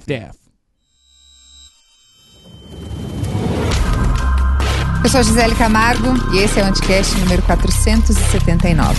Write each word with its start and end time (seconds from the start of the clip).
half-deaf. 0.00 0.36
Eu 5.02 5.10
sou 5.10 5.22
Gisele 5.22 5.54
Camargo 5.54 6.08
e 6.34 6.38
esse 6.38 6.60
é 6.60 6.62
o 6.62 6.66
Anticast 6.66 7.16
número 7.18 7.42
479. 7.42 8.98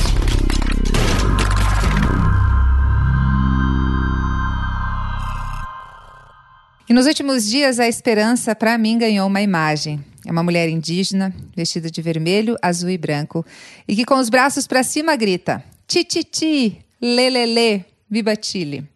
E 6.90 6.94
nos 6.94 7.06
últimos 7.06 7.48
dias, 7.50 7.80
a 7.80 7.88
esperança, 7.88 8.54
para 8.54 8.78
mim, 8.78 8.98
ganhou 8.98 9.26
uma 9.28 9.42
imagem. 9.42 10.04
É 10.26 10.32
uma 10.32 10.44
mulher 10.44 10.68
indígena, 10.70 11.34
vestida 11.56 11.90
de 11.90 12.02
vermelho, 12.02 12.58
azul 12.62 12.90
e 12.90 12.98
branco, 12.98 13.46
e 13.88 13.96
que 13.96 14.04
com 14.04 14.16
os 14.16 14.30
braços 14.30 14.68
para 14.68 14.84
cima 14.84 15.16
grita: 15.16 15.64
Tititi, 15.88 16.84
lelele, 17.02 17.86
viva 18.10 18.34
Chile. 18.40 18.92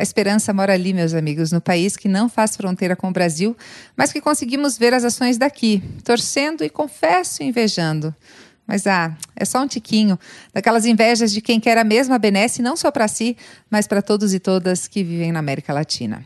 A 0.00 0.02
esperança 0.02 0.50
mora 0.54 0.72
ali, 0.72 0.94
meus 0.94 1.12
amigos, 1.12 1.52
no 1.52 1.60
país 1.60 1.94
que 1.94 2.08
não 2.08 2.26
faz 2.26 2.56
fronteira 2.56 2.96
com 2.96 3.10
o 3.10 3.12
Brasil, 3.12 3.54
mas 3.94 4.10
que 4.10 4.18
conseguimos 4.18 4.78
ver 4.78 4.94
as 4.94 5.04
ações 5.04 5.36
daqui, 5.36 5.82
torcendo 6.02 6.64
e 6.64 6.70
confesso 6.70 7.42
invejando. 7.42 8.14
Mas 8.70 8.86
ah, 8.86 9.16
é 9.34 9.44
só 9.44 9.60
um 9.60 9.66
tiquinho 9.66 10.16
daquelas 10.54 10.86
invejas 10.86 11.32
de 11.32 11.40
quem 11.40 11.58
quer 11.58 11.76
a 11.76 11.82
mesma 11.82 12.20
benesse 12.20 12.62
não 12.62 12.76
só 12.76 12.92
para 12.92 13.08
si, 13.08 13.36
mas 13.68 13.88
para 13.88 14.00
todos 14.00 14.32
e 14.32 14.38
todas 14.38 14.86
que 14.86 15.02
vivem 15.02 15.32
na 15.32 15.40
América 15.40 15.72
Latina. 15.72 16.24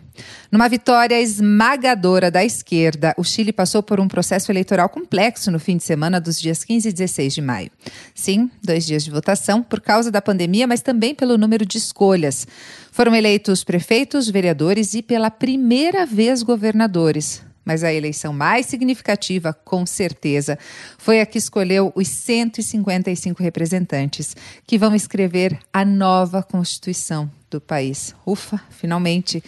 Numa 0.52 0.68
vitória 0.68 1.18
esmagadora 1.18 2.30
da 2.30 2.44
esquerda, 2.44 3.14
o 3.16 3.24
Chile 3.24 3.50
passou 3.50 3.82
por 3.82 3.98
um 3.98 4.06
processo 4.06 4.52
eleitoral 4.52 4.90
complexo 4.90 5.50
no 5.50 5.58
fim 5.58 5.78
de 5.78 5.84
semana 5.84 6.20
dos 6.20 6.38
dias 6.38 6.62
15 6.62 6.86
e 6.86 6.92
16 6.92 7.32
de 7.32 7.40
maio. 7.40 7.70
Sim, 8.14 8.50
dois 8.62 8.84
dias 8.84 9.02
de 9.02 9.10
votação 9.10 9.62
por 9.62 9.80
causa 9.80 10.10
da 10.10 10.20
pandemia, 10.20 10.66
mas 10.66 10.82
também 10.82 11.14
pelo 11.14 11.38
número 11.38 11.64
de 11.64 11.78
escolhas. 11.78 12.46
Foram 12.92 13.16
eleitos 13.16 13.64
prefeitos, 13.64 14.28
vereadores 14.28 14.92
e 14.92 15.00
pela 15.00 15.30
primeira 15.30 16.04
vez 16.04 16.42
governadores. 16.42 17.40
Mas 17.64 17.82
a 17.82 17.92
eleição 17.92 18.32
mais 18.32 18.66
significativa, 18.66 19.52
com 19.52 19.86
certeza, 19.86 20.58
foi 20.98 21.20
a 21.20 21.26
que 21.26 21.38
escolheu 21.38 21.92
os 21.94 22.08
155 22.08 23.42
representantes 23.42 24.36
que 24.66 24.76
vão 24.76 24.94
escrever 24.94 25.58
a 25.72 25.84
nova 25.84 26.42
Constituição 26.42 27.30
do 27.50 27.60
país. 27.60 28.14
Ufa, 28.26 28.60
finalmente! 28.70 29.42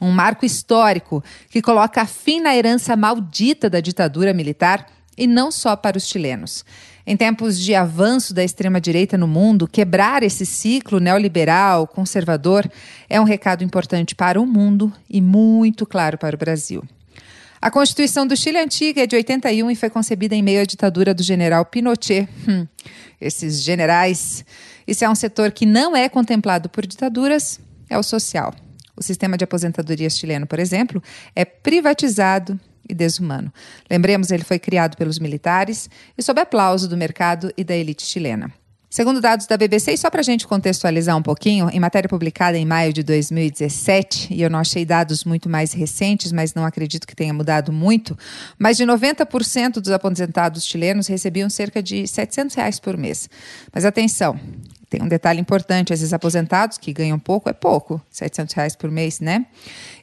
Um 0.00 0.10
marco 0.10 0.44
histórico 0.44 1.22
que 1.48 1.62
coloca 1.62 2.06
fim 2.06 2.40
na 2.40 2.56
herança 2.56 2.96
maldita 2.96 3.70
da 3.70 3.80
ditadura 3.80 4.34
militar 4.34 4.86
e 5.16 5.26
não 5.26 5.52
só 5.52 5.76
para 5.76 5.98
os 5.98 6.08
chilenos. 6.08 6.64
Em 7.06 7.16
tempos 7.16 7.58
de 7.58 7.74
avanço 7.74 8.32
da 8.32 8.44
extrema-direita 8.44 9.18
no 9.18 9.26
mundo, 9.26 9.66
quebrar 9.66 10.22
esse 10.22 10.46
ciclo 10.46 11.00
neoliberal, 11.00 11.86
conservador, 11.86 12.70
é 13.08 13.20
um 13.20 13.24
recado 13.24 13.64
importante 13.64 14.14
para 14.14 14.40
o 14.40 14.46
mundo 14.46 14.92
e 15.08 15.20
muito 15.20 15.84
claro 15.84 16.16
para 16.16 16.36
o 16.36 16.38
Brasil. 16.38 16.84
A 17.62 17.70
Constituição 17.70 18.26
do 18.26 18.34
Chile 18.34 18.58
antiga 18.58 19.02
é 19.02 19.06
de 19.06 19.14
81 19.14 19.70
e 19.70 19.76
foi 19.76 19.90
concebida 19.90 20.34
em 20.34 20.42
meio 20.42 20.62
à 20.62 20.64
ditadura 20.64 21.12
do 21.12 21.22
general 21.22 21.66
Pinochet. 21.66 22.26
Hum, 22.48 22.66
esses 23.20 23.62
generais. 23.62 24.42
Isso 24.86 25.04
é 25.04 25.10
um 25.10 25.14
setor 25.14 25.52
que 25.52 25.66
não 25.66 25.94
é 25.94 26.08
contemplado 26.08 26.70
por 26.70 26.86
ditaduras, 26.86 27.60
é 27.90 27.98
o 27.98 28.02
social. 28.02 28.54
O 28.96 29.02
sistema 29.02 29.36
de 29.36 29.44
aposentadoria 29.44 30.08
chileno, 30.08 30.46
por 30.46 30.58
exemplo, 30.58 31.02
é 31.36 31.44
privatizado 31.44 32.58
e 32.88 32.94
desumano. 32.94 33.52
Lembremos, 33.90 34.30
ele 34.30 34.42
foi 34.42 34.58
criado 34.58 34.96
pelos 34.96 35.18
militares 35.18 35.90
e 36.16 36.22
sob 36.22 36.40
aplauso 36.40 36.88
do 36.88 36.96
mercado 36.96 37.52
e 37.58 37.62
da 37.62 37.76
elite 37.76 38.04
chilena. 38.04 38.50
Segundo 38.92 39.20
dados 39.20 39.46
da 39.46 39.56
BBC, 39.56 39.92
e 39.92 39.96
só 39.96 40.10
para 40.10 40.18
a 40.18 40.24
gente 40.24 40.48
contextualizar 40.48 41.16
um 41.16 41.22
pouquinho, 41.22 41.70
em 41.70 41.78
matéria 41.78 42.08
publicada 42.08 42.58
em 42.58 42.66
maio 42.66 42.92
de 42.92 43.04
2017, 43.04 44.34
e 44.34 44.42
eu 44.42 44.50
não 44.50 44.58
achei 44.58 44.84
dados 44.84 45.22
muito 45.22 45.48
mais 45.48 45.72
recentes, 45.72 46.32
mas 46.32 46.54
não 46.54 46.64
acredito 46.64 47.06
que 47.06 47.14
tenha 47.14 47.32
mudado 47.32 47.72
muito, 47.72 48.18
mais 48.58 48.76
de 48.76 48.84
90% 48.84 49.74
dos 49.74 49.92
aposentados 49.92 50.64
chilenos 50.66 51.06
recebiam 51.06 51.48
cerca 51.48 51.80
de 51.80 52.04
700 52.04 52.56
reais 52.56 52.80
por 52.80 52.96
mês. 52.96 53.30
Mas 53.72 53.84
atenção, 53.84 54.36
tem 54.90 55.00
um 55.00 55.08
detalhe 55.08 55.40
importante: 55.40 55.92
esses 55.92 56.12
aposentados 56.12 56.76
que 56.76 56.92
ganham 56.92 57.16
pouco 57.16 57.48
é 57.48 57.52
pouco, 57.52 58.02
700 58.10 58.54
reais 58.54 58.76
por 58.76 58.90
mês, 58.90 59.20
né? 59.20 59.46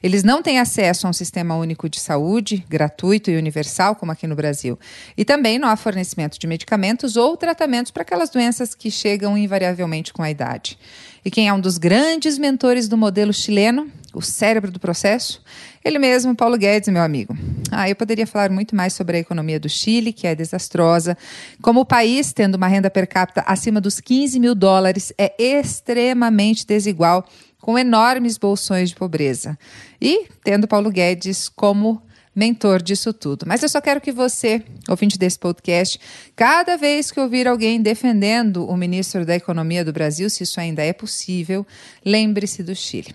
Eles 0.02 0.24
não 0.24 0.42
têm 0.42 0.58
acesso 0.58 1.06
a 1.06 1.10
um 1.10 1.12
sistema 1.12 1.54
único 1.56 1.90
de 1.90 2.00
saúde, 2.00 2.64
gratuito 2.68 3.30
e 3.30 3.36
universal, 3.36 3.94
como 3.94 4.10
aqui 4.10 4.26
no 4.26 4.34
Brasil. 4.34 4.78
E 5.14 5.26
também 5.26 5.58
não 5.58 5.68
há 5.68 5.76
fornecimento 5.76 6.38
de 6.38 6.46
medicamentos 6.46 7.16
ou 7.16 7.36
tratamentos 7.36 7.92
para 7.92 8.02
aquelas 8.02 8.30
doenças 8.30 8.74
que 8.74 8.90
chegam 8.90 9.36
invariavelmente 9.36 10.10
com 10.10 10.22
a 10.22 10.30
idade. 10.30 10.78
E 11.22 11.30
quem 11.30 11.48
é 11.48 11.52
um 11.52 11.60
dos 11.60 11.76
grandes 11.76 12.38
mentores 12.38 12.88
do 12.88 12.96
modelo 12.96 13.34
chileno, 13.34 13.92
o 14.18 14.22
cérebro 14.22 14.72
do 14.72 14.80
processo, 14.80 15.40
ele 15.84 15.96
mesmo, 15.96 16.34
Paulo 16.34 16.58
Guedes, 16.58 16.88
meu 16.88 17.02
amigo. 17.02 17.36
Ah, 17.70 17.88
eu 17.88 17.94
poderia 17.94 18.26
falar 18.26 18.50
muito 18.50 18.74
mais 18.74 18.92
sobre 18.92 19.16
a 19.16 19.20
economia 19.20 19.60
do 19.60 19.68
Chile, 19.68 20.12
que 20.12 20.26
é 20.26 20.34
desastrosa. 20.34 21.16
Como 21.62 21.80
o 21.80 21.84
país, 21.84 22.32
tendo 22.32 22.56
uma 22.56 22.66
renda 22.66 22.90
per 22.90 23.06
capita 23.06 23.44
acima 23.46 23.80
dos 23.80 24.00
15 24.00 24.40
mil 24.40 24.56
dólares, 24.56 25.12
é 25.16 25.32
extremamente 25.38 26.66
desigual, 26.66 27.24
com 27.60 27.78
enormes 27.78 28.36
bolsões 28.36 28.90
de 28.90 28.96
pobreza. 28.96 29.56
E 30.00 30.26
tendo 30.42 30.66
Paulo 30.66 30.90
Guedes 30.90 31.48
como 31.48 32.02
mentor 32.34 32.82
disso 32.82 33.12
tudo. 33.12 33.44
Mas 33.46 33.62
eu 33.62 33.68
só 33.68 33.80
quero 33.80 34.00
que 34.00 34.10
você, 34.10 34.64
ouvinte 34.88 35.16
desse 35.16 35.38
podcast, 35.38 36.00
cada 36.34 36.76
vez 36.76 37.12
que 37.12 37.20
ouvir 37.20 37.46
alguém 37.46 37.80
defendendo 37.80 38.68
o 38.68 38.76
ministro 38.76 39.24
da 39.24 39.36
Economia 39.36 39.84
do 39.84 39.92
Brasil, 39.92 40.28
se 40.28 40.42
isso 40.42 40.58
ainda 40.58 40.82
é 40.82 40.92
possível, 40.92 41.64
lembre-se 42.04 42.64
do 42.64 42.74
Chile. 42.74 43.14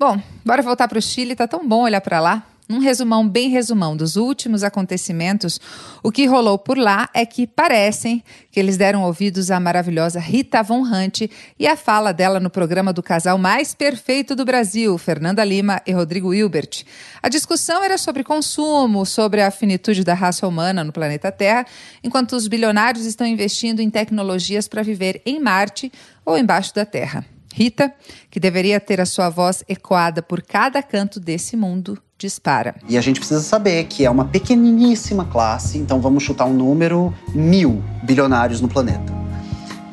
Bom, 0.00 0.18
bora 0.42 0.62
voltar 0.62 0.88
para 0.88 0.98
o 0.98 1.02
Chile, 1.02 1.36
tá 1.36 1.46
tão 1.46 1.68
bom 1.68 1.82
olhar 1.82 2.00
para 2.00 2.20
lá. 2.20 2.42
Um 2.70 2.78
resumão 2.78 3.28
bem 3.28 3.50
resumão 3.50 3.94
dos 3.94 4.16
últimos 4.16 4.64
acontecimentos, 4.64 5.60
o 6.02 6.10
que 6.10 6.24
rolou 6.24 6.56
por 6.56 6.78
lá 6.78 7.10
é 7.12 7.26
que 7.26 7.46
parecem 7.46 8.24
que 8.50 8.58
eles 8.58 8.78
deram 8.78 9.02
ouvidos 9.02 9.50
à 9.50 9.60
maravilhosa 9.60 10.18
Rita 10.18 10.62
Von 10.62 10.84
Hunt 10.84 11.28
e 11.58 11.66
a 11.66 11.76
fala 11.76 12.12
dela 12.12 12.40
no 12.40 12.48
programa 12.48 12.94
do 12.94 13.02
casal 13.02 13.36
mais 13.36 13.74
perfeito 13.74 14.34
do 14.34 14.42
Brasil, 14.42 14.96
Fernanda 14.96 15.44
Lima 15.44 15.82
e 15.86 15.92
Rodrigo 15.92 16.32
Hilbert. 16.32 16.86
A 17.22 17.28
discussão 17.28 17.84
era 17.84 17.98
sobre 17.98 18.24
consumo, 18.24 19.04
sobre 19.04 19.42
a 19.42 19.50
finitude 19.50 20.02
da 20.02 20.14
raça 20.14 20.48
humana 20.48 20.82
no 20.82 20.94
planeta 20.94 21.30
Terra, 21.30 21.66
enquanto 22.02 22.32
os 22.32 22.48
bilionários 22.48 23.04
estão 23.04 23.26
investindo 23.26 23.80
em 23.80 23.90
tecnologias 23.90 24.66
para 24.66 24.82
viver 24.82 25.20
em 25.26 25.38
Marte 25.38 25.92
ou 26.24 26.38
embaixo 26.38 26.74
da 26.74 26.86
Terra. 26.86 27.22
Rita, 27.52 27.92
que 28.30 28.38
deveria 28.38 28.78
ter 28.80 29.00
a 29.00 29.06
sua 29.06 29.28
voz 29.28 29.64
ecoada 29.68 30.22
por 30.22 30.42
cada 30.42 30.82
canto 30.82 31.18
desse 31.18 31.56
mundo, 31.56 31.98
dispara. 32.16 32.76
E 32.88 32.96
a 32.96 33.00
gente 33.00 33.18
precisa 33.18 33.40
saber 33.40 33.84
que 33.84 34.04
é 34.04 34.10
uma 34.10 34.26
pequeniníssima 34.26 35.24
classe, 35.24 35.78
então 35.78 36.00
vamos 36.00 36.22
chutar 36.22 36.44
um 36.44 36.52
número: 36.52 37.12
mil 37.34 37.82
bilionários 38.02 38.60
no 38.60 38.68
planeta, 38.68 39.12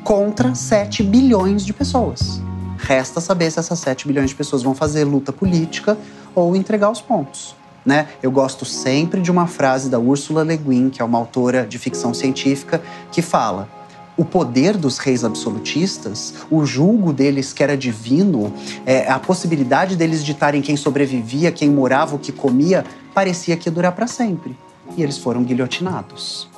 contra 0.04 0.54
7 0.54 1.04
bilhões 1.04 1.66
de 1.66 1.74
pessoas. 1.74 2.42
Resta 2.78 3.20
saber 3.20 3.52
se 3.52 3.60
essas 3.60 3.80
7 3.80 4.08
bilhões 4.08 4.30
de 4.30 4.36
pessoas 4.36 4.62
vão 4.62 4.76
fazer 4.76 5.04
luta 5.04 5.34
política 5.34 5.98
ou 6.36 6.56
entregar 6.56 6.92
os 6.92 7.02
pontos. 7.02 7.56
Né? 7.84 8.08
Eu 8.22 8.30
gosto 8.30 8.66
sempre 8.66 9.22
de 9.22 9.32
uma 9.32 9.48
frase 9.48 9.90
da 9.90 9.98
Ursula 9.98 10.44
Le 10.44 10.58
Guin, 10.58 10.90
que 10.90 11.02
é 11.02 11.06
uma 11.06 11.18
autora 11.18 11.66
de 11.66 11.80
ficção 11.80 12.14
científica, 12.14 12.82
que 13.12 13.22
fala: 13.22 13.70
o 14.18 14.26
poder 14.26 14.76
dos 14.76 14.98
reis 14.98 15.24
absolutistas, 15.24 16.34
o 16.50 16.66
julgo 16.66 17.14
deles 17.14 17.54
que 17.54 17.64
era 17.64 17.78
divino, 17.78 18.52
é, 18.86 19.10
a 19.10 19.20
possibilidade 19.20 19.96
deles 19.96 20.26
ditarem 20.26 20.62
quem 20.62 20.76
sobrevivia, 20.76 21.52
quem 21.52 21.70
morava, 21.70 22.16
o 22.16 22.20
que 22.20 22.32
comia, 22.32 22.84
parecia 23.14 23.56
que 23.56 23.70
ia 23.70 23.72
durar 23.72 23.92
para 23.94 24.08
sempre. 24.08 24.58
E 24.98 25.04
eles 25.04 25.18
foram 25.18 25.44
guilhotinados. 25.44 26.50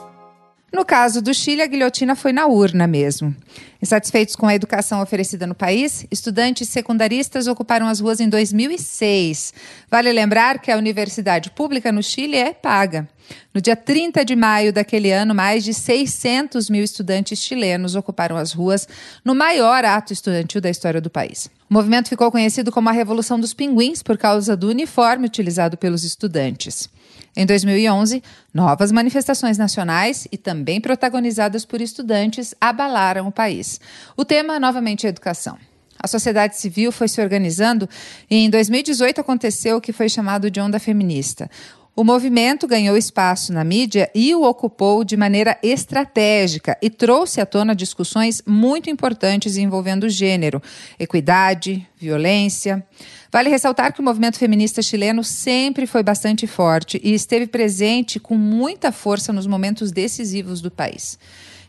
No 0.71 0.85
caso 0.85 1.21
do 1.21 1.33
Chile, 1.33 1.63
a 1.63 1.67
guilhotina 1.67 2.15
foi 2.15 2.31
na 2.31 2.45
urna 2.45 2.85
mesmo. 2.85 3.35
Insatisfeitos 3.81 4.35
com 4.35 4.45
a 4.45 4.53
educação 4.53 5.01
oferecida 5.01 5.47
no 5.47 5.55
país, 5.55 6.05
estudantes 6.11 6.69
secundaristas 6.69 7.47
ocuparam 7.47 7.87
as 7.87 7.99
ruas 7.99 8.19
em 8.19 8.29
2006. 8.29 9.53
Vale 9.89 10.11
lembrar 10.11 10.59
que 10.59 10.71
a 10.71 10.77
universidade 10.77 11.49
pública 11.49 11.91
no 11.91 12.03
Chile 12.03 12.37
é 12.37 12.53
paga. 12.53 13.07
No 13.53 13.61
dia 13.61 13.75
30 13.75 14.23
de 14.23 14.35
maio 14.35 14.73
daquele 14.73 15.11
ano, 15.11 15.33
mais 15.33 15.63
de 15.63 15.73
600 15.73 16.69
mil 16.69 16.83
estudantes 16.83 17.39
chilenos 17.39 17.95
ocuparam 17.95 18.37
as 18.37 18.53
ruas 18.53 18.87
no 19.23 19.33
maior 19.33 19.85
ato 19.85 20.13
estudantil 20.13 20.61
da 20.61 20.69
história 20.69 21.01
do 21.01 21.09
país. 21.09 21.49
O 21.69 21.73
movimento 21.73 22.09
ficou 22.09 22.31
conhecido 22.31 22.71
como 22.71 22.89
a 22.89 22.91
Revolução 22.91 23.39
dos 23.39 23.53
Pinguins 23.53 24.03
por 24.03 24.17
causa 24.17 24.55
do 24.55 24.69
uniforme 24.69 25.25
utilizado 25.25 25.77
pelos 25.77 26.03
estudantes. 26.03 26.89
Em 27.35 27.45
2011, 27.45 28.23
novas 28.53 28.91
manifestações 28.91 29.57
nacionais 29.57 30.27
e 30.31 30.37
também 30.37 30.81
protagonizadas 30.81 31.65
por 31.65 31.81
estudantes 31.81 32.55
abalaram 32.59 33.27
o 33.27 33.31
país. 33.31 33.79
O 34.17 34.25
tema, 34.25 34.59
novamente, 34.59 35.05
é 35.05 35.09
educação. 35.09 35.57
A 36.01 36.07
sociedade 36.07 36.55
civil 36.55 36.93
foi 36.93 37.09
se 37.09 37.21
organizando 37.21 37.87
e 38.29 38.37
em 38.37 38.49
2018 38.49 39.19
aconteceu 39.19 39.77
o 39.77 39.81
que 39.81 39.91
foi 39.91 40.07
chamado 40.07 40.49
de 40.49 40.59
onda 40.61 40.79
feminista. 40.79 41.51
O 41.99 42.03
movimento 42.05 42.65
ganhou 42.65 42.95
espaço 42.95 43.51
na 43.51 43.61
mídia 43.61 44.09
e 44.15 44.33
o 44.33 44.43
ocupou 44.43 45.03
de 45.03 45.17
maneira 45.17 45.59
estratégica 45.61 46.77
e 46.81 46.89
trouxe 46.89 47.41
à 47.41 47.45
tona 47.45 47.75
discussões 47.75 48.41
muito 48.47 48.89
importantes 48.89 49.57
envolvendo 49.57 50.07
gênero, 50.07 50.63
equidade, 50.97 51.85
violência. 51.97 52.87
Vale 53.29 53.49
ressaltar 53.49 53.91
que 53.91 53.99
o 53.99 54.03
movimento 54.03 54.39
feminista 54.39 54.81
chileno 54.81 55.25
sempre 55.25 55.85
foi 55.85 56.01
bastante 56.01 56.47
forte 56.47 57.01
e 57.03 57.13
esteve 57.13 57.47
presente 57.47 58.17
com 58.17 58.37
muita 58.37 58.93
força 58.93 59.33
nos 59.33 59.45
momentos 59.45 59.91
decisivos 59.91 60.61
do 60.61 60.71
país. 60.71 61.19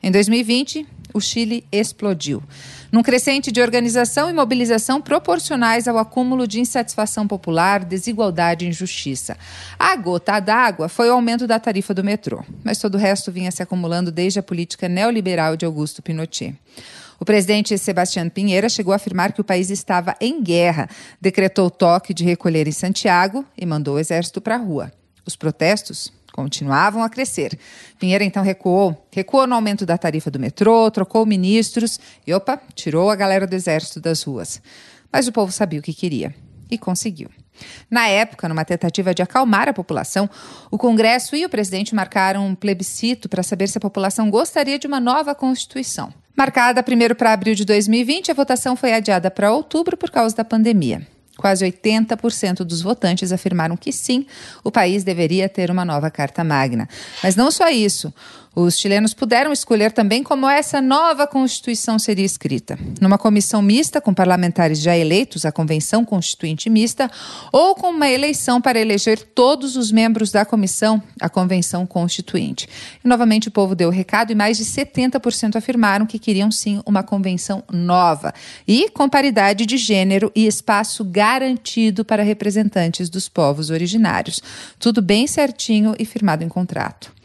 Em 0.03 0.11
2020, 0.11 0.87
o 1.13 1.21
Chile 1.21 1.65
explodiu, 1.71 2.43
num 2.91 3.03
crescente 3.03 3.53
de 3.53 3.61
organização 3.61 4.31
e 4.31 4.33
mobilização 4.33 5.01
proporcionais 5.01 5.87
ao 5.87 5.99
acúmulo 5.99 6.47
de 6.47 6.61
insatisfação 6.61 7.27
popular, 7.27 7.85
desigualdade 7.85 8.65
e 8.65 8.69
injustiça. 8.69 9.37
A 9.79 9.95
gota 9.97 10.41
d'água 10.41 10.89
foi 10.89 11.11
o 11.11 11.13
aumento 11.13 11.47
da 11.47 11.59
tarifa 11.59 11.93
do 11.93 12.03
metrô, 12.03 12.43
mas 12.65 12.79
todo 12.79 12.95
o 12.95 12.99
resto 12.99 13.31
vinha 13.31 13.51
se 13.51 13.63
acumulando 13.63 14.11
desde 14.11 14.39
a 14.39 14.43
política 14.43 14.89
neoliberal 14.89 15.57
de 15.57 15.67
Augusto 15.67 16.01
Pinochet. 16.01 16.55
O 17.19 17.25
presidente 17.25 17.77
Sebastião 17.77 18.27
Pinheira 18.31 18.71
chegou 18.71 18.95
a 18.95 18.97
afirmar 18.97 19.33
que 19.33 19.43
o 19.43 19.45
país 19.45 19.69
estava 19.69 20.17
em 20.19 20.43
guerra, 20.43 20.89
decretou 21.21 21.71
toque 21.71 22.15
de 22.15 22.25
recolher 22.25 22.67
em 22.67 22.73
Santiago 22.73 23.45
e 23.59 23.67
mandou 23.67 23.97
o 23.97 23.99
exército 23.99 24.41
para 24.41 24.55
a 24.55 24.59
rua. 24.59 24.91
Os 25.27 25.37
protestos 25.37 26.11
continuavam 26.33 27.03
a 27.03 27.09
crescer. 27.09 27.59
Pinheiro 27.99 28.25
então 28.25 28.43
recuou, 28.43 29.07
recuou 29.11 29.47
no 29.47 29.55
aumento 29.55 29.85
da 29.85 29.99
tarifa 29.99 30.31
do 30.31 30.39
metrô, 30.39 30.91
trocou 30.91 31.27
ministros 31.27 31.99
e, 32.27 32.33
opa, 32.33 32.61
tirou 32.75 33.11
a 33.11 33.17
galera 33.17 33.47
do 33.47 33.55
exército 33.55 34.01
das 34.01 34.23
ruas. 34.23 34.61
Mas 35.13 35.27
o 35.27 35.33
povo 35.33 35.53
sabia 35.53 35.81
o 35.81 35.83
que 35.83 35.93
queria 35.93 36.35
e 36.71 36.79
conseguiu. 36.79 37.29
Na 37.91 38.09
época, 38.09 38.49
numa 38.49 38.65
tentativa 38.65 39.15
de 39.15 39.23
acalmar 39.23 39.69
a 39.69 39.73
população, 39.73 40.31
o 40.71 40.79
Congresso 40.79 41.37
e 41.37 41.45
o 41.45 41.49
presidente 41.49 41.95
marcaram 41.95 42.47
um 42.47 42.55
plebiscito 42.55 43.29
para 43.29 43.43
saber 43.43 43.69
se 43.69 43.77
a 43.77 43.81
população 43.81 44.31
gostaria 44.31 44.79
de 44.79 44.87
uma 44.87 45.01
nova 45.01 45.35
Constituição. 45.35 46.13
Marcada 46.37 46.83
primeiro 46.83 47.15
para 47.15 47.33
abril 47.33 47.55
de 47.55 47.65
2020, 47.65 48.31
a 48.31 48.35
votação 48.35 48.77
foi 48.77 48.95
adiada 48.95 49.31
para 49.31 49.53
outubro 49.53 49.97
por 49.97 50.11
causa 50.11 50.35
da 50.35 50.45
pandemia. 50.45 51.07
Quase 51.41 51.65
80% 51.65 52.65
dos 52.65 52.83
votantes 52.83 53.33
afirmaram 53.33 53.75
que 53.75 53.91
sim, 53.91 54.27
o 54.63 54.71
país 54.71 55.03
deveria 55.03 55.49
ter 55.49 55.71
uma 55.71 55.87
nova 55.87 56.11
Carta 56.11 56.45
Magna. 56.45 56.87
Mas 57.23 57.35
não 57.35 57.51
só 57.51 57.71
isso. 57.71 58.13
Os 58.55 58.77
chilenos 58.77 59.15
puderam 59.15 59.53
escolher 59.53 59.93
também 59.93 60.25
como 60.25 60.49
essa 60.49 60.81
nova 60.81 61.25
Constituição 61.25 62.01
seria 62.01 62.25
escrita. 62.25 62.77
Numa 63.01 63.17
comissão 63.17 63.63
mista 63.63 64.01
com 64.01 64.13
parlamentares 64.13 64.81
já 64.81 64.97
eleitos, 64.97 65.45
a 65.45 65.53
Convenção 65.53 66.05
Constituinte 66.05 66.69
Mista, 66.69 67.09
ou 67.53 67.77
com 67.77 67.91
uma 67.91 68.09
eleição 68.09 68.61
para 68.61 68.81
eleger 68.81 69.23
todos 69.23 69.77
os 69.77 69.93
membros 69.93 70.33
da 70.33 70.45
comissão, 70.45 71.01
a 71.21 71.29
Convenção 71.29 71.87
Constituinte. 71.87 72.69
E 73.05 73.07
novamente 73.07 73.47
o 73.47 73.53
povo 73.53 73.77
deu 73.77 73.89
o 73.89 73.93
recado 73.93 74.33
e 74.33 74.35
mais 74.35 74.57
de 74.57 74.65
70% 74.65 75.55
afirmaram 75.55 76.05
que 76.05 76.19
queriam 76.19 76.51
sim 76.51 76.83
uma 76.85 77.05
convenção 77.05 77.63
nova 77.71 78.35
e 78.67 78.91
com 78.91 79.09
paridade 79.09 79.65
de 79.65 79.77
gênero 79.77 80.33
e 80.35 80.49
espaço 80.49 81.05
garantido 81.05 82.05
para 82.05 82.25
representantes 82.25 83.09
dos 83.09 83.29
povos 83.29 83.71
originários. 83.71 84.43
Tudo 84.77 85.01
bem 85.01 85.29
certinho 85.29 85.95
e 86.01 86.05
firmado 86.05 86.43
em 86.43 86.49
contrato. 86.49 87.20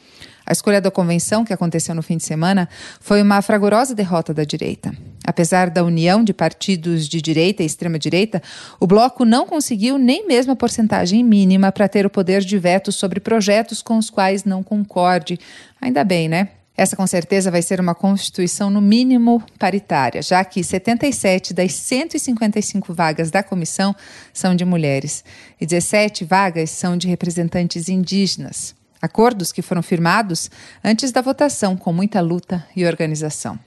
A 0.45 0.51
escolha 0.51 0.80
da 0.80 0.92
convenção, 0.92 1.44
que 1.44 1.51
aconteceu 1.51 1.95
no 1.95 2.03
fim 2.03 2.18
de 2.18 2.24
semana, 2.24 2.69
foi 3.00 3.21
uma 3.21 3.42
fragorosa 3.42 3.95
derrota 3.95 4.33
da 4.33 4.44
direita. 4.44 4.95
Apesar 5.25 5.71
da 5.71 5.83
união 5.83 6.24
de 6.24 6.33
partidos 6.33 7.07
de 7.09 7.19
direita 7.19 7.63
e 7.63 7.65
extrema-direita, 7.65 8.42
o 8.80 8.86
bloco 8.86 9.25
não 9.25 9.47
conseguiu 9.47 9.97
nem 9.97 10.27
mesmo 10.27 10.51
a 10.51 10.56
porcentagem 10.56 11.24
mínima 11.24 11.71
para 11.71 11.88
ter 11.88 12.06
o 12.06 12.09
poder 12.09 12.42
de 12.42 12.57
veto 12.59 12.92
sobre 12.92 13.19
projetos 13.19 13.81
com 13.81 13.97
os 13.97 14.09
quais 14.12 14.44
não 14.44 14.62
concorde. 14.62 15.39
Ainda 15.81 16.03
bem, 16.03 16.30
né? 16.30 16.50
Essa 16.77 16.95
com 16.95 17.07
certeza 17.07 17.50
vai 17.50 17.62
ser 17.62 17.80
uma 17.80 17.95
Constituição, 17.95 18.69
no 18.69 18.81
mínimo, 18.81 19.42
paritária, 19.57 20.21
já 20.21 20.44
que 20.44 20.62
77 20.62 21.53
das 21.53 21.74
155 21.74 22.94
vagas 22.94 23.31
da 23.31 23.42
comissão 23.42 23.95
são 24.33 24.53
de 24.53 24.65
mulheres 24.65 25.24
e 25.59 25.65
17 25.65 26.25
vagas 26.25 26.69
são 26.69 26.97
de 26.97 27.07
representantes 27.07 27.88
indígenas. 27.88 28.75
Acordos 29.06 29.52
que 29.52 29.62
foram 29.62 29.81
firmados 29.81 30.50
antes 30.84 31.12
da 31.12 31.22
votação, 31.22 31.78
com 31.78 31.94
muita 31.94 32.22
luta 32.22 32.66
e 32.75 32.86
organização. 32.86 33.57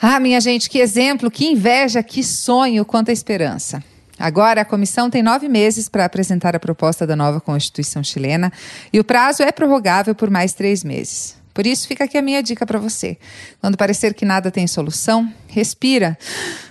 Ah, 0.00 0.20
minha 0.20 0.40
gente, 0.40 0.68
que 0.68 0.78
exemplo, 0.78 1.30
que 1.30 1.46
inveja, 1.46 2.02
que 2.02 2.22
sonho 2.22 2.84
quanto 2.84 3.10
à 3.10 3.12
esperança. 3.12 3.82
Agora, 4.18 4.62
a 4.62 4.64
comissão 4.64 5.10
tem 5.10 5.22
nove 5.22 5.48
meses 5.48 5.88
para 5.88 6.04
apresentar 6.04 6.56
a 6.56 6.60
proposta 6.60 7.06
da 7.06 7.14
nova 7.14 7.40
Constituição 7.40 8.02
chilena 8.02 8.52
e 8.92 8.98
o 8.98 9.04
prazo 9.04 9.42
é 9.42 9.52
prorrogável 9.52 10.14
por 10.14 10.30
mais 10.30 10.54
três 10.54 10.82
meses. 10.82 11.36
Por 11.52 11.66
isso, 11.66 11.86
fica 11.88 12.04
aqui 12.04 12.18
a 12.18 12.22
minha 12.22 12.42
dica 12.42 12.66
para 12.66 12.78
você. 12.78 13.16
Quando 13.60 13.76
parecer 13.78 14.12
que 14.12 14.26
nada 14.26 14.50
tem 14.50 14.66
solução, 14.66 15.32
respira 15.48 16.18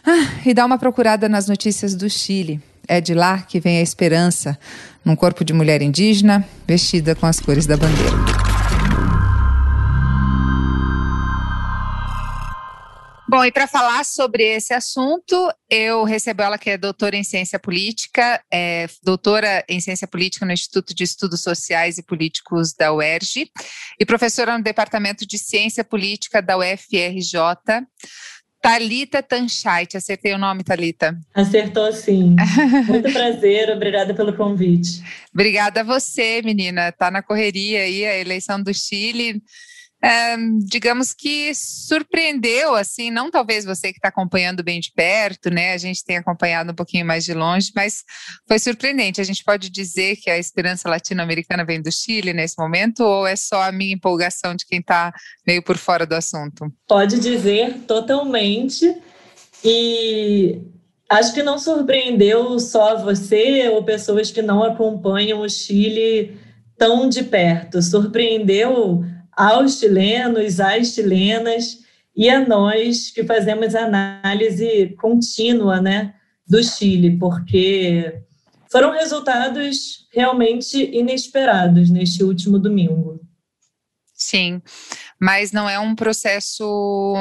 ah, 0.06 0.42
e 0.46 0.54
dá 0.54 0.66
uma 0.66 0.78
procurada 0.78 1.28
nas 1.28 1.48
notícias 1.48 1.96
do 1.96 2.10
Chile. 2.10 2.62
É 2.88 3.02
de 3.02 3.14
lá 3.14 3.42
que 3.42 3.60
vem 3.60 3.78
a 3.78 3.82
esperança, 3.82 4.58
num 5.04 5.16
corpo 5.16 5.44
de 5.44 5.54
mulher 5.54 5.82
indígena 5.82 6.48
vestida 6.68 7.16
com 7.16 7.26
as 7.26 7.40
cores 7.40 7.66
da 7.66 7.78
bandeira. 7.78 8.46
Bom, 13.28 13.44
e 13.44 13.52
para 13.52 13.68
falar 13.68 14.06
sobre 14.06 14.44
esse 14.44 14.72
assunto, 14.72 15.52
eu 15.70 16.04
recebo 16.04 16.44
ela 16.44 16.60
que 16.60 16.70
é 16.70 16.78
doutora 16.78 17.18
em 17.18 17.24
ciência 17.24 17.58
política, 17.58 18.42
é 18.54 18.88
doutora 19.04 19.66
em 19.68 19.82
ciência 19.82 20.08
política 20.08 20.46
no 20.46 20.54
Instituto 20.54 20.94
de 20.94 21.04
Estudos 21.04 21.42
Sociais 21.42 21.98
e 21.98 22.04
Políticos 22.04 22.74
da 22.74 22.94
UERJ 22.94 23.52
e 24.00 24.06
professora 24.06 24.56
no 24.56 24.64
Departamento 24.64 25.26
de 25.26 25.40
Ciência 25.40 25.84
Política 25.84 26.40
da 26.40 26.56
UFRJ. 26.56 27.38
Talita 28.66 29.22
Tanchait, 29.22 29.96
acertei 29.96 30.34
o 30.34 30.40
nome, 30.40 30.64
Talita? 30.64 31.16
Acertou 31.36 31.94
sim. 31.94 32.36
Muito 32.90 33.14
prazer, 33.14 33.70
obrigada 33.70 34.12
pelo 34.16 34.34
convite. 34.34 35.04
Obrigada 35.32 35.82
a 35.82 35.84
você, 35.84 36.42
menina. 36.44 36.92
Tá 36.92 37.12
na 37.12 37.22
correria 37.22 37.82
aí 37.82 38.04
a 38.04 38.18
eleição 38.18 38.60
do 38.60 38.74
Chile 38.74 39.40
digamos 40.66 41.14
que 41.14 41.54
surpreendeu, 41.56 42.76
assim, 42.76 43.10
não 43.10 43.32
talvez 43.32 43.66
você 43.66 43.92
que 43.92 43.98
está 43.98 44.10
acompanhando 44.10 44.64
bem 44.64 44.80
de 44.80 44.92
perto, 44.92 45.50
né? 45.50 45.74
A 45.74 45.78
gente 45.78 46.04
tem 46.04 46.18
acompanhado 46.18 46.72
um 46.72 46.76
pouquinho 46.76 47.06
mais 47.06 47.26
de 47.26 47.34
longe, 47.34 47.72
mas 47.76 48.04
foi 48.48 48.60
surpreendente. 48.60 49.20
A 49.20 49.24
gente 49.24 49.44
pode 49.44 49.70
dizer 49.70 50.18
que 50.18 50.30
a 50.30 50.38
esperança 50.38 50.88
latino-americana 50.88 51.66
vem 51.66 51.82
do 51.82 51.92
Chile 51.92 52.34
nesse 52.34 52.56
momento, 52.58 53.00
ou 53.04 53.26
é 53.26 53.36
só 53.36 53.64
a 53.64 53.72
minha 53.72 53.96
empolgação 53.96 54.54
de 54.56 54.66
quem 54.66 54.80
está 54.80 55.12
meio 55.46 55.64
por 55.64 55.78
fora 55.78 56.06
do 56.06 56.14
assunto? 56.14 56.72
Pode 56.88 57.20
dizer 57.20 57.80
totalmente. 57.88 58.96
E 59.64 60.62
acho 61.10 61.34
que 61.34 61.42
não 61.42 61.58
surpreendeu 61.58 62.60
só 62.60 62.96
você 62.98 63.70
ou 63.70 63.84
pessoas 63.84 64.30
que 64.30 64.44
não 64.44 64.64
acompanham 64.64 65.42
o 65.42 65.50
Chile 65.50 66.38
tão 66.78 67.10
de 67.10 67.24
perto. 67.24 67.82
Surpreendeu 67.82 69.04
aos 69.36 69.80
chilenos, 69.80 70.60
às 70.60 70.94
chilenas 70.94 71.80
e 72.16 72.30
a 72.30 72.48
nós 72.48 73.12
que 73.12 73.24
fazemos 73.24 73.76
análise 73.76 74.96
contínua 75.00 75.82
né, 75.82 76.14
do 76.48 76.64
Chile, 76.64 77.18
porque 77.18 78.22
foram 78.72 78.92
resultados 78.92 80.08
realmente 80.14 80.78
inesperados 80.78 81.90
neste 81.90 82.24
último 82.24 82.58
domingo. 82.58 83.20
Sim, 84.14 84.62
mas 85.20 85.52
não 85.52 85.70
é 85.70 85.78
um 85.78 85.94
processo 85.94 87.16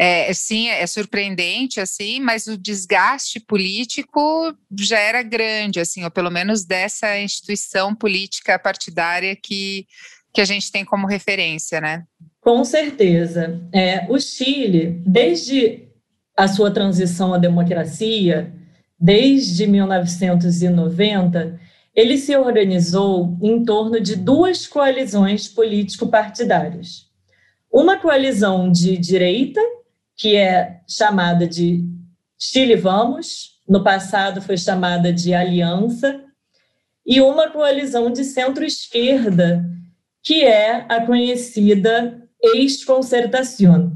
é, 0.00 0.32
sim, 0.32 0.68
é 0.68 0.86
surpreendente, 0.86 1.80
assim, 1.80 2.20
mas 2.20 2.46
o 2.46 2.56
desgaste 2.56 3.40
político 3.40 4.56
já 4.78 4.98
era 4.98 5.24
grande, 5.24 5.80
assim, 5.80 6.04
ou 6.04 6.10
pelo 6.10 6.30
menos 6.30 6.64
dessa 6.64 7.18
instituição 7.18 7.92
política 7.96 8.56
partidária 8.60 9.34
que 9.34 9.88
que 10.32 10.40
a 10.40 10.44
gente 10.44 10.70
tem 10.70 10.84
como 10.84 11.06
referência, 11.06 11.80
né? 11.80 12.04
Com 12.40 12.64
certeza. 12.64 13.60
É, 13.72 14.06
o 14.08 14.18
Chile, 14.18 15.02
desde 15.06 15.88
a 16.36 16.46
sua 16.46 16.70
transição 16.70 17.34
à 17.34 17.38
democracia, 17.38 18.52
desde 18.98 19.66
1990, 19.66 21.60
ele 21.94 22.16
se 22.16 22.36
organizou 22.36 23.36
em 23.42 23.64
torno 23.64 24.00
de 24.00 24.14
duas 24.14 24.66
coalizões 24.66 25.48
político-partidárias. 25.48 27.06
Uma 27.70 27.96
coalizão 27.98 28.70
de 28.70 28.96
direita, 28.96 29.60
que 30.16 30.36
é 30.36 30.80
chamada 30.88 31.46
de 31.46 31.84
Chile 32.38 32.76
Vamos, 32.76 33.58
no 33.68 33.82
passado 33.82 34.40
foi 34.40 34.56
chamada 34.56 35.12
de 35.12 35.34
Aliança, 35.34 36.24
e 37.04 37.20
uma 37.20 37.50
coalizão 37.50 38.10
de 38.10 38.22
centro-esquerda, 38.22 39.64
que 40.28 40.44
é 40.44 40.84
a 40.90 41.06
conhecida 41.06 42.22
ex-concertación. 42.54 43.92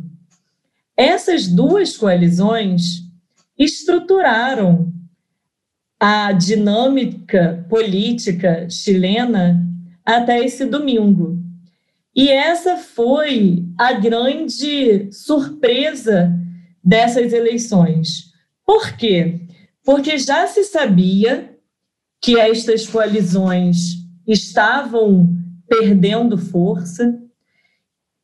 Essas 0.97 1.47
duas 1.47 1.95
coalizões 1.95 3.03
estruturaram 3.59 4.91
a 6.01 6.33
dinâmica 6.33 7.67
política 7.69 8.67
chilena 8.71 9.63
até 10.07 10.43
esse 10.43 10.65
domingo. 10.65 11.39
E 12.17 12.31
essa 12.31 12.79
foi 12.79 13.67
a 13.77 13.93
grande 13.93 15.13
surpresa 15.13 16.33
dessas 16.83 17.35
eleições. 17.35 18.33
Por 18.65 18.97
quê? 18.97 19.39
Porque 19.85 20.17
já 20.17 20.47
se 20.47 20.65
sabia 20.65 21.55
que 22.23 22.41
estas 22.41 22.87
coalizões 22.87 23.99
estavam 24.27 25.42
perdendo 25.79 26.37
força. 26.37 27.19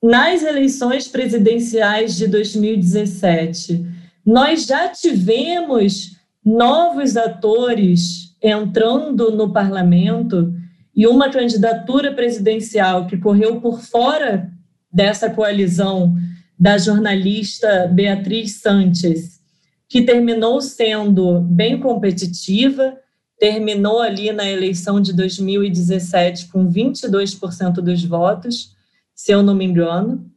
Nas 0.03 0.43
eleições 0.43 1.09
presidenciais 1.09 2.15
de 2.15 2.27
2017, 2.27 3.87
nós 4.25 4.67
já 4.67 4.89
tivemos 4.89 6.17
novos 6.45 7.17
atores 7.17 8.37
entrando 8.43 9.33
no 9.33 9.53
parlamento 9.53 10.53
e 10.95 11.07
uma 11.07 11.31
candidatura 11.31 12.13
presidencial 12.13 13.07
que 13.07 13.17
correu 13.17 13.61
por 13.61 13.81
fora 13.81 14.51
dessa 14.93 15.31
coalizão 15.31 16.15
da 16.59 16.77
jornalista 16.77 17.87
Beatriz 17.87 18.61
Sanches, 18.61 19.41
que 19.89 20.03
terminou 20.03 20.61
sendo 20.61 21.41
bem 21.41 21.81
competitiva, 21.81 22.97
terminou 23.39 24.01
ali 24.01 24.33
na 24.33 24.49
eleição 24.49 25.01
de 25.01 25.13
2017 25.13 26.49
com 26.49 26.71
22% 26.71 27.75
dos 27.75 28.05
votos, 28.05 28.77
se 29.15 29.33
eu 29.33 29.43
não 29.43 29.55
me 29.55 29.65
engano. 29.65 30.31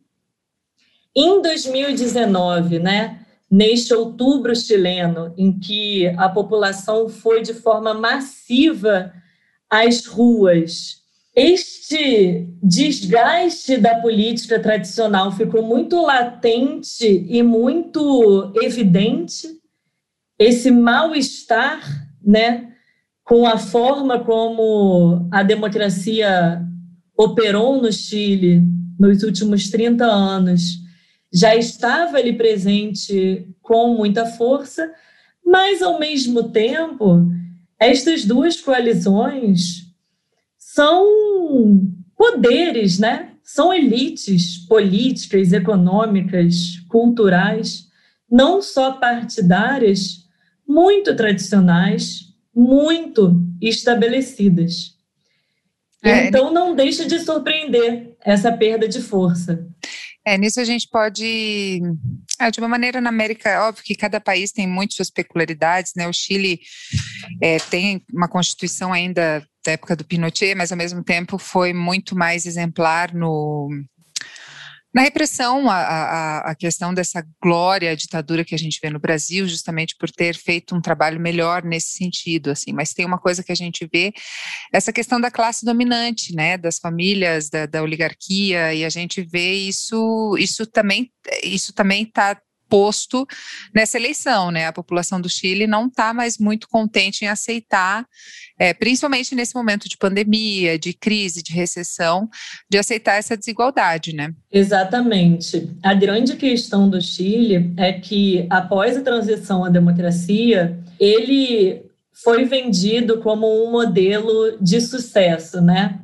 Em 1.16 1.42
2019, 1.42 2.80
né, 2.80 3.26
neste 3.50 3.94
outubro 3.94 4.56
chileno, 4.56 5.34
em 5.38 5.60
que 5.60 6.08
a 6.18 6.30
população 6.30 7.10
foi 7.10 7.42
de 7.42 7.54
forma 7.54 7.94
massiva 7.94 9.12
às 9.70 10.06
ruas. 10.06 11.02
Este 11.36 12.48
desgaste 12.62 13.78
da 13.78 13.96
política 13.96 14.60
tradicional 14.60 15.32
ficou 15.32 15.64
muito 15.64 16.02
latente 16.02 17.26
e 17.28 17.42
muito 17.42 18.54
evidente. 18.62 19.50
Esse 20.38 20.72
mal-estar, 20.72 21.82
né, 22.24 22.71
com 23.32 23.48
a 23.48 23.58
forma 23.58 24.20
como 24.26 25.26
a 25.32 25.42
democracia 25.42 26.62
operou 27.18 27.82
no 27.82 27.90
Chile 27.90 28.62
nos 29.00 29.24
últimos 29.24 29.70
30 29.70 30.04
anos, 30.04 30.82
já 31.34 31.56
estava 31.56 32.18
ali 32.18 32.34
presente 32.34 33.48
com 33.62 33.96
muita 33.96 34.26
força, 34.26 34.92
mas, 35.46 35.82
ao 35.82 35.98
mesmo 35.98 36.50
tempo, 36.50 37.26
estas 37.80 38.26
duas 38.26 38.60
coalizões 38.60 39.86
são 40.58 41.08
poderes, 42.18 43.00
né? 43.00 43.30
São 43.42 43.74
elites 43.74 44.58
políticas, 44.68 45.54
econômicas, 45.54 46.80
culturais, 46.90 47.88
não 48.30 48.62
só 48.62 48.92
partidárias, 48.92 50.26
muito 50.68 51.16
tradicionais, 51.16 52.31
muito 52.56 53.42
estabelecidas. 53.62 54.98
É, 56.04 56.28
então, 56.28 56.52
não 56.52 56.76
deixa 56.76 57.06
de 57.06 57.20
surpreender 57.20 58.16
essa 58.22 58.52
perda 58.52 58.88
de 58.88 59.02
força. 59.02 59.68
É, 60.26 60.38
nisso 60.38 60.60
a 60.60 60.64
gente 60.64 60.88
pode, 60.88 61.82
ah, 62.40 62.50
de 62.50 62.60
uma 62.60 62.68
maneira 62.68 63.02
na 63.02 63.10
América, 63.10 63.68
óbvio 63.68 63.84
que 63.84 63.96
cada 63.96 64.20
país 64.20 64.52
tem 64.52 64.68
muitas 64.68 64.96
suas 64.96 65.10
peculiaridades, 65.10 65.94
né? 65.96 66.08
O 66.08 66.14
Chile 66.14 66.60
é, 67.42 67.58
tem 67.58 68.04
uma 68.14 68.28
constituição 68.28 68.94
ainda 68.94 69.44
da 69.66 69.72
época 69.74 69.96
do 69.96 70.06
Pinochet, 70.06 70.56
mas 70.56 70.72
ao 70.72 70.78
mesmo 70.78 71.04
tempo 71.04 71.38
foi 71.38 71.74
muito 71.74 72.16
mais 72.16 72.46
exemplar 72.46 73.14
no 73.14 73.70
na 74.94 75.04
repressão, 75.04 75.70
a, 75.70 75.78
a, 75.78 76.52
a, 76.52 76.56
questão 76.56 76.94
dessa 76.94 77.26
glória 77.42 77.92
à 77.92 77.96
ditadura 77.96 78.44
que 78.44 78.54
a 78.54 78.58
gente 78.58 78.78
vê 78.82 78.90
no 78.90 79.00
Brasil, 79.00 79.48
justamente 79.48 79.96
por 79.98 80.12
ter 80.12 80.36
feito 80.36 80.76
um 80.76 80.82
trabalho 80.82 81.20
melhor 81.20 81.64
nesse 81.64 81.94
sentido, 81.94 82.52
assim. 82.52 82.74
Mas 82.74 82.94
tem 82.94 83.06
uma 83.06 83.18
coisa 83.18 83.42
que 83.42 83.54
a 83.54 83.56
gente 83.56 83.88
vê, 83.92 84.12
essa 84.74 84.92
questão 84.92 85.20
da 85.20 85.32
classe 85.32 85.66
dominante, 85.66 86.36
né, 86.36 86.58
das 86.58 86.78
famílias, 86.78 87.50
da, 87.50 87.66
da 87.66 87.82
oligarquia, 87.82 88.74
e 88.74 88.84
a 88.84 88.90
gente 88.90 89.22
vê 89.22 89.54
isso, 89.54 90.36
isso 90.38 90.66
também, 90.66 91.10
isso 91.42 91.72
também 91.72 92.04
está 92.04 92.38
posto 92.72 93.28
nessa 93.76 93.98
eleição, 93.98 94.50
né? 94.50 94.66
A 94.66 94.72
população 94.72 95.20
do 95.20 95.28
Chile 95.28 95.68
não 95.68 95.88
está 95.88 96.14
mais 96.14 96.38
muito 96.38 96.70
contente 96.70 97.26
em 97.26 97.28
aceitar, 97.28 98.08
é, 98.58 98.74
principalmente 98.74 99.36
nesse 99.36 99.54
momento 99.54 99.90
de 99.90 99.98
pandemia, 99.98 100.80
de 100.80 100.94
crise, 100.94 101.44
de 101.44 101.52
recessão, 101.52 102.30
de 102.70 102.78
aceitar 102.78 103.16
essa 103.16 103.36
desigualdade, 103.36 104.16
né? 104.16 104.34
Exatamente. 104.50 105.70
A 105.84 105.94
grande 105.94 106.38
questão 106.38 106.90
do 106.90 107.02
Chile 107.02 107.74
é 107.76 107.92
que 107.92 108.48
após 108.50 108.96
a 108.96 109.02
transição 109.02 109.66
à 109.66 109.70
democracia, 109.70 110.80
ele 110.98 111.84
foi 112.24 112.46
vendido 112.46 113.20
como 113.20 113.68
um 113.68 113.70
modelo 113.70 114.58
de 114.62 114.80
sucesso, 114.80 115.60
né? 115.60 116.00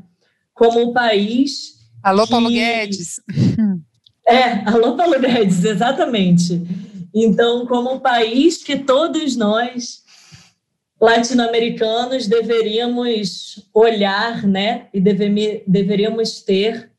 Como 0.53 0.89
um 0.89 0.91
país 0.91 1.77
Alô, 2.03 2.23
que... 2.23 2.29
Paulo 2.29 2.49
Guedes. 2.49 3.21
É, 4.27 4.69
alô 4.69 4.97
Paulo 4.97 5.17
Guedes, 5.21 5.63
exatamente. 5.63 6.61
Então, 7.15 7.65
como 7.65 7.93
um 7.93 7.99
país 7.99 8.61
que 8.61 8.77
todos 8.77 9.37
nós 9.37 10.03
latino-americanos 10.99 12.27
deveríamos 12.27 13.69
olhar, 13.73 14.45
né, 14.45 14.87
e 14.93 14.99
deve, 14.99 15.63
deveríamos 15.65 16.41
ter 16.41 16.91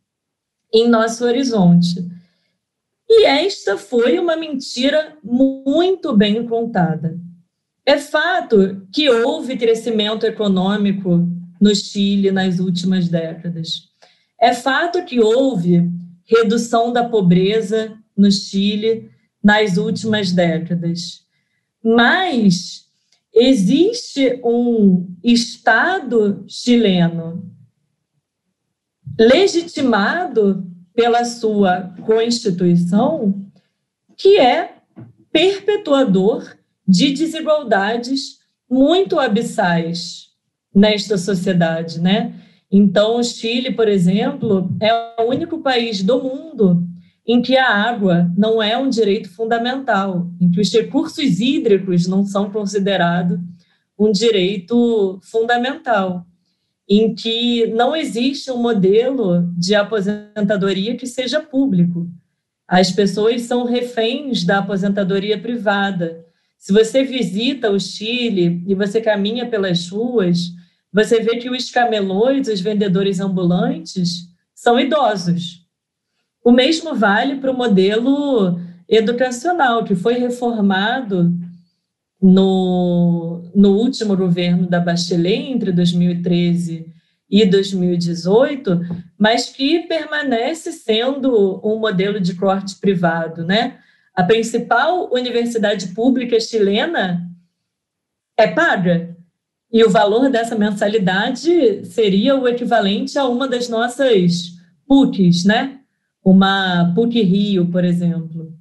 em 0.72 0.88
nosso 0.88 1.24
horizonte. 1.24 2.02
E 3.06 3.26
esta 3.26 3.76
foi 3.76 4.18
uma 4.18 4.36
mentira 4.36 5.16
muito 5.22 6.16
bem 6.16 6.46
contada. 6.46 7.18
É 7.84 7.98
fato 7.98 8.86
que 8.90 9.10
houve 9.10 9.56
crescimento 9.58 10.24
econômico 10.24 11.28
no 11.60 11.74
Chile 11.74 12.30
nas 12.30 12.58
últimas 12.58 13.08
décadas. 13.08 13.88
É 14.40 14.54
fato 14.54 15.04
que 15.04 15.20
houve 15.20 15.90
redução 16.28 16.92
da 16.92 17.08
pobreza 17.08 17.96
no 18.16 18.30
Chile 18.30 19.10
nas 19.42 19.76
últimas 19.76 20.30
décadas. 20.30 21.24
Mas 21.82 22.86
existe 23.34 24.40
um 24.44 25.16
Estado 25.24 26.44
chileno 26.46 27.50
legitimado 29.18 30.66
pela 30.94 31.24
sua 31.24 31.94
Constituição 32.04 33.44
que 34.16 34.38
é 34.38 34.78
perpetuador 35.32 36.56
de 36.86 37.12
desigualdades 37.12 38.38
muito 38.68 39.18
abissais 39.18 40.28
nesta 40.74 41.16
sociedade, 41.16 42.00
né? 42.00 42.34
Então, 42.70 43.18
o 43.18 43.24
Chile, 43.24 43.72
por 43.72 43.88
exemplo, 43.88 44.70
é 44.80 45.22
o 45.22 45.28
único 45.28 45.60
país 45.60 46.02
do 46.02 46.22
mundo 46.22 46.86
em 47.26 47.42
que 47.42 47.56
a 47.56 47.68
água 47.68 48.30
não 48.36 48.62
é 48.62 48.76
um 48.78 48.88
direito 48.88 49.28
fundamental, 49.28 50.30
em 50.40 50.50
que 50.50 50.60
os 50.60 50.72
recursos 50.72 51.40
hídricos 51.40 52.06
não 52.06 52.24
são 52.24 52.50
considerados 52.50 53.38
um 53.98 54.10
direito 54.10 55.18
fundamental, 55.22 56.26
em 56.88 57.14
que 57.14 57.66
não 57.66 57.94
existe 57.94 58.50
um 58.50 58.56
modelo 58.56 59.46
de 59.58 59.74
aposentadoria 59.74 60.96
que 60.96 61.06
seja 61.06 61.40
público. 61.40 62.08
As 62.66 62.90
pessoas 62.90 63.42
são 63.42 63.64
reféns 63.64 64.44
da 64.44 64.58
aposentadoria 64.58 65.38
privada. 65.38 66.24
Se 66.56 66.72
você 66.72 67.02
visita 67.02 67.70
o 67.70 67.78
Chile 67.78 68.62
e 68.66 68.74
você 68.74 69.00
caminha 69.00 69.46
pelas 69.46 69.88
ruas, 69.88 70.52
você 70.92 71.20
vê 71.20 71.36
que 71.36 71.50
os 71.50 71.70
camelões, 71.70 72.48
os 72.48 72.60
vendedores 72.60 73.20
ambulantes, 73.20 74.28
são 74.54 74.78
idosos. 74.78 75.66
O 76.44 76.50
mesmo 76.50 76.94
vale 76.94 77.36
para 77.36 77.50
o 77.50 77.56
modelo 77.56 78.58
educacional, 78.88 79.84
que 79.84 79.94
foi 79.94 80.14
reformado 80.14 81.32
no, 82.20 83.50
no 83.54 83.76
último 83.76 84.16
governo 84.16 84.66
da 84.66 84.80
Bachelet, 84.80 85.50
entre 85.50 85.72
2013 85.72 86.92
e 87.30 87.44
2018, 87.44 88.80
mas 89.18 89.50
que 89.50 89.80
permanece 89.80 90.72
sendo 90.72 91.60
um 91.62 91.78
modelo 91.78 92.18
de 92.18 92.34
corte 92.34 92.76
privado. 92.76 93.44
Né? 93.44 93.78
A 94.14 94.24
principal 94.24 95.12
universidade 95.12 95.88
pública 95.88 96.40
chilena 96.40 97.28
é 98.36 98.46
paga, 98.46 99.17
e 99.70 99.84
o 99.84 99.90
valor 99.90 100.30
dessa 100.30 100.56
mensalidade 100.56 101.84
seria 101.84 102.34
o 102.34 102.48
equivalente 102.48 103.18
a 103.18 103.26
uma 103.26 103.46
das 103.46 103.68
nossas 103.68 104.54
PUCs, 104.86 105.44
né? 105.44 105.80
Uma 106.24 106.92
PUC 106.94 107.22
Rio, 107.22 107.66
por 107.70 107.84
exemplo. 107.84 108.52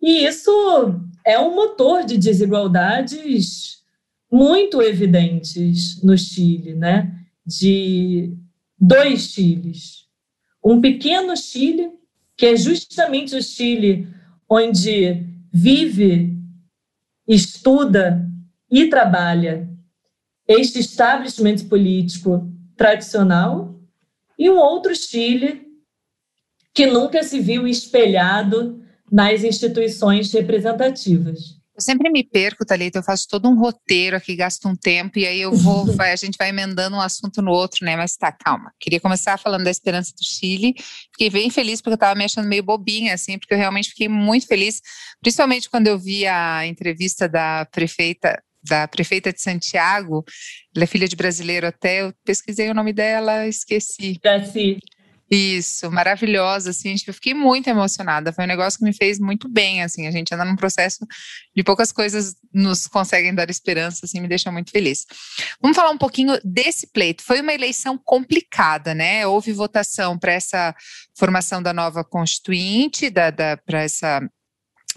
E 0.00 0.24
isso 0.24 0.50
é 1.24 1.38
um 1.38 1.54
motor 1.54 2.04
de 2.04 2.16
desigualdades 2.16 3.82
muito 4.30 4.80
evidentes 4.80 6.02
no 6.02 6.16
Chile, 6.16 6.74
né? 6.74 7.14
De 7.46 8.34
dois 8.80 9.32
Chiles. 9.32 10.06
Um 10.64 10.80
pequeno 10.80 11.36
Chile, 11.36 11.90
que 12.36 12.46
é 12.46 12.56
justamente 12.56 13.36
o 13.36 13.42
Chile 13.42 14.08
onde 14.48 15.26
vive, 15.52 16.38
estuda 17.28 18.26
e 18.70 18.86
trabalha 18.88 19.71
este 20.46 20.78
establishment 20.78 21.68
político 21.68 22.50
tradicional, 22.76 23.80
e 24.38 24.50
um 24.50 24.56
outro 24.56 24.94
Chile 24.94 25.66
que 26.74 26.86
nunca 26.86 27.22
se 27.22 27.38
viu 27.38 27.66
espelhado 27.66 28.82
nas 29.10 29.44
instituições 29.44 30.32
representativas. 30.32 31.60
Eu 31.74 31.80
sempre 31.80 32.10
me 32.10 32.22
perco, 32.22 32.66
Thalita, 32.66 32.98
eu 32.98 33.02
faço 33.02 33.26
todo 33.28 33.48
um 33.48 33.58
roteiro 33.58 34.16
aqui, 34.16 34.36
gasto 34.36 34.68
um 34.68 34.76
tempo, 34.76 35.18
e 35.18 35.26
aí 35.26 35.40
eu 35.40 35.52
vou, 35.52 35.86
vai, 35.96 36.12
a 36.12 36.16
gente 36.16 36.36
vai 36.36 36.50
emendando 36.50 36.96
um 36.96 37.00
assunto 37.00 37.40
no 37.40 37.50
outro, 37.50 37.84
né? 37.84 37.96
Mas 37.96 38.14
tá, 38.14 38.30
calma. 38.30 38.72
Queria 38.78 39.00
começar 39.00 39.38
falando 39.38 39.64
da 39.64 39.70
esperança 39.70 40.12
do 40.12 40.24
Chile. 40.24 40.74
Fiquei 41.12 41.30
bem 41.30 41.50
feliz 41.50 41.80
porque 41.80 41.94
eu 41.94 41.98
tava 41.98 42.14
me 42.14 42.24
achando 42.24 42.48
meio 42.48 42.62
bobinha, 42.62 43.14
assim, 43.14 43.38
porque 43.38 43.54
eu 43.54 43.58
realmente 43.58 43.90
fiquei 43.90 44.08
muito 44.08 44.46
feliz, 44.46 44.82
principalmente 45.20 45.70
quando 45.70 45.86
eu 45.86 45.98
vi 45.98 46.26
a 46.26 46.66
entrevista 46.66 47.26
da 47.28 47.66
prefeita 47.66 48.42
da 48.62 48.86
prefeita 48.86 49.32
de 49.32 49.40
Santiago, 49.40 50.24
ela 50.74 50.84
é 50.84 50.86
filha 50.86 51.08
de 51.08 51.16
brasileiro 51.16 51.66
até, 51.66 52.02
eu 52.02 52.14
pesquisei 52.24 52.70
o 52.70 52.74
nome 52.74 52.92
dela, 52.92 53.46
esqueci. 53.46 54.18
Graci. 54.22 54.78
Isso, 55.34 55.90
maravilhosa, 55.90 56.68
assim, 56.68 56.94
eu 57.06 57.14
fiquei 57.14 57.32
muito 57.32 57.66
emocionada, 57.66 58.34
foi 58.34 58.44
um 58.44 58.48
negócio 58.48 58.78
que 58.78 58.84
me 58.84 58.92
fez 58.92 59.18
muito 59.18 59.48
bem, 59.48 59.82
assim, 59.82 60.06
a 60.06 60.10
gente 60.10 60.34
anda 60.34 60.44
num 60.44 60.56
processo 60.56 61.06
de 61.56 61.64
poucas 61.64 61.90
coisas 61.90 62.34
nos 62.52 62.86
conseguem 62.86 63.34
dar 63.34 63.48
esperança, 63.48 64.04
assim, 64.04 64.20
me 64.20 64.28
deixa 64.28 64.52
muito 64.52 64.70
feliz. 64.70 65.06
Vamos 65.58 65.74
falar 65.74 65.88
um 65.88 65.96
pouquinho 65.96 66.38
desse 66.44 66.86
pleito, 66.86 67.22
foi 67.22 67.40
uma 67.40 67.54
eleição 67.54 67.98
complicada, 68.04 68.94
né, 68.94 69.26
houve 69.26 69.54
votação 69.54 70.18
para 70.18 70.32
essa 70.32 70.74
formação 71.16 71.62
da 71.62 71.72
nova 71.72 72.04
constituinte, 72.04 73.08
da, 73.08 73.30
da 73.30 73.56
para 73.56 73.80
essa 73.80 74.20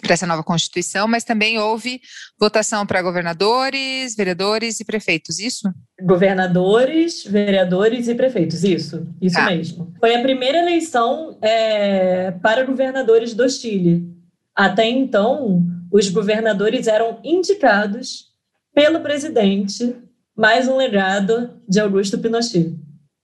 para 0.02 0.14
essa 0.14 0.28
nova 0.28 0.44
Constituição, 0.44 1.08
mas 1.08 1.24
também 1.24 1.58
houve 1.58 2.02
votação 2.40 2.86
para 2.86 3.02
governadores, 3.02 4.16
vereadores 4.16 4.80
e 4.80 4.86
prefeitos, 4.86 5.40
isso? 5.40 5.72
Governadores, 6.02 7.24
vereadores 7.24 8.08
e 8.08 8.16
prefeitos, 8.16 8.64
isso, 8.64 9.08
isso 9.22 9.36
tá. 9.36 9.46
mesmo. 9.46 9.94
Foi 10.00 10.16
a 10.16 10.22
primeira 10.22 10.60
eleição 10.60 11.38
é, 11.42 12.32
para 12.42 12.66
governadores 12.66 13.34
do 13.34 13.50
Chile. 13.50 14.14
Até 14.56 14.86
então, 14.88 15.64
os 15.92 16.10
governadores 16.10 16.88
eram 16.88 17.20
indicados 17.24 18.34
pelo 18.74 19.00
presidente, 19.00 19.96
mais 20.36 20.68
um 20.68 20.75
legado 20.75 21.62
de 21.68 21.80
Augusto 21.80 22.18
Pinochet. 22.20 22.75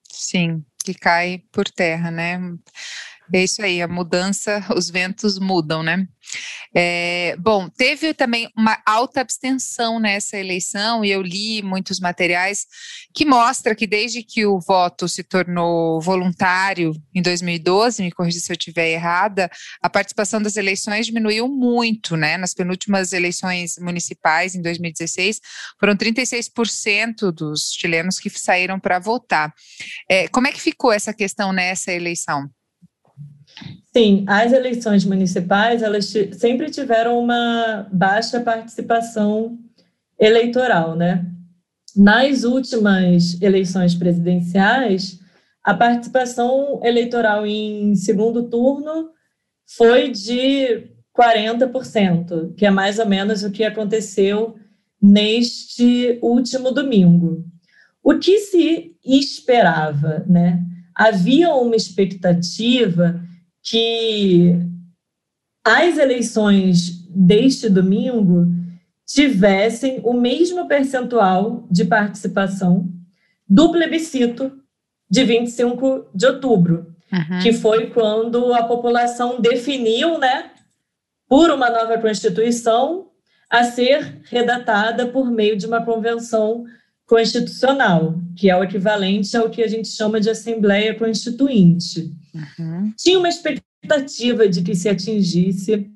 Sim, 0.09 0.63
que 0.83 0.93
cai 0.93 1.43
por 1.51 1.69
terra, 1.69 2.09
né? 2.09 2.39
É 3.33 3.43
isso 3.43 3.61
aí, 3.61 3.81
a 3.81 3.87
mudança, 3.87 4.65
os 4.75 4.89
ventos 4.89 5.39
mudam, 5.39 5.81
né? 5.81 6.05
É, 6.75 7.35
bom, 7.37 7.67
teve 7.69 8.13
também 8.13 8.49
uma 8.55 8.81
alta 8.85 9.21
abstenção 9.21 9.99
nessa 9.99 10.37
eleição, 10.37 11.03
e 11.03 11.11
eu 11.11 11.21
li 11.21 11.61
muitos 11.61 11.99
materiais 11.99 12.65
que 13.13 13.25
mostra 13.25 13.75
que 13.75 13.87
desde 13.87 14.23
que 14.23 14.45
o 14.45 14.59
voto 14.59 15.07
se 15.07 15.23
tornou 15.23 15.99
voluntário 16.01 16.93
em 17.13 17.21
2012, 17.21 18.03
me 18.03 18.11
corrija 18.11 18.39
se 18.39 18.51
eu 18.51 18.55
estiver 18.55 18.89
errada, 18.89 19.49
a 19.81 19.89
participação 19.89 20.41
das 20.41 20.55
eleições 20.55 21.05
diminuiu 21.05 21.47
muito, 21.47 22.15
né? 22.15 22.37
Nas 22.37 22.53
penúltimas 22.53 23.13
eleições 23.13 23.75
municipais, 23.79 24.55
em 24.55 24.61
2016, 24.61 25.39
foram 25.79 25.95
36% 25.95 27.31
dos 27.31 27.71
chilenos 27.73 28.19
que 28.19 28.29
saíram 28.29 28.79
para 28.79 28.99
votar. 28.99 29.53
É, 30.09 30.27
como 30.27 30.47
é 30.47 30.51
que 30.51 30.61
ficou 30.61 30.91
essa 30.91 31.13
questão 31.13 31.51
nessa 31.51 31.91
eleição? 31.91 32.49
Sim, 33.93 34.23
as 34.25 34.53
eleições 34.53 35.03
municipais 35.03 35.83
elas 35.83 36.13
sempre 36.33 36.69
tiveram 36.69 37.19
uma 37.19 37.87
baixa 37.91 38.39
participação 38.39 39.59
eleitoral, 40.17 40.95
né? 40.95 41.25
Nas 41.95 42.45
últimas 42.45 43.41
eleições 43.41 43.93
presidenciais, 43.93 45.19
a 45.61 45.73
participação 45.73 46.79
eleitoral 46.83 47.45
em 47.45 47.93
segundo 47.95 48.43
turno 48.49 49.09
foi 49.77 50.09
de 50.09 50.87
40%, 51.13 52.55
que 52.55 52.65
é 52.65 52.71
mais 52.71 52.97
ou 52.97 53.05
menos 53.05 53.43
o 53.43 53.51
que 53.51 53.65
aconteceu 53.65 54.55
neste 55.01 56.17
último 56.21 56.71
domingo. 56.71 57.43
O 58.01 58.17
que 58.17 58.39
se 58.39 58.95
esperava, 59.03 60.25
né? 60.27 60.63
Havia 60.95 61.53
uma 61.55 61.75
expectativa 61.75 63.21
que 63.63 64.55
as 65.63 65.97
eleições 65.97 67.07
deste 67.09 67.69
domingo 67.69 68.47
tivessem 69.05 70.01
o 70.03 70.13
mesmo 70.13 70.67
percentual 70.67 71.67
de 71.69 71.85
participação 71.85 72.89
do 73.47 73.71
plebiscito 73.71 74.59
de 75.09 75.23
25 75.25 76.07
de 76.15 76.25
outubro, 76.25 76.95
uhum. 77.11 77.39
que 77.41 77.51
foi 77.51 77.87
quando 77.89 78.53
a 78.53 78.63
população 78.63 79.41
definiu, 79.41 80.17
né, 80.17 80.51
por 81.27 81.51
uma 81.51 81.69
nova 81.69 81.97
constituição 81.97 83.09
a 83.49 83.65
ser 83.65 84.21
redatada 84.23 85.07
por 85.07 85.29
meio 85.29 85.57
de 85.57 85.65
uma 85.67 85.83
convenção 85.83 86.63
constitucional, 87.11 88.17
que 88.37 88.49
é 88.49 88.55
o 88.55 88.63
equivalente 88.63 89.35
ao 89.35 89.49
que 89.49 89.61
a 89.61 89.67
gente 89.67 89.89
chama 89.89 90.21
de 90.21 90.29
Assembleia 90.29 90.95
Constituinte. 90.95 92.09
Uhum. 92.33 92.93
Tinha 92.95 93.19
uma 93.19 93.27
expectativa 93.27 94.47
de 94.47 94.61
que 94.61 94.73
se 94.73 94.87
atingisse 94.87 95.91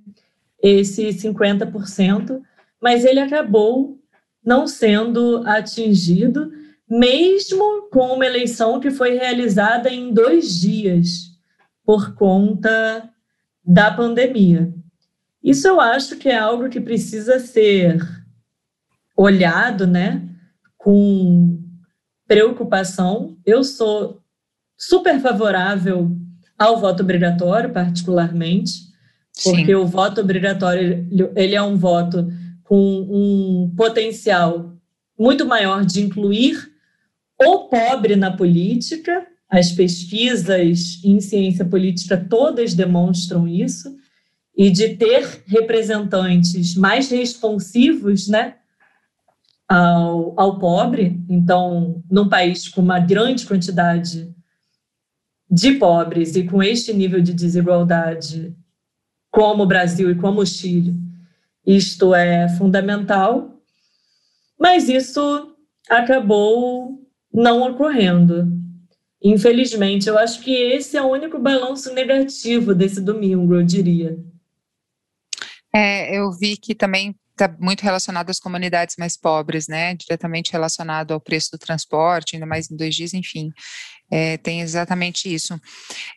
esse 0.62 1.08
50%, 1.08 2.42
mas 2.82 3.06
ele 3.06 3.22
acabou 3.22 3.98
não 4.46 4.68
sendo 4.68 5.42
atingido, 5.48 6.52
mesmo 6.86 7.88
com 7.90 8.08
uma 8.16 8.26
eleição 8.26 8.82
que 8.82 8.92
foi 8.92 9.12
realizada 9.12 9.90
em 9.90 10.14
dois 10.14 10.60
dias, 10.60 11.32
por 11.86 12.14
conta 12.14 13.10
da 13.64 13.90
pandemia. 13.90 14.70
Isso 15.42 15.66
eu 15.66 15.80
acho 15.80 16.18
que 16.18 16.28
é 16.28 16.38
algo 16.38 16.68
que 16.68 16.82
precisa 16.82 17.40
ser 17.40 18.06
olhado, 19.16 19.88
né? 19.88 20.35
Com 20.86 21.64
preocupação. 22.28 23.36
Eu 23.44 23.64
sou 23.64 24.22
super 24.78 25.20
favorável 25.20 26.16
ao 26.60 26.80
voto 26.80 27.02
obrigatório, 27.02 27.74
particularmente, 27.74 28.72
porque 29.44 29.66
Sim. 29.66 29.74
o 29.74 29.88
voto 29.88 30.22
obrigatório 30.22 31.08
ele 31.36 31.56
é 31.56 31.62
um 31.62 31.76
voto 31.76 32.32
com 32.64 32.78
um 32.78 33.74
potencial 33.76 34.78
muito 35.18 35.44
maior 35.44 35.84
de 35.84 36.04
incluir 36.04 36.72
o 37.42 37.68
pobre 37.68 38.16
na 38.16 38.30
política. 38.38 39.26
As 39.50 39.72
pesquisas 39.72 41.00
em 41.04 41.20
ciência 41.20 41.66
política 41.66 42.16
todas 42.16 42.76
demonstram 42.76 43.48
isso 43.48 43.96
e 44.56 44.70
de 44.70 44.90
ter 44.90 45.42
representantes 45.48 46.76
mais 46.76 47.10
responsivos, 47.10 48.28
né, 48.28 48.56
ao, 49.68 50.40
ao 50.40 50.60
pobre. 50.60 51.20
Então, 51.30 52.04
num 52.10 52.30
país 52.30 52.68
com 52.70 52.82
uma 52.82 53.00
grande 53.00 53.46
quantidade 53.46 54.34
de 55.50 55.74
pobres 55.74 56.36
e 56.36 56.44
com 56.44 56.62
este 56.62 56.94
nível 56.94 57.22
de 57.22 57.34
desigualdade, 57.34 58.56
como 59.32 59.64
o 59.64 59.68
Brasil 59.68 60.10
e 60.10 60.16
como 60.16 60.42
o 60.42 60.46
Chile, 60.46 60.96
isto 61.66 62.14
é 62.14 62.48
fundamental, 62.50 63.60
mas 64.60 64.88
isso 64.88 65.56
acabou 65.90 67.02
não 67.34 67.62
ocorrendo. 67.70 68.48
Infelizmente, 69.22 70.08
eu 70.08 70.18
acho 70.18 70.42
que 70.42 70.52
esse 70.52 70.96
é 70.96 71.02
o 71.02 71.12
único 71.12 71.40
balanço 71.40 71.94
negativo 71.94 72.76
desse 72.76 73.02
domingo, 73.02 73.56
eu 73.56 73.64
diria. 73.64 74.18
É, 75.74 76.18
eu 76.18 76.32
vi 76.32 76.56
que 76.56 76.74
também 76.74 77.16
está 77.36 77.54
muito 77.60 77.82
relacionado 77.82 78.30
às 78.30 78.40
comunidades 78.40 78.96
mais 78.98 79.18
pobres, 79.18 79.68
né? 79.68 79.94
Diretamente 79.94 80.52
relacionado 80.52 81.12
ao 81.12 81.20
preço 81.20 81.52
do 81.52 81.58
transporte, 81.58 82.36
ainda 82.36 82.46
mais 82.46 82.72
em 82.72 82.76
dois 82.76 82.96
dias, 82.96 83.14
enfim. 83.14 83.52
É, 84.10 84.38
tem 84.38 84.62
exatamente 84.62 85.34
isso. 85.34 85.60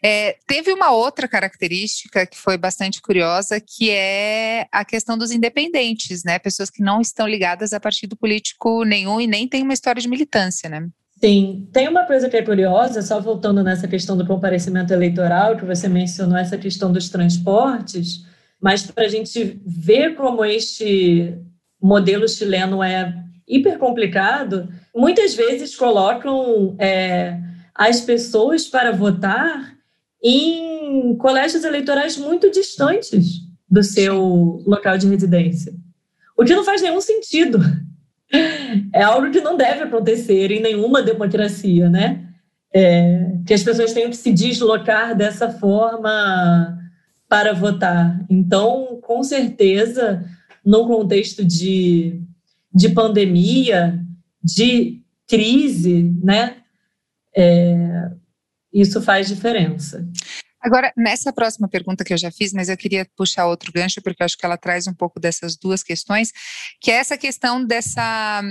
É, 0.02 0.36
teve 0.46 0.72
uma 0.72 0.90
outra 0.90 1.26
característica 1.26 2.26
que 2.26 2.38
foi 2.38 2.56
bastante 2.56 3.00
curiosa, 3.00 3.60
que 3.60 3.90
é 3.90 4.66
a 4.70 4.84
questão 4.84 5.18
dos 5.18 5.30
independentes, 5.30 6.22
né? 6.24 6.38
Pessoas 6.38 6.70
que 6.70 6.82
não 6.82 7.00
estão 7.00 7.26
ligadas 7.26 7.72
a 7.72 7.80
partido 7.80 8.16
político 8.16 8.84
nenhum 8.84 9.20
e 9.20 9.26
nem 9.26 9.48
têm 9.48 9.62
uma 9.62 9.74
história 9.74 10.00
de 10.00 10.08
militância, 10.08 10.68
né? 10.68 10.86
Sim, 11.20 11.68
tem 11.72 11.88
uma 11.88 12.04
coisa 12.04 12.28
que 12.28 12.36
é 12.36 12.42
curiosa, 12.42 13.02
só 13.02 13.20
voltando 13.20 13.64
nessa 13.64 13.88
questão 13.88 14.16
do 14.16 14.24
comparecimento 14.24 14.92
eleitoral, 14.92 15.56
que 15.56 15.64
você 15.64 15.88
mencionou 15.88 16.38
essa 16.38 16.56
questão 16.56 16.92
dos 16.92 17.08
transportes 17.08 18.27
mas 18.60 18.86
para 18.86 19.04
a 19.04 19.08
gente 19.08 19.60
ver 19.64 20.14
como 20.14 20.44
este 20.44 21.34
modelo 21.80 22.28
chileno 22.28 22.82
é 22.82 23.14
hiper 23.46 23.78
complicado, 23.78 24.68
muitas 24.94 25.34
vezes 25.34 25.74
colocam 25.74 26.76
é, 26.78 27.38
as 27.74 28.00
pessoas 28.00 28.66
para 28.66 28.92
votar 28.92 29.76
em 30.22 31.16
colégios 31.16 31.64
eleitorais 31.64 32.16
muito 32.16 32.50
distantes 32.50 33.40
do 33.70 33.82
seu 33.82 34.62
local 34.66 34.98
de 34.98 35.08
residência. 35.08 35.72
O 36.36 36.44
que 36.44 36.54
não 36.54 36.64
faz 36.64 36.82
nenhum 36.82 37.00
sentido. 37.00 37.58
É 38.92 39.02
algo 39.02 39.30
que 39.30 39.40
não 39.40 39.56
deve 39.56 39.84
acontecer 39.84 40.50
em 40.50 40.60
nenhuma 40.60 41.02
democracia, 41.02 41.88
né? 41.88 42.26
É, 42.74 43.32
que 43.46 43.54
as 43.54 43.62
pessoas 43.62 43.94
tenham 43.94 44.10
que 44.10 44.16
se 44.16 44.30
deslocar 44.30 45.16
dessa 45.16 45.48
forma 45.48 46.78
para 47.28 47.52
votar. 47.52 48.24
Então, 48.30 49.00
com 49.02 49.22
certeza, 49.22 50.24
num 50.64 50.86
contexto 50.86 51.44
de, 51.44 52.22
de 52.74 52.88
pandemia, 52.90 54.00
de 54.42 55.02
crise, 55.26 56.14
né? 56.22 56.56
É, 57.36 58.10
isso 58.72 59.00
faz 59.02 59.28
diferença. 59.28 60.08
Agora, 60.60 60.92
nessa 60.96 61.32
próxima 61.32 61.68
pergunta 61.68 62.04
que 62.04 62.12
eu 62.12 62.18
já 62.18 62.30
fiz, 62.32 62.52
mas 62.52 62.68
eu 62.68 62.76
queria 62.76 63.06
puxar 63.16 63.46
outro 63.46 63.70
gancho, 63.72 64.02
porque 64.02 64.22
eu 64.22 64.24
acho 64.24 64.36
que 64.36 64.44
ela 64.44 64.56
traz 64.56 64.86
um 64.86 64.94
pouco 64.94 65.20
dessas 65.20 65.56
duas 65.56 65.82
questões, 65.82 66.32
que 66.80 66.90
é 66.90 66.94
essa 66.94 67.16
questão 67.16 67.64
dessa 67.64 68.42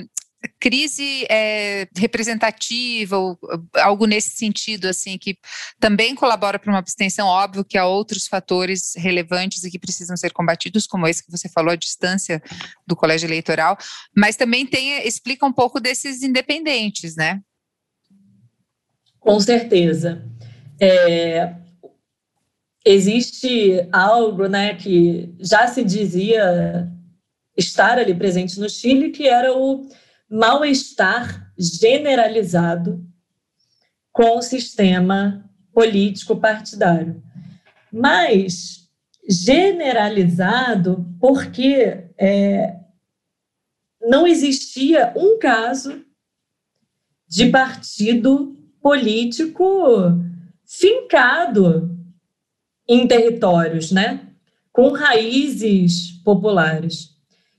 crise 0.59 1.25
é, 1.29 1.87
representativa 1.97 3.17
ou 3.17 3.37
algo 3.75 4.05
nesse 4.05 4.29
sentido 4.37 4.87
assim 4.87 5.17
que 5.17 5.37
também 5.79 6.13
colabora 6.13 6.59
para 6.59 6.71
uma 6.71 6.79
abstenção 6.79 7.27
óbvio 7.27 7.65
que 7.65 7.77
há 7.77 7.85
outros 7.85 8.27
fatores 8.27 8.93
relevantes 8.95 9.63
e 9.63 9.71
que 9.71 9.79
precisam 9.79 10.15
ser 10.15 10.31
combatidos 10.31 10.85
como 10.85 11.07
esse 11.07 11.25
que 11.25 11.31
você 11.31 11.49
falou 11.49 11.71
a 11.71 11.75
distância 11.75 12.41
do 12.85 12.95
colégio 12.95 13.27
eleitoral 13.27 13.77
mas 14.15 14.35
também 14.35 14.65
tem 14.65 15.05
explica 15.07 15.45
um 15.45 15.53
pouco 15.53 15.79
desses 15.79 16.21
independentes 16.21 17.15
né? 17.15 17.41
Com 19.19 19.39
certeza. 19.39 20.23
É, 20.79 21.53
existe 22.85 23.85
algo 23.91 24.47
né, 24.47 24.75
que 24.75 25.33
já 25.39 25.67
se 25.67 25.83
dizia 25.83 26.89
estar 27.57 27.97
ali 27.97 28.13
presente 28.15 28.57
no 28.59 28.69
Chile, 28.69 29.09
que 29.09 29.27
era 29.27 29.53
o 29.53 29.89
mal-estar 30.29 31.51
generalizado 31.57 33.05
com 34.11 34.37
o 34.37 34.41
sistema 34.41 35.47
político 35.73 36.35
partidário. 36.37 37.21
Mas 37.91 38.89
generalizado 39.29 41.05
porque 41.19 42.05
é, 42.17 42.75
não 44.01 44.25
existia 44.25 45.13
um 45.15 45.37
caso 45.37 46.03
de 47.27 47.49
partido 47.49 48.57
político 48.81 49.63
fincado 50.65 51.95
em 52.87 53.07
territórios, 53.07 53.91
né? 53.91 54.27
Com 54.71 54.93
raízes 54.93 56.11
populares. 56.23 57.16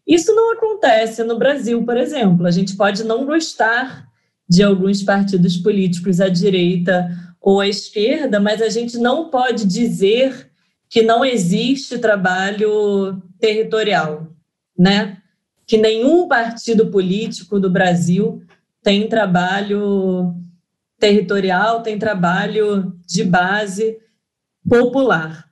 Isso 0.08 0.34
não 0.34 0.54
acontece 0.54 1.22
no 1.22 1.38
Brasil, 1.38 1.84
por 1.84 1.98
exemplo. 1.98 2.46
A 2.46 2.50
gente 2.50 2.74
pode 2.74 3.04
não 3.04 3.26
gostar 3.26 4.08
de 4.48 4.62
alguns 4.62 5.02
partidos 5.02 5.58
políticos 5.58 6.18
à 6.18 6.30
direita 6.30 7.10
ou 7.38 7.60
à 7.60 7.68
esquerda, 7.68 8.40
mas 8.40 8.62
a 8.62 8.70
gente 8.70 8.96
não 8.96 9.28
pode 9.28 9.66
dizer 9.66 10.50
que 10.88 11.02
não 11.02 11.22
existe 11.22 11.98
trabalho 11.98 13.22
territorial, 13.38 14.26
né? 14.76 15.18
Que 15.66 15.76
nenhum 15.76 16.26
partido 16.26 16.86
político 16.90 17.60
do 17.60 17.68
Brasil 17.68 18.42
tem 18.82 19.06
trabalho 19.06 20.34
territorial, 20.98 21.82
tem 21.82 21.98
trabalho 21.98 22.98
de 23.06 23.22
base 23.22 23.98
popular. 24.66 25.46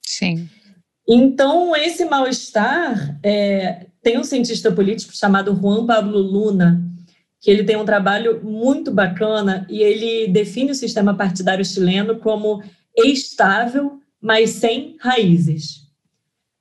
Sim. 0.00 0.48
Então, 1.06 1.76
esse 1.76 2.04
mal-estar, 2.06 3.18
é, 3.22 3.86
tem 4.02 4.18
um 4.18 4.24
cientista 4.24 4.72
político 4.72 5.14
chamado 5.14 5.54
Juan 5.54 5.86
Pablo 5.86 6.18
Luna, 6.18 6.82
que 7.40 7.50
ele 7.50 7.64
tem 7.64 7.76
um 7.76 7.84
trabalho 7.84 8.42
muito 8.42 8.90
bacana 8.90 9.66
e 9.68 9.82
ele 9.82 10.28
define 10.28 10.72
o 10.72 10.74
sistema 10.74 11.14
partidário 11.14 11.64
chileno 11.64 12.16
como 12.16 12.62
estável, 12.96 14.00
mas 14.20 14.50
sem 14.50 14.96
raízes. 15.00 15.88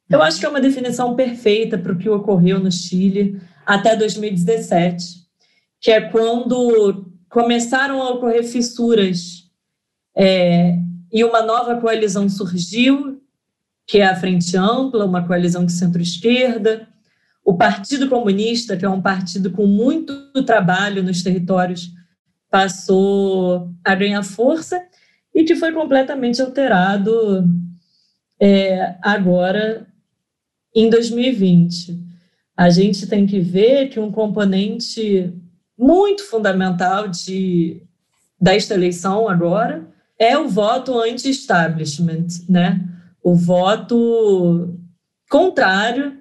Eu 0.10 0.21
acho 0.23 0.39
que 0.39 0.45
é 0.45 0.49
uma 0.49 0.62
definição 0.62 1.15
perfeita 1.15 1.78
para 1.78 1.93
o 1.93 1.97
que 1.97 2.10
ocorreu 2.10 2.60
no 2.60 2.71
Chile 2.71 3.39
até 3.65 3.95
2017, 3.95 5.28
que 5.80 5.91
é 5.91 6.02
quando 6.02 7.06
começaram 7.30 8.02
a 8.02 8.10
ocorrer 8.10 8.43
fissuras 8.43 9.49
é, 10.17 10.78
e 11.12 11.23
uma 11.23 11.43
nova 11.43 11.80
coalizão 11.80 12.28
surgiu, 12.28 13.21
que 13.86 13.99
é 13.99 14.06
a 14.06 14.15
Frente 14.15 14.58
Ampla, 14.58 15.06
uma 15.06 15.25
coalizão 15.25 15.65
de 15.65 15.71
centro-esquerda, 15.71 16.88
o 17.49 17.57
Partido 17.57 18.07
Comunista, 18.07 18.77
que 18.77 18.85
é 18.85 18.89
um 18.89 19.01
partido 19.01 19.49
com 19.49 19.65
muito 19.65 20.13
trabalho 20.45 21.01
nos 21.01 21.23
territórios, 21.23 21.91
passou 22.47 23.71
a 23.83 23.95
ganhar 23.95 24.21
força 24.21 24.79
e 25.33 25.43
que 25.43 25.55
foi 25.55 25.71
completamente 25.71 26.39
alterado 26.43 27.43
é, 28.39 28.95
agora 29.01 29.88
em 30.75 30.91
2020. 30.91 31.99
A 32.55 32.69
gente 32.69 33.07
tem 33.07 33.25
que 33.25 33.39
ver 33.39 33.89
que 33.89 33.99
um 33.99 34.12
componente 34.12 35.33
muito 35.75 36.23
fundamental 36.29 37.07
de, 37.07 37.81
desta 38.39 38.75
eleição 38.75 39.27
agora 39.27 39.88
é 40.19 40.38
o 40.38 40.47
voto 40.47 40.99
anti-establishment, 40.99 42.27
né? 42.47 42.79
O 43.23 43.33
voto 43.33 44.77
contrário 45.27 46.18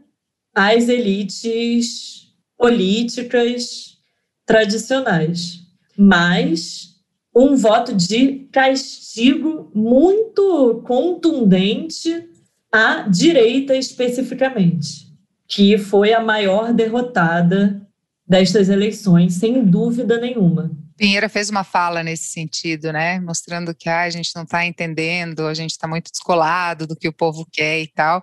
às 0.58 0.88
elites 0.88 2.32
políticas 2.58 3.96
tradicionais, 4.44 5.60
mas 5.96 6.96
um 7.32 7.54
voto 7.54 7.94
de 7.94 8.48
castigo 8.50 9.70
muito 9.72 10.82
contundente 10.84 12.28
à 12.72 13.02
direita 13.02 13.76
especificamente, 13.76 15.06
que 15.46 15.78
foi 15.78 16.12
a 16.12 16.20
maior 16.20 16.72
derrotada 16.72 17.80
destas 18.26 18.68
eleições, 18.68 19.34
sem 19.34 19.64
dúvida 19.64 20.20
nenhuma. 20.20 20.72
Pinheira 20.96 21.28
fez 21.28 21.48
uma 21.48 21.62
fala 21.62 22.02
nesse 22.02 22.32
sentido, 22.32 22.92
né? 22.92 23.20
Mostrando 23.20 23.72
que 23.72 23.88
ah, 23.88 24.02
a 24.02 24.10
gente 24.10 24.32
não 24.34 24.42
está 24.42 24.66
entendendo, 24.66 25.46
a 25.46 25.54
gente 25.54 25.70
está 25.70 25.86
muito 25.86 26.10
descolado 26.10 26.84
do 26.84 26.96
que 26.96 27.06
o 27.06 27.12
povo 27.12 27.46
quer 27.52 27.80
e 27.80 27.86
tal. 27.86 28.20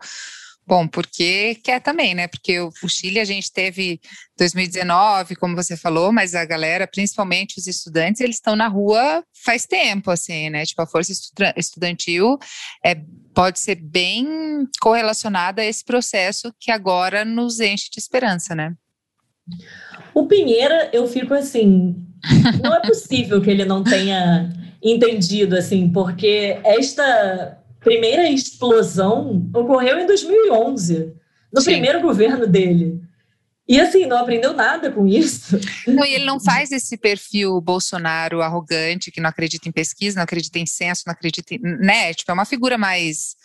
Bom, 0.67 0.87
porque 0.87 1.55
quer 1.63 1.79
também, 1.79 2.15
né? 2.15 2.27
Porque 2.27 2.59
o, 2.59 2.71
Chile 2.87 3.19
a 3.19 3.25
gente 3.25 3.51
teve 3.51 3.99
2019, 4.35 5.35
como 5.35 5.55
você 5.55 5.77
falou, 5.77 6.11
mas 6.11 6.33
a 6.33 6.43
galera, 6.43 6.87
principalmente 6.87 7.59
os 7.59 7.67
estudantes, 7.67 8.19
eles 8.19 8.37
estão 8.37 8.55
na 8.55 8.67
rua 8.67 9.23
faz 9.43 9.67
tempo, 9.67 10.09
assim, 10.09 10.49
né? 10.49 10.65
Tipo, 10.65 10.81
a 10.81 10.87
força 10.87 11.13
estudantil 11.55 12.39
é, 12.83 12.95
pode 13.35 13.59
ser 13.59 13.75
bem 13.75 14.67
correlacionada 14.81 15.61
a 15.61 15.65
esse 15.65 15.85
processo 15.85 16.51
que 16.59 16.71
agora 16.71 17.23
nos 17.23 17.59
enche 17.59 17.89
de 17.91 17.99
esperança, 17.99 18.55
né? 18.55 18.73
O 20.15 20.25
Pinheira, 20.25 20.89
eu 20.91 21.05
fico 21.05 21.35
assim, 21.35 21.95
não 22.63 22.73
é 22.73 22.81
possível 22.81 23.39
que 23.39 23.51
ele 23.51 23.65
não 23.65 23.83
tenha 23.83 24.51
entendido, 24.81 25.55
assim, 25.55 25.89
porque 25.89 26.59
esta 26.63 27.59
primeira 27.85 28.27
explosão 28.27 29.47
ocorreu 29.53 29.99
em 29.99 30.07
2011, 30.07 31.13
no 31.53 31.61
Sim. 31.61 31.71
primeiro 31.71 32.01
governo 32.01 32.47
dele. 32.47 32.99
E 33.67 33.79
assim, 33.79 34.05
não 34.05 34.17
aprendeu 34.17 34.53
nada 34.53 34.91
com 34.91 35.07
isso. 35.07 35.59
Não, 35.87 36.05
e 36.05 36.15
ele 36.15 36.25
não 36.25 36.39
faz 36.39 36.71
esse 36.71 36.97
perfil 36.97 37.61
Bolsonaro 37.61 38.41
arrogante, 38.41 39.11
que 39.11 39.21
não 39.21 39.29
acredita 39.29 39.69
em 39.69 39.71
pesquisa, 39.71 40.17
não 40.17 40.23
acredita 40.23 40.59
em 40.59 40.65
censo, 40.65 41.03
não 41.07 41.13
acredita 41.13 41.55
em. 41.55 41.59
Né? 41.59 42.13
Tipo, 42.13 42.31
é 42.31 42.33
uma 42.33 42.45
figura 42.45 42.77
mais 42.77 43.35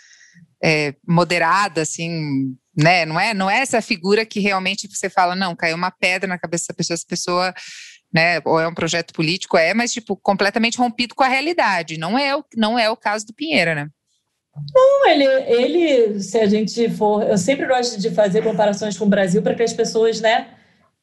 é, 0.63 0.95
moderada, 1.07 1.83
assim, 1.83 2.55
né? 2.77 3.07
Não 3.07 3.19
é, 3.19 3.33
não 3.33 3.49
é 3.49 3.61
essa 3.61 3.81
figura 3.81 4.27
que 4.27 4.41
realmente 4.41 4.89
você 4.89 5.09
fala, 5.09 5.35
não, 5.35 5.57
caiu 5.57 5.77
uma 5.77 5.91
pedra 5.91 6.29
na 6.29 6.39
cabeça 6.39 6.67
da 6.69 6.75
pessoa, 6.75 6.95
essa 6.95 7.07
pessoa 7.07 7.55
né, 8.13 8.41
ou 8.45 8.61
é 8.61 8.67
um 8.67 8.75
projeto 8.75 9.13
político, 9.13 9.57
é, 9.57 9.73
mas 9.73 9.93
tipo 9.93 10.17
completamente 10.17 10.79
rompido 10.79 11.15
com 11.15 11.23
a 11.23 11.29
realidade. 11.29 11.99
Não 11.99 12.19
é 12.19 12.37
o, 12.37 12.45
não 12.57 12.79
é 12.79 12.91
o 12.91 12.97
caso 12.97 13.27
do 13.27 13.35
Pinheira, 13.35 13.75
né? 13.75 13.89
Não, 14.75 15.09
ele, 15.09 15.25
ele, 15.25 16.21
se 16.21 16.39
a 16.39 16.47
gente 16.47 16.91
for, 16.91 17.23
eu 17.23 17.39
sempre 17.39 17.67
gosto 17.67 18.01
de 18.01 18.11
fazer 18.11 18.43
comparações 18.43 18.99
com 18.99 19.05
o 19.05 19.09
Brasil 19.09 19.43
para 19.43 19.55
que 19.55 19.63
as 19.63 19.73
pessoas, 19.73 20.21
né, 20.21 20.49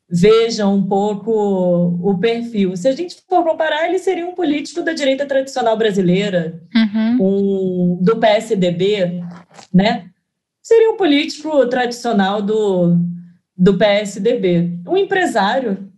vejam 0.10 0.76
um 0.76 0.88
pouco 0.88 1.32
o 1.32 2.18
perfil. 2.18 2.76
Se 2.78 2.88
a 2.88 2.92
gente 2.94 3.18
for 3.28 3.44
comparar, 3.44 3.88
ele 3.88 4.00
seria 4.00 4.26
um 4.26 4.36
político 4.36 4.82
da 4.82 4.94
direita 4.94 5.26
tradicional 5.26 5.78
brasileira, 5.78 6.62
uhum. 6.74 7.18
um, 7.20 8.00
do 8.02 8.18
PSDB, 8.18 9.22
né? 9.74 10.06
Seria 10.62 10.92
um 10.92 10.98
político 10.98 11.66
tradicional 11.68 12.42
do, 12.42 12.98
do 13.58 13.78
PSDB. 13.78 14.80
Um 14.88 14.98
empresário 14.98 15.92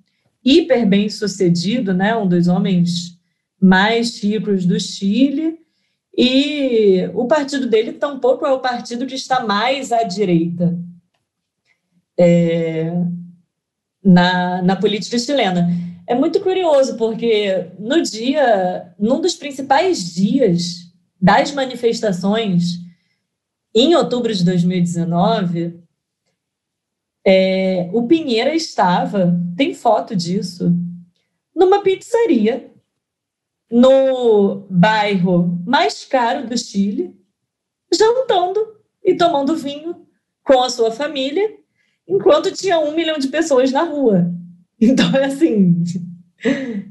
hiper 0.43 0.85
bem 0.87 1.09
sucedido, 1.09 1.93
né? 1.93 2.15
um 2.15 2.27
dos 2.27 2.47
homens 2.47 3.17
mais 3.61 4.23
ricos 4.23 4.65
do 4.65 4.79
Chile, 4.79 5.57
e 6.21 7.09
o 7.13 7.25
partido 7.27 7.65
dele 7.65 7.93
tampouco 7.93 8.45
é 8.45 8.51
o 8.51 8.59
partido 8.59 9.05
que 9.05 9.15
está 9.15 9.45
mais 9.45 9.89
à 9.93 10.03
direita 10.03 10.77
é, 12.19 12.91
na, 14.03 14.61
na 14.61 14.75
política 14.75 15.17
chilena. 15.17 15.69
É 16.05 16.13
muito 16.13 16.41
curioso, 16.41 16.97
porque 16.97 17.69
no 17.79 18.01
dia, 18.01 18.93
num 18.99 19.21
dos 19.21 19.35
principais 19.35 20.13
dias 20.13 20.91
das 21.21 21.53
manifestações, 21.53 22.79
em 23.73 23.95
outubro 23.95 24.35
de 24.35 24.43
2019, 24.43 25.79
é, 27.25 27.89
o 27.93 28.07
Pinheira 28.07 28.53
estava, 28.53 29.39
tem 29.55 29.73
foto 29.73 30.13
disso, 30.17 30.69
numa 31.55 31.81
pizzaria 31.81 32.69
no 33.71 34.65
bairro 34.69 35.61
mais 35.65 36.03
caro 36.05 36.47
do 36.47 36.57
Chile, 36.57 37.15
jantando 37.93 38.59
e 39.03 39.15
tomando 39.15 39.55
vinho 39.55 40.07
com 40.43 40.61
a 40.61 40.69
sua 40.69 40.91
família, 40.91 41.55
enquanto 42.07 42.51
tinha 42.51 42.79
um 42.79 42.95
milhão 42.95 43.17
de 43.17 43.27
pessoas 43.27 43.71
na 43.71 43.83
rua. 43.83 44.31
Então, 44.81 45.13
é 45.13 45.25
assim, 45.25 45.83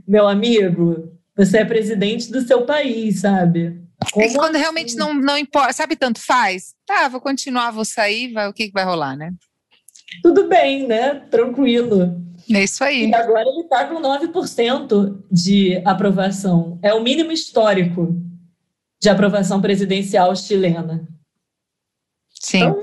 meu 0.07 0.29
amigo, 0.29 1.11
você 1.35 1.61
é 1.61 1.64
presidente 1.64 2.31
do 2.31 2.43
seu 2.43 2.67
país, 2.67 3.21
sabe? 3.21 3.81
Como 4.12 4.27
é 4.27 4.29
que 4.29 4.35
quando 4.35 4.57
assim? 4.57 4.61
realmente 4.61 4.95
não, 4.95 5.14
não 5.14 5.38
importa, 5.38 5.73
sabe, 5.73 5.97
tanto 5.97 6.21
faz. 6.21 6.75
Tá, 6.85 7.09
vou 7.09 7.19
continuar, 7.19 7.71
vou 7.71 7.87
sair, 7.87 8.31
vai, 8.31 8.47
o 8.47 8.53
que, 8.53 8.67
que 8.67 8.75
vai 8.75 8.85
rolar, 8.85 9.17
né? 9.17 9.33
Tudo 10.23 10.49
bem, 10.49 10.87
né? 10.87 11.14
Tranquilo. 11.31 12.21
É 12.54 12.64
isso 12.64 12.82
aí. 12.82 13.08
E 13.08 13.14
agora 13.14 13.48
ele 13.48 13.61
está 13.61 13.87
com 13.87 14.00
9% 14.00 15.22
de 15.30 15.82
aprovação. 15.84 16.78
É 16.82 16.94
o 16.94 17.02
mínimo 17.02 17.30
histórico 17.32 18.16
de 19.00 19.08
aprovação 19.08 19.61
presidencial 19.61 20.34
chilena. 20.34 21.06
Sim. 22.30 22.58
Então, 22.58 22.80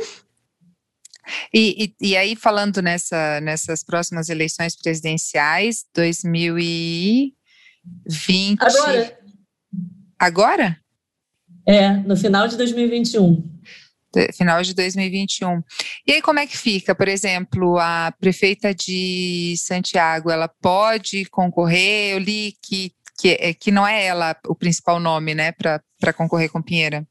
e, 1.54 1.86
e, 2.00 2.10
e, 2.10 2.18
aí, 2.18 2.36
falando 2.36 2.82
nessa, 2.82 3.42
nessas 3.42 3.84
próximas 3.84 4.30
eleições 4.30 4.76
presidenciais, 4.76 5.84
2020. 5.94 7.36
Agora. 8.60 9.20
Agora? 10.20 10.80
É, 11.68 11.90
no 11.98 12.16
final 12.16 12.48
de 12.48 12.56
2021 12.58 13.56
final 14.34 14.62
de 14.62 14.74
2021. 14.74 15.62
E 16.08 16.14
aí 16.14 16.22
como 16.22 16.40
é 16.40 16.48
que 16.48 16.58
fica? 16.58 16.96
Por 16.96 17.08
exemplo, 17.08 17.78
a 17.78 18.14
prefeita 18.20 18.74
de 18.74 19.56
Santiago, 19.58 20.32
ela 20.32 20.48
pode 20.48 21.26
concorrer? 21.26 22.14
Eu 22.14 22.20
li 22.20 22.54
que, 22.62 22.92
que, 23.20 23.30
é, 23.40 23.54
que 23.54 23.72
não 23.72 23.88
é 23.88 24.06
ela 24.06 24.36
o 24.48 24.56
principal 24.56 25.00
nome, 25.00 25.34
né, 25.34 25.52
para 25.52 26.14
concorrer 26.14 26.52
com 26.52 26.62
Pinheira. 26.62 27.06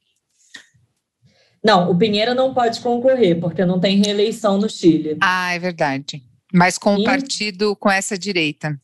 Não, 1.64 1.90
o 1.90 1.96
Pinheira 1.96 2.34
não 2.34 2.52
pode 2.52 2.80
concorrer, 2.80 3.40
porque 3.40 3.64
não 3.64 3.80
tem 3.80 4.02
reeleição 4.02 4.58
no 4.58 4.68
Chile. 4.68 5.16
Ah, 5.22 5.54
é 5.54 5.58
verdade. 5.58 6.22
Mas 6.52 6.76
com 6.76 6.96
o 6.96 7.00
e... 7.00 7.04
partido, 7.04 7.74
com 7.74 7.90
essa 7.90 8.18
direita. 8.18 8.78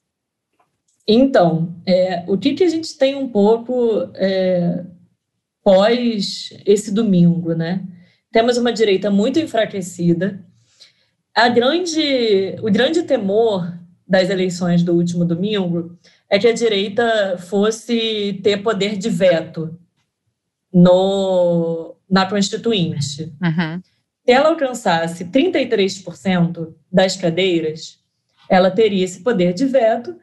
Então, 1.07 1.75
é, 1.85 2.25
o 2.27 2.39
que, 2.39 2.55
que 2.55 2.65
a 2.65 2.69
gente 2.69 2.97
tem 2.97 3.15
um 3.15 3.29
pouco 3.29 4.11
é, 4.15 4.85
pós 5.63 6.51
esse 6.65 6.93
domingo, 6.93 7.55
né? 7.55 7.85
Temos 8.33 8.57
uma 8.57 8.73
direita 8.73 9.11
muito 9.11 9.39
enfraquecida. 9.39 10.45
A 11.35 11.49
grande, 11.49 12.57
o 12.63 12.71
grande 12.71 13.03
temor 13.03 13.73
das 14.07 14.31
eleições 14.31 14.83
do 14.83 14.95
último 14.95 15.25
domingo 15.25 15.99
é 16.29 16.39
que 16.39 16.47
a 16.47 16.53
direita 16.53 17.39
fosse 17.39 18.41
ter 18.43 18.63
poder 18.63 18.97
de 18.97 19.09
veto 19.09 19.79
no, 20.73 21.97
na 22.09 22.27
Constituinte. 22.27 23.33
Uhum. 23.43 23.83
Se 24.25 24.33
ela 24.33 24.51
alcançasse 24.51 25.25
33% 25.25 26.73
das 26.91 27.17
cadeiras, 27.17 27.99
ela 28.49 28.71
teria 28.71 29.05
esse 29.05 29.21
poder 29.23 29.53
de 29.53 29.67
veto 29.67 30.17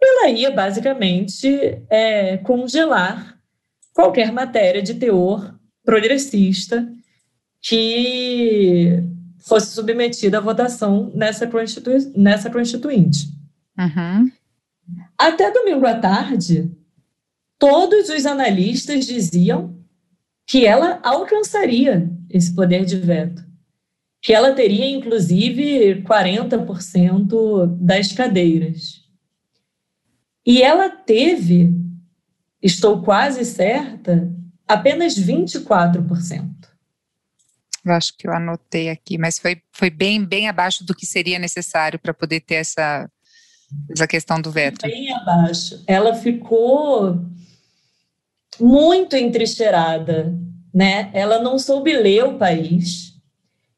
e 0.00 0.06
ela 0.06 0.30
ia 0.30 0.50
basicamente 0.50 1.82
é, 1.90 2.36
congelar 2.38 3.36
qualquer 3.92 4.32
matéria 4.32 4.80
de 4.80 4.94
teor 4.94 5.54
progressista 5.84 6.88
que 7.60 9.02
fosse 9.38 9.74
submetida 9.74 10.38
à 10.38 10.40
votação 10.40 11.10
nessa, 11.14 11.46
constitu 11.46 11.90
nessa 12.16 12.50
constituinte. 12.50 13.28
Uhum. 13.78 14.30
Até 15.16 15.50
domingo 15.50 15.86
à 15.86 15.94
tarde, 15.94 16.70
todos 17.58 18.08
os 18.08 18.26
analistas 18.26 19.06
diziam 19.06 19.76
que 20.46 20.66
ela 20.66 21.00
alcançaria 21.02 22.10
esse 22.30 22.54
poder 22.54 22.84
de 22.84 22.96
veto, 22.96 23.44
que 24.22 24.32
ela 24.32 24.52
teria 24.52 24.88
inclusive 24.88 26.02
40% 26.02 27.76
das 27.80 28.12
cadeiras. 28.12 29.02
E 30.46 30.62
ela 30.62 30.88
teve, 30.88 31.74
estou 32.62 33.02
quase 33.02 33.44
certa, 33.44 34.32
apenas 34.66 35.14
24%. 35.14 36.67
Eu 37.88 37.94
acho 37.94 38.16
que 38.16 38.28
eu 38.28 38.32
anotei 38.32 38.90
aqui, 38.90 39.16
mas 39.16 39.38
foi, 39.38 39.62
foi 39.72 39.88
bem, 39.88 40.24
bem 40.24 40.48
abaixo 40.48 40.84
do 40.84 40.94
que 40.94 41.06
seria 41.06 41.38
necessário 41.38 41.98
para 41.98 42.12
poder 42.12 42.40
ter 42.40 42.56
essa, 42.56 43.10
essa 43.90 44.06
questão 44.06 44.40
do 44.40 44.50
veto. 44.50 44.86
Bem 44.86 45.12
abaixo. 45.14 45.82
Ela 45.86 46.14
ficou 46.14 47.18
muito 48.60 49.16
entrincheirada, 49.16 50.34
né? 50.74 51.10
Ela 51.14 51.40
não 51.40 51.58
soube 51.58 51.96
ler 51.96 52.24
o 52.24 52.38
país. 52.38 53.14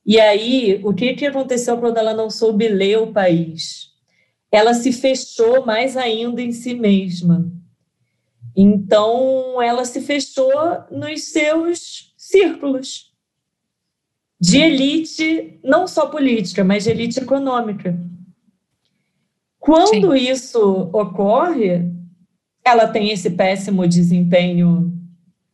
E 0.04 0.18
aí, 0.18 0.80
o 0.82 0.92
que, 0.92 1.14
que 1.14 1.26
aconteceu 1.26 1.78
quando 1.78 1.98
ela 1.98 2.12
não 2.12 2.30
soube 2.30 2.66
ler 2.66 2.98
o 2.98 3.12
país? 3.12 3.90
Ela 4.50 4.74
se 4.74 4.92
fechou 4.92 5.64
mais 5.64 5.96
ainda 5.96 6.42
em 6.42 6.50
si 6.50 6.74
mesma. 6.74 7.48
Então, 8.56 9.62
ela 9.62 9.84
se 9.84 10.00
fechou 10.00 10.52
nos 10.90 11.30
seus 11.30 12.12
círculos 12.16 13.09
de 14.40 14.58
elite, 14.58 15.60
não 15.62 15.86
só 15.86 16.06
política, 16.06 16.64
mas 16.64 16.84
de 16.84 16.90
elite 16.90 17.20
econômica. 17.20 17.98
Quando 19.58 20.16
Sim. 20.16 20.30
isso 20.30 20.88
ocorre, 20.92 21.86
ela 22.64 22.88
tem 22.88 23.10
esse 23.10 23.30
péssimo 23.30 23.86
desempenho 23.86 24.90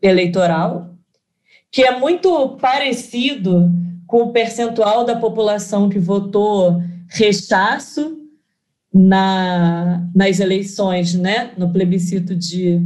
eleitoral, 0.01 0.95
que 1.71 1.83
é 1.83 1.99
muito 1.99 2.51
parecido 2.61 3.69
com 4.07 4.23
o 4.23 4.33
percentual 4.33 5.05
da 5.05 5.17
população 5.17 5.89
que 5.89 5.99
votou 5.99 6.81
rechaço 7.09 8.17
na, 8.95 10.09
nas 10.15 10.39
eleições, 10.39 11.15
né, 11.15 11.53
no 11.59 11.73
plebiscito 11.73 12.37
de 12.37 12.81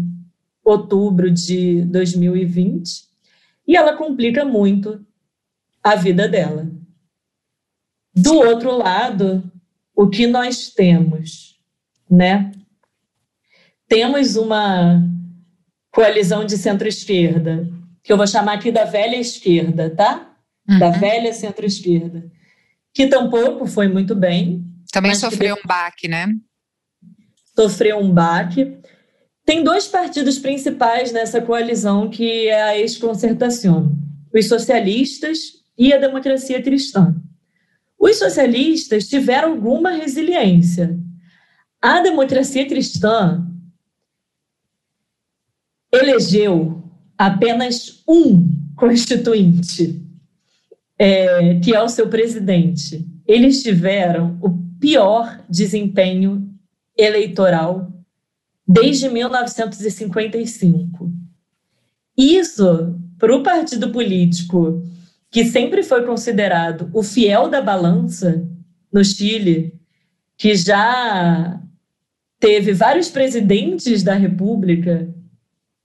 outubro 0.64 1.30
de 1.30 1.82
2020, 1.82 3.04
e 3.68 3.76
ela 3.76 3.96
complica 3.96 4.44
muito 4.44 5.04
a 5.82 5.94
vida 5.96 6.28
dela. 6.28 6.70
Do 8.14 8.34
outro 8.34 8.76
lado, 8.76 9.42
o 9.94 10.08
que 10.08 10.26
nós 10.26 10.70
temos, 10.70 11.58
né? 12.10 12.52
Temos 13.88 14.36
uma 14.36 15.02
coalizão 15.92 16.44
de 16.44 16.56
centro-esquerda, 16.56 17.68
que 18.02 18.12
eu 18.12 18.16
vou 18.16 18.26
chamar 18.26 18.54
aqui 18.54 18.70
da 18.70 18.84
velha 18.84 19.16
esquerda, 19.16 19.90
tá? 19.90 20.34
Uhum. 20.68 20.78
Da 20.78 20.90
velha 20.90 21.32
centro-esquerda, 21.32 22.30
que 22.94 23.06
tampouco 23.06 23.66
foi 23.66 23.88
muito 23.88 24.14
bem. 24.14 24.64
Também 24.92 25.14
sofreu 25.14 25.56
um 25.56 25.66
baque, 25.66 26.08
né? 26.08 26.26
Sofreu 27.54 27.98
um 27.98 28.12
baque. 28.12 28.78
Tem 29.44 29.62
dois 29.64 29.86
partidos 29.86 30.38
principais 30.38 31.12
nessa 31.12 31.40
coalizão, 31.40 32.08
que 32.08 32.48
é 32.48 32.62
a 32.62 32.78
ex-concertação. 32.78 33.96
Os 34.32 34.46
socialistas 34.46 35.59
e 35.76 35.92
a 35.92 35.98
democracia 35.98 36.62
cristã. 36.62 37.14
Os 37.98 38.18
socialistas 38.18 39.08
tiveram 39.08 39.52
alguma 39.52 39.90
resiliência. 39.90 40.98
A 41.80 42.00
democracia 42.00 42.66
cristã 42.66 43.46
elegeu 45.92 46.82
apenas 47.18 48.02
um 48.08 48.48
constituinte, 48.76 50.00
é, 50.98 51.60
que 51.60 51.74
é 51.74 51.82
o 51.82 51.88
seu 51.88 52.08
presidente. 52.08 53.06
Eles 53.26 53.62
tiveram 53.62 54.38
o 54.42 54.50
pior 54.78 55.44
desempenho 55.48 56.48
eleitoral 56.96 57.90
desde 58.66 59.08
1955. 59.08 61.12
Isso, 62.16 62.98
para 63.18 63.36
o 63.36 63.42
partido 63.42 63.90
político 63.90 64.82
que 65.30 65.44
sempre 65.44 65.82
foi 65.82 66.04
considerado 66.04 66.90
o 66.92 67.02
fiel 67.02 67.48
da 67.48 67.62
balança, 67.62 68.46
no 68.92 69.04
Chile, 69.04 69.78
que 70.36 70.54
já 70.56 71.60
teve 72.38 72.72
vários 72.72 73.08
presidentes 73.08 74.02
da 74.02 74.14
República 74.14 75.08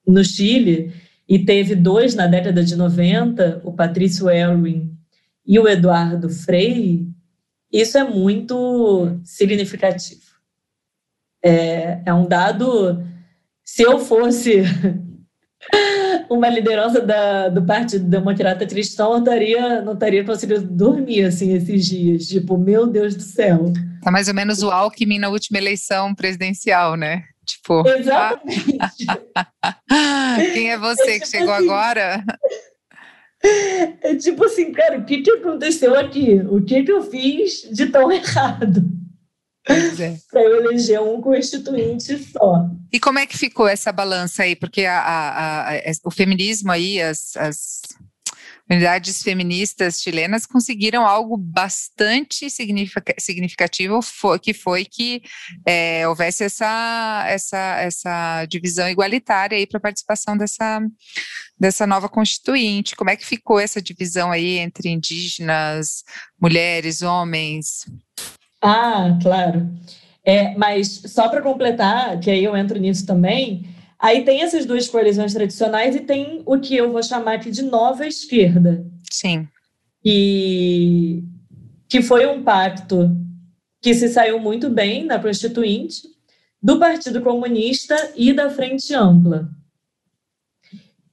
no 0.08 0.24
Chile, 0.24 0.94
e 1.28 1.40
teve 1.40 1.76
dois 1.76 2.16
na 2.16 2.28
década 2.28 2.64
de 2.64 2.76
90, 2.76 3.62
o 3.64 3.74
Patrício 3.74 4.30
Elwin 4.30 4.96
e 5.46 5.60
o 5.60 5.68
Eduardo 5.68 6.30
Frei, 6.30 7.08
isso 7.72 7.98
é 7.98 8.04
muito 8.04 9.20
significativo. 9.24 10.22
É, 11.44 12.02
é 12.06 12.14
um 12.14 12.28
dado. 12.28 13.04
Se 13.64 13.84
eu 13.84 14.00
fosse 14.00 14.64
uma 16.30 16.50
liderança 16.50 17.02
da, 17.02 17.50
do 17.50 17.64
Partido 17.64 18.06
Democrata 18.06 18.66
Cristão, 18.66 19.14
eu 19.14 19.20
estaria, 19.20 19.82
não 19.82 19.94
estaria 19.94 20.24
conseguindo 20.24 20.62
dormir 20.62 21.26
assim 21.26 21.54
esses 21.54 21.86
dias. 21.86 22.28
Tipo, 22.28 22.58
meu 22.58 22.88
Deus 22.88 23.16
do 23.16 23.24
céu. 23.24 23.72
Tá 24.02 24.12
mais 24.12 24.28
ou 24.28 24.34
menos 24.34 24.62
o 24.62 24.70
Alckmin 24.70 25.20
na 25.20 25.30
última 25.30 25.58
eleição 25.58 26.14
presidencial, 26.14 26.96
né? 26.96 27.24
Tipo, 27.46 27.88
Exatamente. 27.90 29.06
quem 30.54 30.72
é 30.72 30.78
você 30.78 31.20
que 31.20 31.28
chegou 31.28 31.54
assim, 31.54 31.66
agora? 31.66 32.24
É 34.02 34.16
tipo 34.16 34.46
assim, 34.46 34.72
cara, 34.72 34.98
o 34.98 35.06
que, 35.06 35.22
que 35.22 35.32
aconteceu 35.32 35.98
aqui? 35.98 36.42
O 36.50 36.64
que, 36.64 36.84
que 36.84 36.92
eu 36.92 37.04
fiz 37.04 37.70
de 37.72 37.88
tão 37.88 38.10
errado? 38.12 38.84
É. 39.68 40.18
Para 40.30 40.42
eu 40.42 40.58
eleger 40.58 41.02
um 41.02 41.20
constituinte 41.20 42.18
só. 42.32 42.70
E 42.94 43.00
como 43.00 43.18
é 43.18 43.26
que 43.26 43.38
ficou 43.38 43.68
essa 43.68 43.92
balança 43.92 44.44
aí? 44.44 44.56
Porque 44.56 44.86
a, 44.86 45.00
a, 45.00 45.74
a, 45.74 45.78
o 46.04 46.12
feminismo 46.12 46.72
aí, 46.72 47.02
as, 47.02 47.36
as 47.36 47.82
unidades 48.70 49.22
feministas 49.22 50.02
chilenas 50.02 50.46
conseguiram 50.46 51.06
algo 51.06 51.38
bastante 51.38 52.48
significativo, 52.50 54.00
que 54.42 54.54
foi 54.54 54.86
que 54.86 55.22
é, 55.66 56.08
houvesse 56.08 56.44
essa, 56.44 57.26
essa, 57.28 57.76
essa 57.80 58.46
divisão 58.46 58.90
igualitária 58.90 59.58
aí 59.58 59.68
para 59.68 59.78
a 59.78 59.82
participação 59.82 60.36
dessa, 60.36 60.82
dessa 61.60 61.86
nova 61.86 62.10
constituinte. 62.10 62.96
Como 62.96 63.10
é 63.10 63.16
que 63.16 63.26
ficou 63.26 63.60
essa 63.60 63.82
divisão 63.82 64.32
aí 64.32 64.58
entre 64.58 64.90
indígenas, 64.90 66.04
mulheres, 66.42 67.04
homens? 67.04 67.86
Ah, 68.66 69.18
claro. 69.22 69.70
É, 70.24 70.58
mas 70.58 71.04
só 71.06 71.30
para 71.30 71.42
completar, 71.42 72.20
que 72.20 72.32
aí 72.32 72.44
eu 72.44 72.58
entro 72.58 72.80
nisso 72.80 73.06
também, 73.06 73.70
aí 74.00 74.24
tem 74.24 74.42
essas 74.42 74.66
duas 74.66 74.88
coalizões 74.88 75.34
tradicionais 75.34 75.96
e 75.96 76.00
tem 76.00 76.42
o 76.46 76.60
que 76.60 76.76
eu 76.76 76.92
vou 76.92 77.04
chamar 77.04 77.36
aqui 77.36 77.52
de 77.52 77.62
nova 77.62 78.08
esquerda. 78.08 78.84
Sim. 79.12 79.48
E 80.04 81.24
que 81.88 82.02
foi 82.02 82.26
um 82.26 82.44
pacto 82.44 83.16
que 83.82 83.94
se 83.94 84.10
saiu 84.10 84.40
muito 84.40 84.70
bem 84.70 85.06
na 85.06 85.20
Constituinte, 85.20 86.02
do 86.62 86.80
Partido 86.80 87.22
Comunista 87.22 87.96
e 88.16 88.34
da 88.34 88.50
Frente 88.50 88.92
Ampla, 88.96 89.48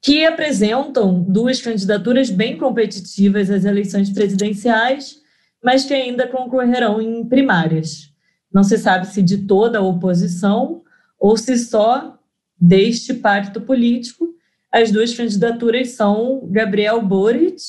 que 0.00 0.24
apresentam 0.24 1.22
duas 1.22 1.60
candidaturas 1.60 2.30
bem 2.30 2.56
competitivas 2.56 3.50
às 3.50 3.66
eleições 3.66 4.08
presidenciais 4.08 5.21
mas 5.62 5.84
que 5.84 5.94
ainda 5.94 6.26
concorrerão 6.26 7.00
em 7.00 7.24
primárias. 7.24 8.12
Não 8.52 8.62
se 8.62 8.76
sabe 8.76 9.06
se 9.06 9.22
de 9.22 9.38
toda 9.38 9.78
a 9.78 9.82
oposição 9.82 10.82
ou 11.18 11.36
se 11.36 11.56
só 11.56 12.18
deste 12.60 13.14
pacto 13.14 13.60
político. 13.60 14.28
As 14.70 14.90
duas 14.90 15.14
candidaturas 15.14 15.90
são 15.90 16.48
Gabriel 16.50 17.00
Boric 17.00 17.62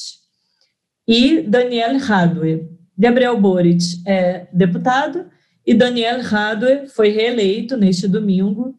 e 1.08 1.42
Daniel 1.42 1.98
Radwe. 2.00 2.70
Gabriel 2.98 3.40
Boric 3.40 4.02
é 4.06 4.48
deputado 4.52 5.26
e 5.66 5.74
Daniel 5.74 6.22
Radwe 6.22 6.88
foi 6.88 7.10
reeleito 7.10 7.78
neste 7.78 8.08
domingo 8.08 8.76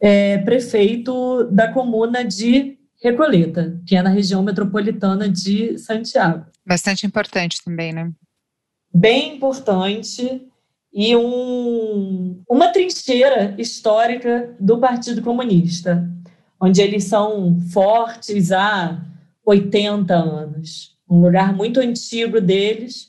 é, 0.00 0.38
prefeito 0.38 1.44
da 1.44 1.72
comuna 1.72 2.24
de 2.24 2.78
Recoleta, 3.02 3.80
que 3.84 3.96
é 3.96 4.02
na 4.02 4.10
região 4.10 4.42
metropolitana 4.44 5.28
de 5.28 5.76
Santiago. 5.76 6.46
Bastante 6.64 7.04
importante 7.04 7.60
também, 7.64 7.92
né? 7.92 8.12
Bem 8.92 9.36
importante 9.36 10.46
e 10.92 11.16
um, 11.16 12.42
uma 12.48 12.68
trincheira 12.68 13.54
histórica 13.58 14.54
do 14.60 14.78
Partido 14.78 15.22
Comunista, 15.22 16.08
onde 16.60 16.82
eles 16.82 17.04
são 17.04 17.58
fortes 17.72 18.52
há 18.52 19.02
80 19.44 20.14
anos. 20.14 20.96
Um 21.08 21.20
lugar 21.22 21.54
muito 21.54 21.80
antigo 21.80 22.40
deles, 22.40 23.08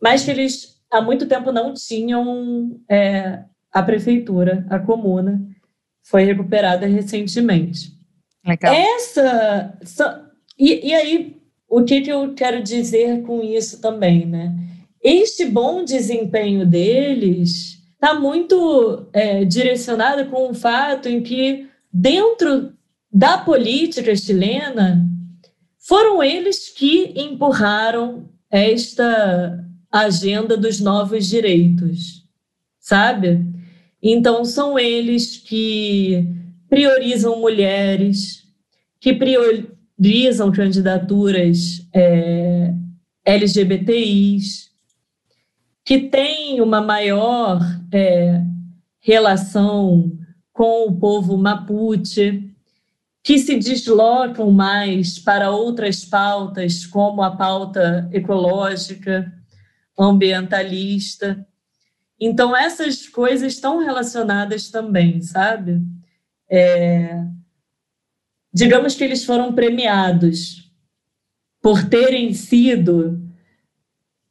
mas 0.00 0.24
que 0.24 0.30
eles 0.30 0.74
há 0.90 1.00
muito 1.00 1.26
tempo 1.26 1.52
não 1.52 1.74
tinham 1.74 2.80
é, 2.88 3.44
a 3.72 3.82
prefeitura, 3.82 4.66
a 4.68 4.78
comuna, 4.78 5.40
foi 6.02 6.24
recuperada 6.24 6.86
recentemente. 6.86 7.92
Legal. 8.46 8.74
Essa. 8.74 10.30
E, 10.58 10.88
e 10.88 10.94
aí, 10.94 11.36
o 11.68 11.82
que, 11.82 12.02
que 12.02 12.10
eu 12.10 12.34
quero 12.34 12.62
dizer 12.62 13.22
com 13.22 13.42
isso 13.42 13.80
também, 13.80 14.26
né? 14.26 14.54
Este 15.04 15.44
bom 15.44 15.84
desempenho 15.84 16.64
deles 16.64 17.78
está 17.92 18.18
muito 18.18 19.06
é, 19.12 19.44
direcionado 19.44 20.30
com 20.30 20.50
o 20.50 20.54
fato 20.54 21.10
em 21.10 21.22
que, 21.22 21.68
dentro 21.92 22.72
da 23.12 23.36
política 23.36 24.16
chilena, 24.16 25.06
foram 25.78 26.22
eles 26.22 26.70
que 26.70 27.12
empurraram 27.14 28.30
esta 28.50 29.62
agenda 29.92 30.56
dos 30.56 30.80
novos 30.80 31.26
direitos, 31.26 32.26
sabe? 32.80 33.44
Então, 34.02 34.42
são 34.46 34.78
eles 34.78 35.36
que 35.36 36.26
priorizam 36.66 37.40
mulheres, 37.40 38.42
que 38.98 39.12
priorizam 39.12 40.50
candidaturas 40.50 41.86
é, 41.92 42.72
LGBTIs, 43.22 44.73
que 45.84 46.08
tem 46.08 46.60
uma 46.60 46.80
maior 46.80 47.60
é, 47.92 48.40
relação 49.00 50.10
com 50.52 50.88
o 50.88 50.98
povo 50.98 51.36
mapuche, 51.36 52.50
que 53.22 53.38
se 53.38 53.58
deslocam 53.58 54.50
mais 54.50 55.18
para 55.18 55.50
outras 55.50 56.04
pautas, 56.04 56.86
como 56.86 57.22
a 57.22 57.36
pauta 57.36 58.08
ecológica, 58.12 59.32
ambientalista. 59.98 61.46
Então, 62.20 62.56
essas 62.56 63.08
coisas 63.08 63.54
estão 63.54 63.78
relacionadas 63.84 64.70
também, 64.70 65.20
sabe? 65.20 65.82
É, 66.50 67.24
digamos 68.52 68.94
que 68.94 69.04
eles 69.04 69.24
foram 69.24 69.52
premiados 69.52 70.70
por 71.60 71.82
terem 71.88 72.32
sido 72.34 73.23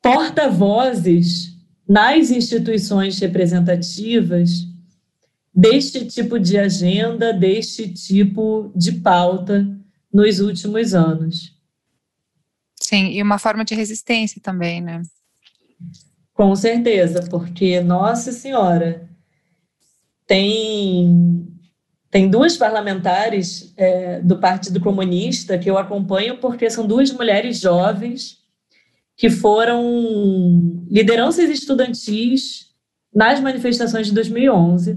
porta-vozes 0.04 1.58
nas 1.88 2.30
instituições 2.30 3.18
representativas 3.20 4.68
deste 5.56 6.06
tipo 6.06 6.38
de 6.38 6.58
agenda, 6.58 7.32
deste 7.32 7.88
tipo 7.88 8.70
de 8.76 8.92
pauta 8.92 9.66
nos 10.14 10.42
últimos 10.42 10.94
anos. 10.94 11.58
Sim, 12.76 13.12
e 13.12 13.24
uma 13.24 13.40
forma 13.40 13.64
de 13.64 13.74
resistência 13.74 14.42
também, 14.44 14.82
né? 14.82 15.02
Com 16.34 16.54
certeza, 16.54 17.26
porque, 17.30 17.80
nossa 17.80 18.34
senhora, 18.34 19.08
tem, 20.28 21.48
tem 22.12 22.30
duas 22.30 22.58
parlamentares 22.58 23.74
é, 23.78 24.20
do 24.22 24.38
Partido 24.38 24.82
Comunista 24.82 25.58
que 25.58 25.70
eu 25.70 25.78
acompanho 25.78 26.40
porque 26.40 26.70
são 26.70 26.86
duas 26.86 27.10
mulheres 27.12 27.60
jovens 27.60 28.43
que 29.24 29.30
foram 29.30 30.86
lideranças 30.92 31.50
estudantis 31.50 32.74
nas 33.16 33.40
manifestações 33.40 34.08
de 34.08 34.14
2011, 34.14 34.92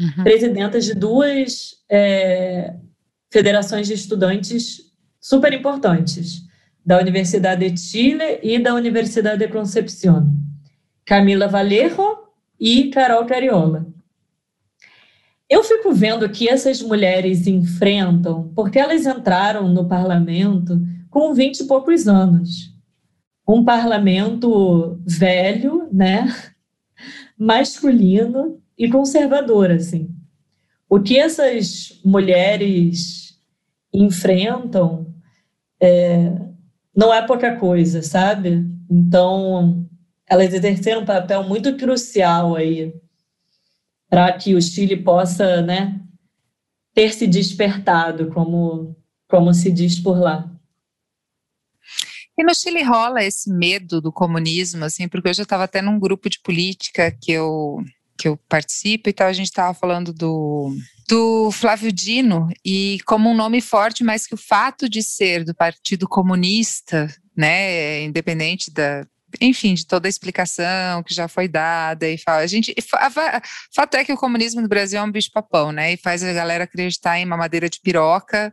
uhum. 0.00 0.24
presidentas 0.24 0.86
de 0.86 0.94
duas 0.94 1.76
é, 1.88 2.74
federações 3.32 3.86
de 3.86 3.94
estudantes 3.94 4.90
super 5.20 5.52
importantes, 5.52 6.42
da 6.84 6.98
Universidade 6.98 7.70
de 7.70 7.80
Chile 7.80 8.40
e 8.42 8.58
da 8.58 8.74
Universidade 8.74 9.38
de 9.38 9.46
Concepción, 9.46 10.28
Camila 11.06 11.46
Valerro 11.46 12.24
e 12.58 12.90
Carol 12.90 13.24
Cariola. 13.24 13.86
Eu 15.48 15.62
fico 15.62 15.92
vendo 15.92 16.28
que 16.28 16.48
essas 16.48 16.82
mulheres 16.82 17.46
enfrentam, 17.46 18.52
porque 18.52 18.80
elas 18.80 19.06
entraram 19.06 19.68
no 19.68 19.86
parlamento 19.86 20.76
com 21.08 21.32
20 21.32 21.60
e 21.60 21.64
poucos 21.68 22.08
anos 22.08 22.69
um 23.54 23.64
parlamento 23.64 25.00
velho, 25.04 25.88
né, 25.92 26.26
masculino 27.36 28.60
e 28.76 28.88
conservador, 28.88 29.70
assim. 29.70 30.14
O 30.88 31.00
que 31.00 31.18
essas 31.18 32.00
mulheres 32.04 33.38
enfrentam 33.92 35.14
é, 35.80 36.32
não 36.94 37.12
é 37.12 37.26
pouca 37.26 37.56
coisa, 37.56 38.02
sabe? 38.02 38.66
Então, 38.90 39.88
elas 40.28 40.52
exerceram 40.52 41.02
um 41.02 41.06
papel 41.06 41.42
muito 41.44 41.76
crucial 41.76 42.54
aí 42.54 42.94
para 44.08 44.32
que 44.32 44.54
o 44.54 44.60
Chile 44.60 44.96
possa, 44.96 45.62
né, 45.62 46.00
ter 46.92 47.12
se 47.12 47.26
despertado, 47.26 48.28
como, 48.30 48.96
como 49.28 49.54
se 49.54 49.70
diz 49.70 49.98
por 49.98 50.18
lá. 50.18 50.50
E 52.40 52.42
no 52.42 52.54
Chile 52.54 52.82
rola 52.82 53.22
esse 53.22 53.52
medo 53.52 54.00
do 54.00 54.10
comunismo, 54.10 54.82
assim, 54.82 55.06
porque 55.06 55.28
eu 55.28 55.34
já 55.34 55.42
estava 55.42 55.64
até 55.64 55.82
num 55.82 55.98
grupo 55.98 56.30
de 56.30 56.40
política 56.40 57.14
que 57.20 57.30
eu, 57.30 57.84
que 58.16 58.26
eu 58.26 58.38
participo 58.48 59.10
e 59.10 59.12
tal, 59.12 59.28
a 59.28 59.32
gente 59.34 59.48
estava 59.48 59.74
falando 59.74 60.10
do, 60.10 60.74
do 61.06 61.50
Flávio 61.50 61.92
Dino, 61.92 62.48
e 62.64 62.98
como 63.04 63.28
um 63.28 63.36
nome 63.36 63.60
forte, 63.60 64.02
mas 64.02 64.26
que 64.26 64.32
o 64.32 64.38
fato 64.38 64.88
de 64.88 65.02
ser 65.02 65.44
do 65.44 65.54
Partido 65.54 66.08
Comunista, 66.08 67.14
né, 67.36 68.04
independente 68.04 68.70
da, 68.70 69.06
enfim, 69.38 69.74
de 69.74 69.86
toda 69.86 70.08
a 70.08 70.10
explicação 70.10 71.02
que 71.02 71.12
já 71.12 71.28
foi 71.28 71.46
dada 71.46 72.08
e 72.08 72.16
fala, 72.16 72.38
a 72.38 72.46
gente, 72.46 72.74
fato 73.70 73.96
é 73.96 74.02
que 74.02 74.14
o 74.14 74.16
comunismo 74.16 74.62
no 74.62 74.68
Brasil 74.68 74.98
é 74.98 75.02
um 75.02 75.12
bicho 75.12 75.30
papão, 75.30 75.72
né, 75.72 75.92
e 75.92 75.98
faz 75.98 76.24
a 76.24 76.32
galera 76.32 76.64
acreditar 76.64 77.18
em 77.18 77.26
mamadeira 77.26 77.68
de 77.68 77.78
piroca 77.82 78.50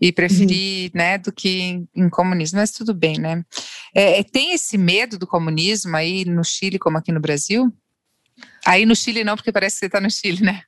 e 0.00 0.10
preferir, 0.10 0.86
uhum. 0.86 0.90
né, 0.94 1.18
do 1.18 1.30
que 1.30 1.60
em, 1.60 1.88
em, 1.94 2.08
comunismo, 2.08 2.58
mas 2.58 2.70
tudo 2.70 2.94
bem, 2.94 3.18
né. 3.18 3.44
É, 3.94 4.20
é 4.20 4.22
tem 4.22 4.54
esse 4.54 4.78
medo 4.78 5.18
do 5.18 5.26
comunismo 5.26 5.94
aí 5.96 6.24
no 6.24 6.42
Chile 6.44 6.78
como 6.78 6.96
aqui 6.96 7.12
no 7.12 7.20
Brasil? 7.20 7.70
Aí 8.64 8.86
no 8.86 8.96
Chile 8.96 9.24
não, 9.24 9.36
porque 9.36 9.52
parece 9.52 9.76
que 9.76 9.80
você 9.80 9.86
está 9.86 10.00
no 10.00 10.10
Chile, 10.10 10.42
né? 10.42 10.62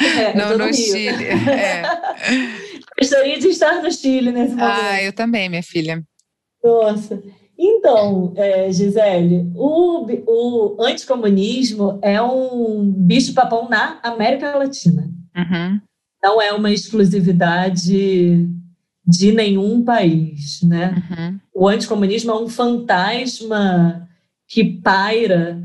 É, 0.00 0.34
não, 0.36 0.56
no, 0.56 0.66
no 0.66 0.74
Chile. 0.74 1.24
É. 1.24 1.82
Gostaria 2.98 3.38
de 3.38 3.48
estar 3.48 3.82
no 3.82 3.92
Chile 3.92 4.32
nesse 4.32 4.54
momento. 4.54 4.80
Ah, 4.80 5.02
eu 5.02 5.12
também, 5.12 5.48
minha 5.48 5.62
filha. 5.62 6.02
Nossa. 6.62 7.22
Então, 7.58 8.32
é, 8.36 8.70
Gisele, 8.72 9.50
o, 9.54 10.06
o 10.26 10.82
anticomunismo 10.82 11.98
é 12.02 12.20
um 12.20 12.90
bicho-papão 12.90 13.68
na 13.68 14.00
América 14.02 14.56
Latina. 14.56 15.08
Uhum. 15.36 15.80
Não 16.22 16.40
é 16.40 16.52
uma 16.52 16.72
exclusividade 16.72 18.48
de 19.06 19.32
nenhum 19.32 19.84
país, 19.84 20.62
né? 20.62 21.02
Uhum. 21.10 21.40
O 21.54 21.68
anticomunismo 21.68 22.30
é 22.30 22.40
um 22.40 22.48
fantasma 22.48 24.08
que 24.48 24.64
paira 24.64 25.62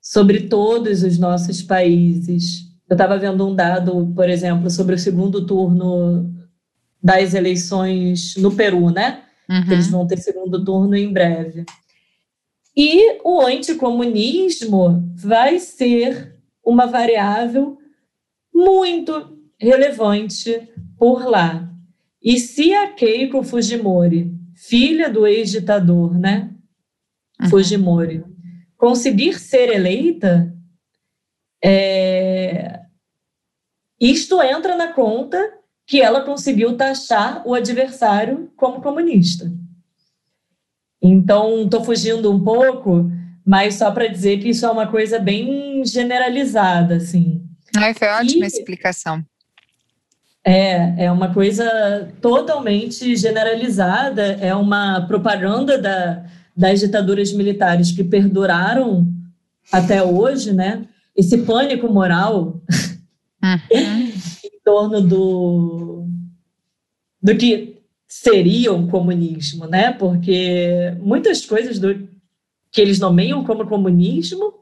sobre 0.00 0.42
todos 0.48 1.02
os 1.02 1.18
nossos 1.18 1.62
países. 1.62 2.66
Eu 2.88 2.94
estava 2.94 3.16
vendo 3.16 3.46
um 3.46 3.54
dado, 3.54 4.12
por 4.14 4.28
exemplo, 4.28 4.68
sobre 4.68 4.96
o 4.96 4.98
segundo 4.98 5.46
turno 5.46 6.30
das 7.02 7.34
eleições 7.34 8.34
no 8.36 8.52
Peru, 8.52 8.90
né? 8.90 9.22
Uhum. 9.48 9.72
Eles 9.72 9.86
vão 9.88 10.06
ter 10.06 10.18
segundo 10.18 10.64
turno 10.64 10.96
em 10.96 11.12
breve. 11.12 11.64
E 12.76 13.18
o 13.22 13.40
anticomunismo 13.42 15.12
vai 15.14 15.58
ser 15.58 16.36
uma 16.64 16.86
variável 16.86 17.78
muito 18.52 19.38
relevante 19.60 20.68
por 20.98 21.24
lá. 21.26 21.71
E 22.22 22.38
se 22.38 22.72
a 22.72 22.92
Keiko 22.92 23.42
Fujimori, 23.42 24.32
filha 24.54 25.10
do 25.10 25.26
ex-ditador, 25.26 26.18
né? 26.18 26.50
Uhum. 27.40 27.48
Fujimori, 27.50 28.24
conseguir 28.76 29.38
ser 29.38 29.70
eleita, 29.70 30.54
é, 31.64 32.80
isto 34.00 34.42
entra 34.42 34.76
na 34.76 34.92
conta 34.92 35.38
que 35.86 36.00
ela 36.00 36.22
conseguiu 36.22 36.76
taxar 36.76 37.46
o 37.46 37.54
adversário 37.54 38.52
como 38.56 38.80
comunista. 38.80 39.52
Então, 41.02 41.64
estou 41.64 41.84
fugindo 41.84 42.30
um 42.30 42.42
pouco, 42.42 43.10
mas 43.44 43.74
só 43.74 43.90
para 43.90 44.06
dizer 44.06 44.38
que 44.38 44.50
isso 44.50 44.64
é 44.64 44.70
uma 44.70 44.88
coisa 44.88 45.18
bem 45.18 45.84
generalizada, 45.84 46.96
assim. 46.96 47.44
Ai, 47.76 47.92
foi 47.94 48.08
ótima 48.08 48.44
e, 48.44 48.48
explicação. 48.48 49.24
É, 50.44 51.04
é 51.04 51.12
uma 51.12 51.32
coisa 51.32 52.12
totalmente 52.20 53.14
generalizada, 53.14 54.22
é 54.40 54.54
uma 54.54 55.06
propaganda 55.06 55.78
da, 55.78 56.24
das 56.56 56.80
ditaduras 56.80 57.32
militares 57.32 57.92
que 57.92 58.02
perduraram 58.02 59.06
até 59.70 60.02
hoje, 60.02 60.52
né? 60.52 60.86
Esse 61.16 61.38
pânico 61.38 61.92
moral 61.92 62.60
uhum. 63.42 63.60
em 63.70 64.60
torno 64.64 65.00
do, 65.00 66.06
do 67.22 67.36
que 67.36 67.80
seria 68.08 68.72
o 68.72 68.88
comunismo, 68.88 69.66
né? 69.66 69.92
Porque 69.92 70.96
muitas 71.00 71.46
coisas 71.46 71.78
do 71.78 72.08
que 72.70 72.80
eles 72.80 72.98
nomeiam 72.98 73.44
como 73.44 73.66
comunismo 73.66 74.54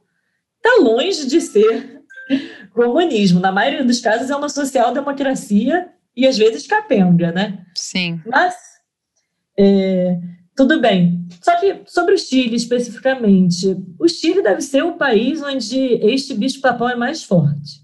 está 0.57 0.83
longe 0.83 1.27
de 1.27 1.41
ser 1.41 2.00
comunismo. 2.73 3.41
Na 3.41 3.53
maioria 3.53 3.85
dos 3.85 4.01
casos 4.01 4.31
é 4.31 4.37
uma 4.37 4.49
social-democracia 4.49 5.89
e 6.17 6.27
às 6.27 6.37
vezes 6.37 6.67
capenga, 6.67 7.33
né? 7.33 7.65
Sim. 7.75 8.21
Mas 8.27 8.55
é, 9.59 10.19
tudo 10.57 10.81
bem. 10.81 11.27
Só 11.43 11.59
que 11.59 11.83
sobre 11.87 12.15
o 12.15 12.19
Chile 12.19 12.57
especificamente, 12.57 13.77
o 13.99 14.09
Chile 14.09 14.43
deve 14.43 14.61
ser 14.61 14.83
o 14.83 14.97
país 14.97 15.43
onde 15.43 15.79
este 15.79 16.35
bicho-papão 16.35 16.89
é 16.89 16.97
mais 16.97 17.23
forte. 17.23 17.81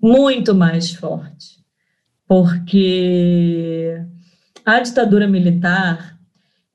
Muito 0.00 0.54
mais 0.54 0.92
forte. 0.92 1.58
Porque 2.26 4.00
a 4.64 4.80
ditadura 4.80 5.26
militar, 5.26 6.18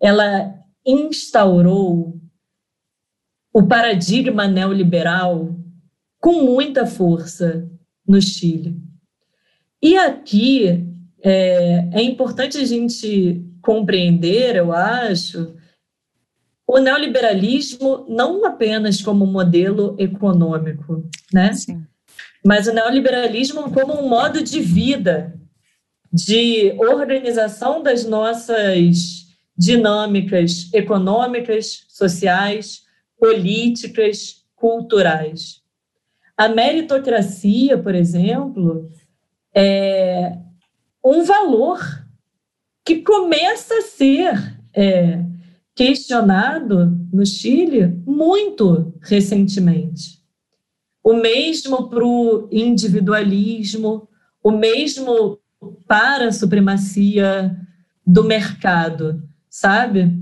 ela 0.01 0.55
instaurou 0.85 2.19
o 3.53 3.67
paradigma 3.67 4.47
neoliberal 4.47 5.55
com 6.23 6.41
muita 6.41 6.85
força 6.85 7.69
no 8.07 8.21
Chile. 8.21 8.77
E 9.81 9.97
aqui 9.97 10.87
é, 11.21 11.89
é 11.91 12.01
importante 12.01 12.57
a 12.57 12.63
gente 12.63 13.43
compreender, 13.61 14.55
eu 14.55 14.71
acho, 14.71 15.53
o 16.65 16.79
neoliberalismo 16.79 18.05
não 18.07 18.45
apenas 18.45 19.01
como 19.01 19.25
modelo 19.25 19.97
econômico, 19.99 21.05
né? 21.33 21.51
Sim. 21.51 21.85
Mas 22.45 22.67
o 22.67 22.73
neoliberalismo 22.73 23.69
como 23.71 23.93
um 23.99 24.07
modo 24.07 24.41
de 24.41 24.61
vida, 24.61 25.37
de 26.09 26.73
organização 26.79 27.83
das 27.83 28.05
nossas 28.05 29.27
dinâmicas 29.57 30.69
econômicas, 30.73 31.83
sociais, 31.89 32.83
políticas, 33.19 34.45
culturais. 34.55 35.62
A 36.37 36.49
meritocracia, 36.49 37.77
por 37.77 37.93
exemplo, 37.93 38.89
é 39.53 40.37
um 41.03 41.23
valor 41.23 41.79
que 42.85 43.01
começa 43.01 43.75
a 43.75 43.81
ser 43.81 44.59
é, 44.73 45.23
questionado 45.75 46.97
no 47.11 47.25
Chile 47.25 47.87
muito 48.05 48.93
recentemente. 49.01 50.21
O 51.03 51.13
mesmo 51.13 51.89
para 51.89 52.03
o 52.03 52.47
individualismo, 52.51 54.07
o 54.41 54.51
mesmo 54.51 55.39
para 55.87 56.27
a 56.27 56.31
supremacia 56.31 57.55
do 58.05 58.23
mercado, 58.23 59.23
sabe? 59.49 60.19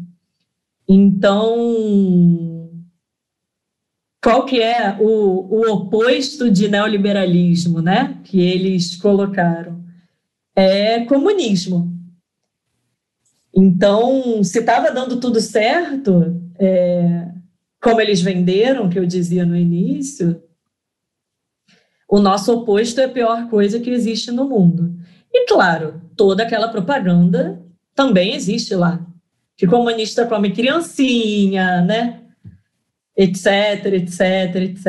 Então, 0.88 1.56
qual 4.22 4.46
que 4.46 4.62
é 4.62 4.98
o, 5.00 5.48
o 5.50 5.72
oposto 5.72 6.50
de 6.52 6.68
neoliberalismo, 6.68 7.82
né? 7.82 8.20
Que 8.24 8.40
eles 8.40 8.96
colocaram? 8.96 9.84
É 10.56 11.04
comunismo. 11.06 11.92
Então, 13.54 14.44
se 14.44 14.60
estava 14.60 14.92
dando 14.92 15.20
tudo 15.20 15.42
certo, 15.42 16.40
é, 16.60 17.30
como 17.82 18.00
eles 18.00 18.22
venderam, 18.22 18.90
que 18.90 19.00
eu 19.00 19.06
dizia 19.06 19.44
no 19.44 19.56
início, 19.56 20.42
o 22.08 22.20
nosso 22.20 22.54
oposto 22.54 23.02
é 23.02 23.06
a 23.06 23.10
pior 23.10 23.50
coisa 23.50 23.80
que 23.80 23.90
existe 23.90 24.32
no 24.32 24.48
mundo. 24.48 24.96
E, 25.34 25.48
claro, 25.48 26.00
toda 26.16 26.44
aquela 26.44 26.68
propaganda 26.68 27.62
também 27.96 28.36
existe 28.36 28.76
lá. 28.76 29.04
Que 29.58 29.66
comunista 29.66 30.28
come 30.28 30.52
criancinha, 30.52 31.82
né? 31.82 32.21
Etc, 33.24 33.86
etc, 33.86 34.56
etc. 34.56 34.86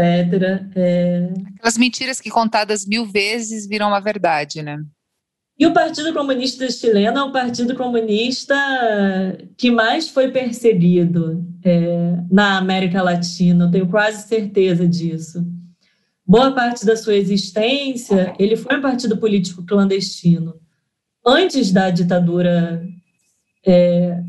É... 0.74 1.28
Aquelas 1.56 1.76
mentiras 1.76 2.18
que 2.18 2.30
contadas 2.30 2.86
mil 2.86 3.04
vezes 3.04 3.66
viram 3.66 3.88
uma 3.88 4.00
verdade, 4.00 4.62
né? 4.62 4.78
E 5.58 5.66
o 5.66 5.72
Partido 5.74 6.12
Comunista 6.14 6.68
Chileno 6.70 7.18
é 7.18 7.22
o 7.22 7.30
partido 7.30 7.74
comunista 7.74 8.56
que 9.56 9.70
mais 9.70 10.08
foi 10.08 10.30
perseguido 10.30 11.44
é, 11.62 12.16
na 12.30 12.56
América 12.56 13.02
Latina, 13.02 13.66
eu 13.66 13.70
tenho 13.70 13.88
quase 13.88 14.26
certeza 14.26 14.88
disso. 14.88 15.44
Boa 16.26 16.52
parte 16.52 16.86
da 16.86 16.96
sua 16.96 17.14
existência, 17.14 18.34
ele 18.38 18.56
foi 18.56 18.78
um 18.78 18.82
partido 18.82 19.18
político 19.18 19.64
clandestino. 19.64 20.54
Antes 21.24 21.70
da 21.70 21.90
ditadura 21.90 22.82
é, 23.66 24.22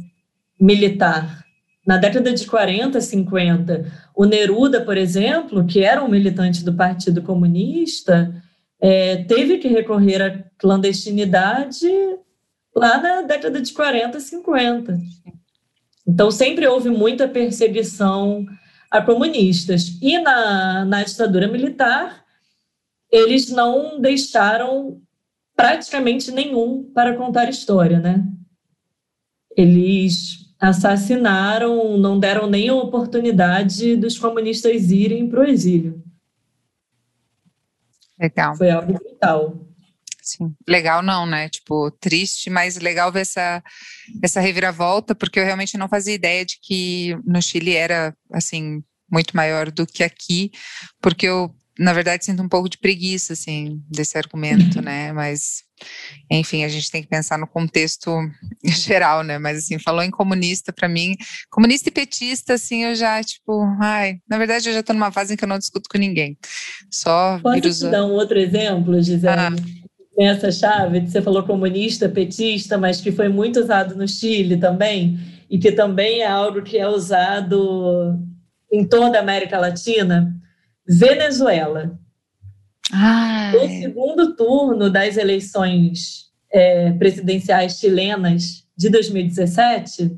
militar, 0.59 1.42
na 1.85 1.97
década 1.97 2.33
de 2.33 2.45
40, 2.45 2.99
50, 3.01 3.91
o 4.15 4.25
Neruda, 4.25 4.81
por 4.81 4.97
exemplo, 4.97 5.65
que 5.65 5.83
era 5.83 6.03
um 6.03 6.07
militante 6.07 6.63
do 6.63 6.73
Partido 6.73 7.21
Comunista, 7.21 8.33
é, 8.79 9.23
teve 9.23 9.57
que 9.57 9.67
recorrer 9.67 10.21
à 10.21 10.43
clandestinidade 10.57 11.87
lá 12.75 13.01
na 13.01 13.21
década 13.21 13.61
de 13.61 13.71
40, 13.73 14.19
50. 14.19 14.97
Então, 16.07 16.31
sempre 16.31 16.67
houve 16.67 16.89
muita 16.89 17.27
perseguição 17.27 18.45
a 18.89 19.01
comunistas. 19.01 19.97
E 20.01 20.19
na, 20.19 20.85
na 20.85 21.03
ditadura 21.03 21.47
militar, 21.47 22.23
eles 23.11 23.49
não 23.49 23.99
deixaram 23.99 25.01
praticamente 25.55 26.31
nenhum 26.31 26.91
para 26.93 27.15
contar 27.15 27.49
história, 27.49 27.99
né? 27.99 28.23
Eles 29.55 30.42
assassinaram, 30.63 31.97
não 31.97 32.17
deram 32.17 32.49
nem 32.49 32.69
a 32.69 32.75
oportunidade 32.75 33.97
dos 33.97 34.17
comunistas 34.17 34.91
irem 34.91 35.27
para 35.27 35.41
o 35.41 35.43
exílio. 35.43 36.01
Legal. 38.17 38.55
Foi 38.55 38.69
algo 38.71 38.93
brutal. 38.93 39.67
Sim. 40.21 40.55
Legal 40.65 41.01
não, 41.01 41.25
né? 41.25 41.49
Tipo, 41.49 41.91
triste, 41.91 42.49
mas 42.49 42.77
legal 42.77 43.11
ver 43.11 43.21
essa, 43.21 43.61
essa 44.23 44.39
reviravolta, 44.39 45.13
porque 45.13 45.37
eu 45.37 45.43
realmente 45.43 45.77
não 45.77 45.89
fazia 45.89 46.13
ideia 46.13 46.45
de 46.45 46.57
que 46.61 47.17
no 47.25 47.41
Chile 47.41 47.75
era, 47.75 48.15
assim, 48.31 48.81
muito 49.11 49.35
maior 49.35 49.69
do 49.69 49.85
que 49.85 50.01
aqui, 50.01 50.49
porque 51.01 51.27
eu, 51.27 51.53
na 51.77 51.93
verdade, 51.93 52.25
sinto 52.25 52.43
um 52.43 52.49
pouco 52.49 52.69
de 52.69 52.77
preguiça, 52.77 53.33
assim, 53.33 53.81
desse 53.89 54.17
argumento, 54.17 54.81
né? 54.81 55.11
Mas, 55.11 55.63
enfim, 56.29 56.63
a 56.63 56.69
gente 56.69 56.91
tem 56.91 57.01
que 57.01 57.07
pensar 57.07 57.37
no 57.37 57.47
contexto 57.47 58.11
geral, 58.63 59.23
né? 59.23 59.39
Mas, 59.39 59.59
assim, 59.59 59.79
falou 59.79 60.03
em 60.03 60.11
comunista, 60.11 60.71
para 60.71 60.87
mim, 60.87 61.15
comunista 61.49 61.89
e 61.89 61.91
petista, 61.91 62.53
assim, 62.53 62.83
eu 62.83 62.95
já, 62.95 63.23
tipo, 63.23 63.63
ai, 63.81 64.17
na 64.29 64.37
verdade, 64.37 64.69
eu 64.69 64.73
já 64.73 64.83
tô 64.83 64.93
numa 64.93 65.11
fase 65.11 65.33
em 65.33 65.37
que 65.37 65.43
eu 65.43 65.49
não 65.49 65.59
discuto 65.59 65.89
com 65.89 65.97
ninguém. 65.97 66.37
Só 66.91 67.39
Posso 67.41 67.59
te 67.61 67.91
dar 67.91 68.05
um 68.05 68.11
outro 68.11 68.37
exemplo, 68.37 69.01
Gisele? 69.01 69.27
Ah 69.27 69.83
nessa 70.17 70.51
chave, 70.51 71.01
que 71.01 71.09
você 71.09 71.21
falou 71.21 71.43
comunista, 71.43 72.07
petista, 72.07 72.77
mas 72.77 73.01
que 73.01 73.11
foi 73.11 73.29
muito 73.29 73.59
usado 73.59 73.95
no 73.95 74.07
Chile 74.07 74.57
também, 74.57 75.19
e 75.49 75.57
que 75.57 75.71
também 75.71 76.21
é 76.21 76.27
algo 76.27 76.61
que 76.61 76.77
é 76.77 76.87
usado 76.87 78.19
em 78.71 78.85
toda 78.85 79.17
a 79.17 79.21
América 79.21 79.59
Latina, 79.59 80.33
Venezuela. 80.87 81.99
Ah, 82.91 83.51
no 83.53 83.67
segundo 83.67 84.35
turno 84.35 84.89
das 84.89 85.17
eleições 85.17 86.31
é, 86.51 86.91
presidenciais 86.93 87.79
chilenas 87.79 88.67
de 88.75 88.89
2017, 88.89 90.17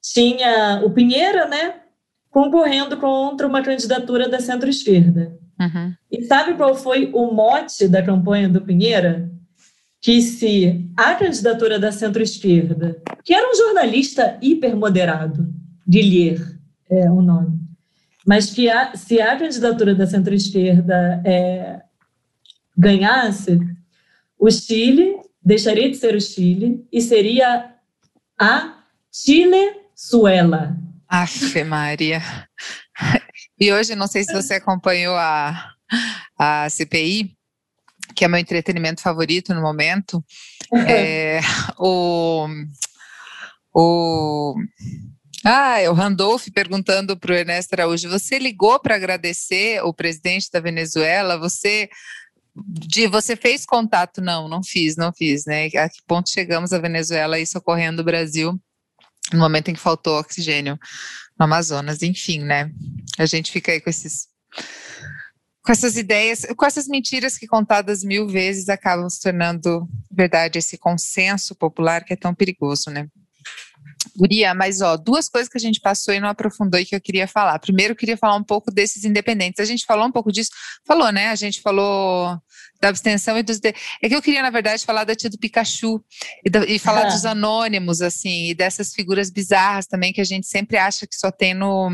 tinha 0.00 0.82
o 0.84 0.90
Pinheira, 0.90 1.48
né, 1.48 1.74
concorrendo 2.30 2.96
contra 2.98 3.46
uma 3.46 3.62
candidatura 3.62 4.28
da 4.28 4.38
centro-esquerda. 4.38 5.36
Uhum. 5.58 5.94
E 6.12 6.22
sabe 6.24 6.54
qual 6.54 6.74
foi 6.74 7.10
o 7.12 7.32
mote 7.32 7.88
da 7.88 8.02
campanha 8.02 8.48
do 8.48 8.60
Pinheira? 8.60 9.30
Que 10.00 10.20
se 10.20 10.88
a 10.96 11.14
candidatura 11.14 11.78
da 11.78 11.90
centro-esquerda, 11.90 13.02
que 13.24 13.34
era 13.34 13.50
um 13.50 13.56
jornalista 13.56 14.38
hipermoderado, 14.40 15.52
Guilher 15.88 16.40
é 16.88 17.10
o 17.10 17.22
nome, 17.22 17.58
mas 18.26 18.50
que 18.50 18.68
a, 18.68 18.96
se 18.96 19.20
a 19.20 19.38
candidatura 19.38 19.94
da 19.94 20.06
centro-esquerda 20.06 21.22
é, 21.24 21.80
ganhasse, 22.76 23.58
o 24.38 24.50
Chile 24.50 25.16
deixaria 25.42 25.88
de 25.88 25.96
ser 25.96 26.14
o 26.16 26.20
Chile 26.20 26.84
e 26.92 27.00
seria 27.00 27.72
a 28.38 28.82
Chile-Suela. 29.12 30.76
Afe 31.08 31.62
Maria. 31.62 32.20
E 33.58 33.72
hoje, 33.72 33.94
não 33.94 34.08
sei 34.08 34.24
se 34.24 34.32
você 34.34 34.54
acompanhou 34.54 35.14
a, 35.14 35.72
a 36.36 36.68
CPI, 36.68 37.34
que 38.14 38.24
é 38.24 38.28
meu 38.28 38.40
entretenimento 38.40 39.00
favorito 39.00 39.54
no 39.54 39.62
momento. 39.62 40.22
É, 40.86 41.40
o, 41.78 42.48
o, 43.72 44.54
ah, 45.48 45.76
o 45.88 45.94
Randolph 45.94 46.48
perguntando 46.52 47.16
para 47.16 47.32
o 47.32 47.36
Ernesto 47.36 47.72
Araújo: 47.74 48.08
você 48.08 48.36
ligou 48.36 48.80
para 48.80 48.96
agradecer 48.96 49.80
o 49.84 49.94
presidente 49.94 50.50
da 50.50 50.58
Venezuela? 50.58 51.38
Você 51.38 51.88
de 52.66 53.06
você 53.06 53.36
fez 53.36 53.64
contato? 53.64 54.20
Não, 54.20 54.48
não 54.48 54.62
fiz, 54.62 54.96
não 54.96 55.12
fiz, 55.12 55.44
né? 55.44 55.66
A 55.66 55.88
que 55.88 56.02
ponto 56.06 56.30
chegamos 56.30 56.72
a 56.72 56.78
Venezuela 56.78 57.38
e 57.38 57.46
socorrendo 57.46 58.02
o 58.02 58.04
Brasil 58.04 58.60
no 59.32 59.38
momento 59.38 59.68
em 59.68 59.74
que 59.74 59.80
faltou 59.80 60.18
oxigênio 60.18 60.78
no 61.38 61.44
Amazonas, 61.44 62.02
enfim, 62.02 62.40
né? 62.40 62.70
A 63.16 63.26
gente 63.26 63.52
fica 63.52 63.70
aí 63.70 63.80
com 63.80 63.90
esses 63.90 64.28
com 65.62 65.72
essas 65.72 65.96
ideias, 65.96 66.46
com 66.56 66.64
essas 66.64 66.86
mentiras 66.86 67.36
que 67.36 67.46
contadas 67.46 68.04
mil 68.04 68.28
vezes 68.28 68.68
acabam 68.68 69.08
se 69.08 69.20
tornando 69.20 69.88
verdade, 70.10 70.58
esse 70.58 70.78
consenso 70.78 71.54
popular 71.54 72.04
que 72.04 72.12
é 72.12 72.16
tão 72.16 72.34
perigoso, 72.34 72.88
né? 72.90 73.08
Guria, 74.16 74.54
mas 74.54 74.80
ó, 74.80 74.96
duas 74.96 75.28
coisas 75.28 75.48
que 75.48 75.58
a 75.58 75.60
gente 75.60 75.80
passou 75.80 76.14
e 76.14 76.20
não 76.20 76.28
aprofundou 76.28 76.80
e 76.80 76.84
que 76.84 76.94
eu 76.94 77.00
queria 77.00 77.28
falar. 77.28 77.58
Primeiro, 77.58 77.92
eu 77.92 77.96
queria 77.96 78.16
falar 78.16 78.36
um 78.36 78.42
pouco 78.42 78.70
desses 78.70 79.04
independentes. 79.04 79.60
A 79.60 79.64
gente 79.64 79.84
falou 79.84 80.06
um 80.06 80.12
pouco 80.12 80.32
disso, 80.32 80.50
falou, 80.86 81.12
né? 81.12 81.28
A 81.28 81.34
gente 81.34 81.60
falou 81.60 82.38
da 82.80 82.88
abstenção 82.88 83.38
e 83.38 83.42
dos. 83.42 83.60
De... 83.60 83.74
É 84.02 84.08
que 84.08 84.14
eu 84.14 84.22
queria, 84.22 84.42
na 84.42 84.50
verdade, 84.50 84.84
falar 84.84 85.04
da 85.04 85.14
tia 85.14 85.30
do 85.30 85.38
Pikachu 85.38 86.02
e, 86.44 86.50
da, 86.50 86.64
e 86.64 86.78
falar 86.78 87.06
ah. 87.06 87.10
dos 87.10 87.24
anônimos, 87.24 88.00
assim, 88.00 88.50
e 88.50 88.54
dessas 88.54 88.92
figuras 88.92 89.30
bizarras 89.30 89.86
também 89.86 90.12
que 90.12 90.20
a 90.20 90.24
gente 90.24 90.46
sempre 90.46 90.76
acha 90.76 91.06
que 91.06 91.16
só 91.16 91.30
tem 91.30 91.54
no. 91.54 91.90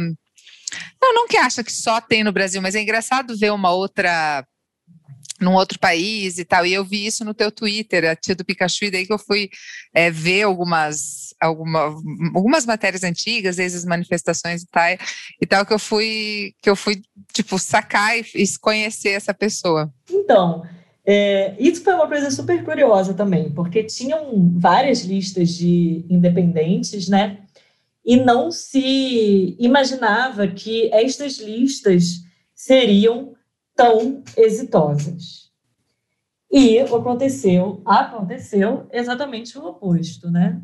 Não, 1.01 1.15
não 1.15 1.29
que 1.29 1.37
acha 1.37 1.63
que 1.63 1.73
só 1.73 2.01
tem 2.01 2.25
no 2.25 2.33
Brasil, 2.33 2.63
mas 2.63 2.75
é 2.75 2.81
engraçado 2.81 3.37
ver 3.37 3.53
uma 3.53 3.73
outra 3.73 4.47
num 5.43 5.55
outro 5.55 5.79
país 5.79 6.39
e 6.39 6.45
tal. 6.45 6.65
E 6.65 6.73
eu 6.73 6.85
vi 6.85 7.07
isso 7.07 7.25
no 7.25 7.35
teu 7.35 7.51
Twitter, 7.51 8.09
a 8.09 8.17
tia 8.17 8.35
do 8.35 8.45
Pikachu, 8.45 8.87
e 8.87 8.91
daí 8.91 9.07
que 9.07 9.13
eu 9.13 9.19
fui 9.19 9.51
é, 9.93 10.11
ver 10.11 10.43
algumas, 10.43 11.35
alguma, 11.41 11.95
algumas 12.35 12.65
matérias 12.65 13.03
antigas, 13.03 13.59
essas 13.59 13.85
manifestações 13.85 14.63
e 14.63 14.67
tal, 14.67 14.97
e 15.41 15.47
tal, 15.47 15.67
que 15.67 15.73
eu 15.73 15.79
fui, 15.79 16.55
que 16.63 16.71
eu 16.71 16.77
fui, 16.77 17.03
tipo, 17.33 17.59
sacar 17.59 18.19
e, 18.19 18.25
e 18.35 18.59
conhecer 18.61 19.11
essa 19.11 19.35
pessoa. 19.35 19.93
Então, 20.11 20.63
é, 21.05 21.57
isso 21.59 21.83
foi 21.83 21.95
uma 21.95 22.07
coisa 22.07 22.31
super 22.31 22.65
curiosa 22.65 23.13
também, 23.13 23.51
porque 23.51 23.83
tinham 23.83 24.53
várias 24.57 25.01
listas 25.03 25.51
de 25.51 26.05
independentes, 26.09 27.09
né? 27.09 27.39
E 28.05 28.17
não 28.17 28.51
se 28.51 29.57
imaginava 29.59 30.47
que 30.49 30.91
estas 30.93 31.39
listas 31.39 32.23
seriam 32.55 33.32
tão 33.75 34.23
exitosas. 34.37 35.51
E 36.51 36.79
aconteceu, 36.81 37.83
aconteceu 37.87 38.87
exatamente 38.93 39.59
o 39.59 39.65
oposto, 39.65 40.31
né? 40.31 40.61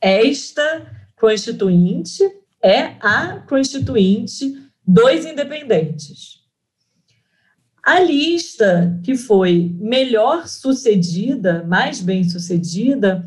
Esta 0.00 0.90
constituinte 1.16 2.22
é 2.62 2.96
a 3.00 3.38
constituinte 3.48 4.60
dos 4.86 5.24
independentes. 5.24 6.42
A 7.82 8.00
lista 8.00 8.98
que 9.04 9.14
foi 9.14 9.76
melhor 9.78 10.48
sucedida, 10.48 11.62
mais 11.64 12.00
bem 12.00 12.24
sucedida, 12.24 13.24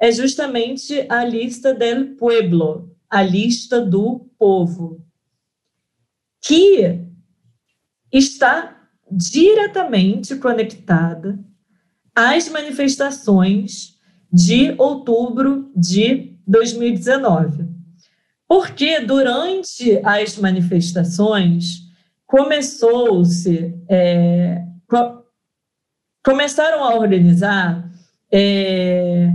é 0.00 0.10
justamente 0.10 1.06
a 1.08 1.22
lista 1.24 1.74
del 1.74 2.16
pueblo, 2.16 2.96
a 3.08 3.22
lista 3.22 3.80
do 3.80 4.30
povo, 4.38 5.04
que 6.40 7.09
está 8.12 8.76
diretamente 9.10 10.36
conectada 10.36 11.38
às 12.14 12.48
manifestações 12.48 13.98
de 14.32 14.74
outubro 14.78 15.70
de 15.74 16.36
2019. 16.46 17.68
Porque 18.46 19.00
durante 19.00 20.00
as 20.04 20.36
manifestações 20.36 21.82
começou-se, 22.26 23.74
é, 23.88 24.64
co 24.88 25.20
começaram 26.22 26.84
a 26.84 26.94
organizar 26.94 27.90
é, 28.30 29.30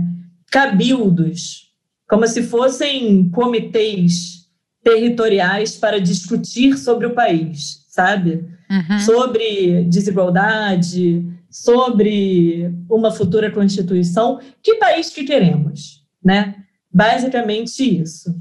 cabildos, 0.52 1.72
como 2.08 2.26
se 2.28 2.44
fossem 2.44 3.28
comitês 3.30 4.48
territoriais 4.84 5.76
para 5.76 6.00
discutir 6.00 6.78
sobre 6.78 7.06
o 7.06 7.14
país, 7.14 7.84
sabe? 7.88 8.48
Uhum. 8.70 8.98
sobre 9.00 9.84
desigualdade, 9.84 11.24
sobre 11.50 12.70
uma 12.88 13.10
futura 13.10 13.50
constituição. 13.50 14.40
Que 14.62 14.76
país 14.76 15.10
que 15.10 15.24
queremos, 15.24 16.04
né? 16.22 16.54
Basicamente 16.92 18.00
isso. 18.00 18.34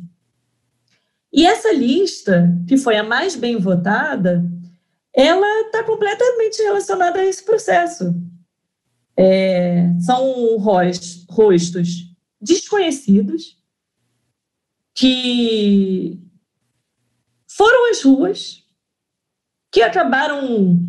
E 1.32 1.45
essa 1.45 1.73
lista, 1.73 2.49
que 2.67 2.78
foi 2.78 2.95
a 2.95 3.03
mais 3.03 3.36
bem 3.36 3.57
votada, 3.57 4.43
ela 5.13 5.61
está 5.61 5.84
completamente 5.84 6.61
relacionada 6.61 7.19
a 7.19 7.26
esse 7.26 7.43
processo. 7.43 8.13
É, 9.17 9.89
são 9.99 10.57
rostos 10.57 11.26
desconhecidos, 12.41 13.57
que 14.93 16.19
foram 17.47 17.91
às 17.91 18.01
ruas, 18.01 18.64
que 19.76 19.82
acabaram 19.82 20.80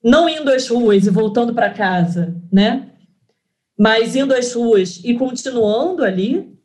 não 0.00 0.28
indo 0.28 0.52
às 0.52 0.68
ruas 0.68 1.04
e 1.08 1.10
voltando 1.10 1.52
para 1.52 1.74
casa, 1.74 2.40
né? 2.52 2.92
Mas 3.76 4.14
indo 4.14 4.32
às 4.32 4.52
ruas 4.54 5.00
e 5.02 5.14
continuando 5.14 6.04
ali 6.04 6.56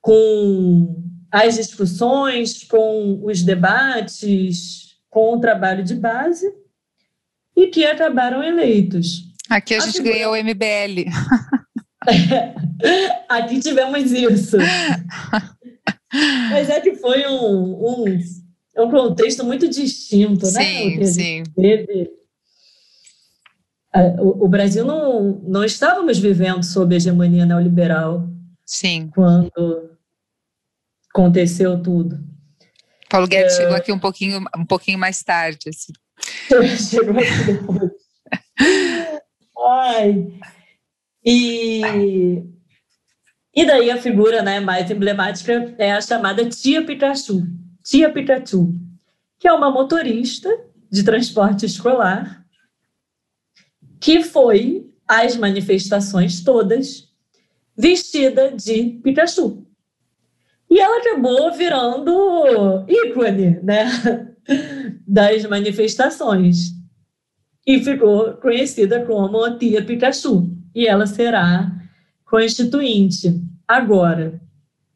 com 0.00 1.04
as 1.30 1.56
discussões, 1.56 2.64
com 2.64 3.20
os 3.22 3.42
debates, 3.42 4.96
com 5.10 5.34
o 5.34 5.38
trabalho 5.38 5.84
de 5.84 5.94
base 5.94 6.50
e 7.54 7.66
que 7.66 7.84
acabaram 7.84 8.42
eleitos. 8.42 9.24
Aqui 9.50 9.74
a, 9.74 9.78
a 9.78 9.80
gente 9.80 9.98
figura... 9.98 10.14
ganhou 10.14 10.32
o 10.32 10.36
MBL. 10.42 11.10
Aqui 13.28 13.60
tivemos 13.60 14.10
isso. 14.10 14.56
Mas 16.50 16.70
é 16.70 16.80
que 16.80 16.94
foi 16.94 17.26
um, 17.26 18.02
um, 18.02 18.04
um 18.76 18.90
contexto 18.90 19.44
muito 19.44 19.68
distinto, 19.68 20.46
né? 20.46 20.62
Sim, 20.64 21.04
sim. 21.04 21.42
Teve. 21.54 22.10
O, 24.18 24.46
o 24.46 24.48
Brasil 24.48 24.84
não, 24.84 25.42
não 25.46 25.64
estávamos 25.64 26.18
vivendo 26.18 26.62
sob 26.62 26.94
hegemonia 26.94 27.44
neoliberal. 27.44 28.26
Sim. 28.64 29.10
Quando 29.14 29.98
aconteceu 31.10 31.82
tudo. 31.82 32.18
Paulo 33.10 33.28
Guedes 33.28 33.54
é... 33.54 33.56
chegou 33.58 33.76
aqui 33.76 33.92
um 33.92 33.98
pouquinho, 33.98 34.42
um 34.56 34.64
pouquinho 34.64 34.98
mais 34.98 35.22
tarde. 35.22 35.68
Assim. 35.68 35.92
chegou 36.78 37.18
aqui 37.18 37.52
depois. 37.52 37.90
Ai. 39.58 40.32
E, 41.24 42.42
e 43.54 43.66
daí 43.66 43.90
a 43.90 44.00
figura 44.00 44.42
né, 44.42 44.58
mais 44.58 44.90
emblemática 44.90 45.74
é 45.78 45.92
a 45.92 46.00
chamada 46.00 46.48
Tia 46.48 46.84
Pikachu. 46.84 47.42
Tia 47.82 48.12
Pikachu, 48.12 48.74
que 49.38 49.48
é 49.48 49.52
uma 49.52 49.70
motorista 49.70 50.48
de 50.90 51.02
transporte 51.02 51.66
escolar 51.66 52.44
que 54.00 54.22
foi 54.22 54.90
às 55.06 55.36
manifestações 55.36 56.42
todas 56.42 57.08
vestida 57.76 58.50
de 58.50 59.00
Pikachu. 59.02 59.64
E 60.68 60.80
ela 60.80 60.98
acabou 60.98 61.52
virando 61.52 62.84
ícone 62.88 63.60
né, 63.62 63.86
das 65.06 65.44
manifestações 65.44 66.72
e 67.64 67.78
ficou 67.84 68.34
conhecida 68.34 69.06
como 69.06 69.56
Tia 69.56 69.84
Pikachu. 69.84 70.50
E 70.74 70.86
ela 70.86 71.06
será 71.06 71.70
constituinte. 72.24 73.40
Agora, 73.68 74.41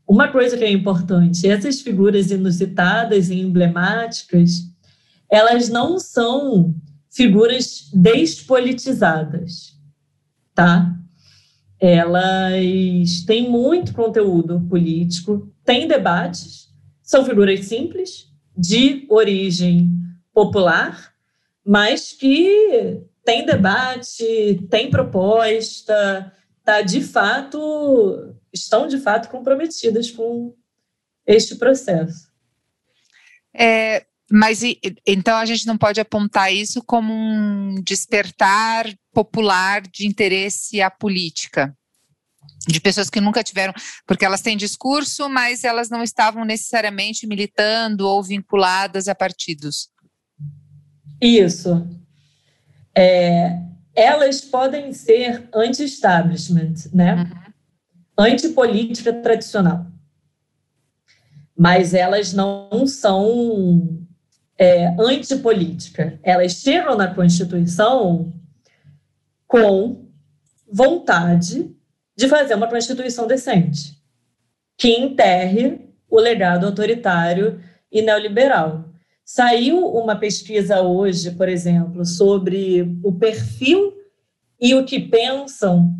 uma 0.06 0.28
coisa 0.28 0.56
que 0.56 0.64
é 0.64 0.70
importante, 0.70 1.48
essas 1.48 1.80
figuras 1.80 2.30
inusitadas 2.30 3.28
e 3.28 3.40
emblemáticas, 3.40 4.62
elas 5.28 5.68
não 5.68 5.98
são 5.98 6.74
figuras 7.10 7.90
despolitizadas, 7.92 9.76
tá? 10.54 10.94
Elas 11.80 13.24
têm 13.26 13.50
muito 13.50 13.92
conteúdo 13.92 14.60
político, 14.68 15.52
têm 15.64 15.88
debates, 15.88 16.68
são 17.02 17.24
figuras 17.24 17.64
simples, 17.66 18.30
de 18.56 19.06
origem 19.10 19.90
popular, 20.32 21.12
mas 21.64 22.12
que 22.12 23.00
tem 23.24 23.44
debate, 23.44 24.66
tem 24.70 24.88
proposta, 24.88 26.32
tá 26.64 26.80
de 26.80 27.00
fato, 27.00 28.34
estão 28.56 28.86
de 28.86 28.98
fato 28.98 29.28
comprometidas 29.28 30.10
com 30.10 30.54
este 31.26 31.56
processo. 31.56 32.28
É, 33.54 34.04
mas 34.30 34.60
então 35.06 35.36
a 35.36 35.44
gente 35.44 35.66
não 35.66 35.78
pode 35.78 36.00
apontar 36.00 36.52
isso 36.52 36.82
como 36.82 37.12
um 37.12 37.80
despertar 37.82 38.86
popular 39.12 39.82
de 39.82 40.06
interesse 40.06 40.80
à 40.80 40.90
política 40.90 41.74
de 42.68 42.80
pessoas 42.80 43.08
que 43.08 43.20
nunca 43.20 43.44
tiveram, 43.44 43.72
porque 44.06 44.24
elas 44.24 44.40
têm 44.40 44.56
discurso, 44.56 45.28
mas 45.28 45.62
elas 45.62 45.88
não 45.88 46.02
estavam 46.02 46.44
necessariamente 46.44 47.26
militando 47.26 48.06
ou 48.06 48.22
vinculadas 48.22 49.08
a 49.08 49.14
partidos. 49.14 49.88
Isso. 51.20 51.86
É, 52.94 53.60
elas 53.94 54.40
podem 54.40 54.92
ser 54.92 55.48
anti-establishment, 55.54 56.74
né? 56.92 57.14
Uhum. 57.14 57.45
Anti-política 58.18 59.12
tradicional. 59.12 59.86
Mas 61.56 61.94
elas 61.94 62.32
não 62.32 62.86
são 62.86 64.06
é, 64.58 64.88
antipolítica. 64.98 66.18
Elas 66.22 66.52
chegam 66.52 66.96
na 66.96 67.14
Constituição 67.14 68.32
com 69.46 70.06
vontade 70.70 71.74
de 72.16 72.28
fazer 72.28 72.54
uma 72.54 72.68
Constituição 72.68 73.26
decente, 73.26 74.00
que 74.76 74.88
enterre 74.88 75.86
o 76.08 76.18
legado 76.18 76.66
autoritário 76.66 77.60
e 77.92 78.00
neoliberal. 78.02 78.84
Saiu 79.24 79.86
uma 79.86 80.16
pesquisa 80.16 80.80
hoje, 80.80 81.32
por 81.32 81.48
exemplo, 81.48 82.04
sobre 82.04 82.98
o 83.02 83.12
perfil 83.12 83.92
e 84.60 84.74
o 84.74 84.84
que 84.84 85.00
pensam 85.00 85.94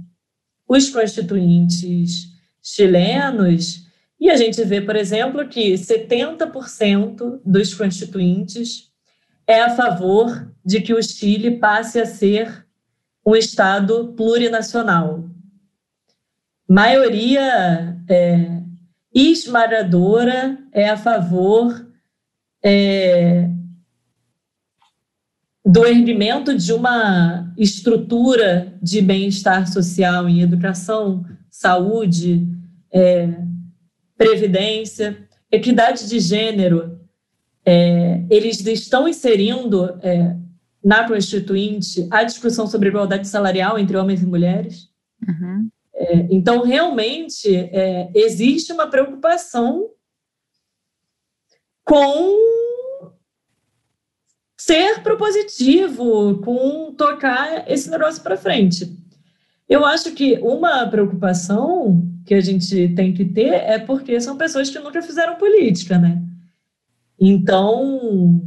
os 0.68 0.90
constituintes 0.90 2.28
chilenos, 2.62 3.86
e 4.18 4.30
a 4.30 4.36
gente 4.36 4.62
vê, 4.64 4.80
por 4.80 4.96
exemplo, 4.96 5.46
que 5.46 5.74
70% 5.74 7.40
dos 7.44 7.74
constituintes 7.74 8.90
é 9.46 9.60
a 9.62 9.76
favor 9.76 10.52
de 10.64 10.80
que 10.80 10.92
o 10.92 11.02
Chile 11.02 11.58
passe 11.58 12.00
a 12.00 12.06
ser 12.06 12.66
um 13.24 13.36
Estado 13.36 14.14
plurinacional. 14.16 15.24
Maioria 16.68 17.96
é, 18.08 18.62
esmagadora 19.14 20.58
é 20.72 20.88
a 20.88 20.96
favor 20.96 21.86
é, 22.62 23.48
do 25.66 25.84
erguimento 25.84 26.56
de 26.56 26.72
uma 26.72 27.52
estrutura 27.58 28.72
de 28.80 29.02
bem-estar 29.02 29.66
social 29.66 30.28
em 30.28 30.40
educação, 30.40 31.26
saúde, 31.50 32.46
é, 32.92 33.28
previdência, 34.16 35.28
equidade 35.50 36.08
de 36.08 36.20
gênero. 36.20 37.00
É, 37.64 38.24
eles 38.30 38.64
estão 38.64 39.08
inserindo 39.08 39.98
é, 40.02 40.36
na 40.84 41.04
Constituinte 41.08 42.06
a 42.12 42.22
discussão 42.22 42.68
sobre 42.68 42.90
igualdade 42.90 43.26
salarial 43.26 43.76
entre 43.76 43.96
homens 43.96 44.22
e 44.22 44.26
mulheres. 44.26 44.88
Uhum. 45.26 45.68
É, 45.92 46.28
então, 46.30 46.62
realmente, 46.62 47.52
é, 47.56 48.08
existe 48.14 48.72
uma 48.72 48.86
preocupação 48.86 49.90
com 51.84 52.55
ser 54.56 55.02
propositivo, 55.02 56.38
com 56.38 56.94
tocar 56.94 57.70
esse 57.70 57.90
negócio 57.90 58.22
para 58.22 58.36
frente. 58.36 58.96
Eu 59.68 59.84
acho 59.84 60.12
que 60.12 60.38
uma 60.38 60.86
preocupação 60.86 62.02
que 62.24 62.34
a 62.34 62.40
gente 62.40 62.88
tem 62.94 63.12
que 63.12 63.24
ter 63.24 63.52
é 63.52 63.78
porque 63.78 64.20
são 64.20 64.36
pessoas 64.36 64.70
que 64.70 64.78
nunca 64.78 65.02
fizeram 65.02 65.36
política, 65.36 65.98
né? 65.98 66.22
Então, 67.18 68.40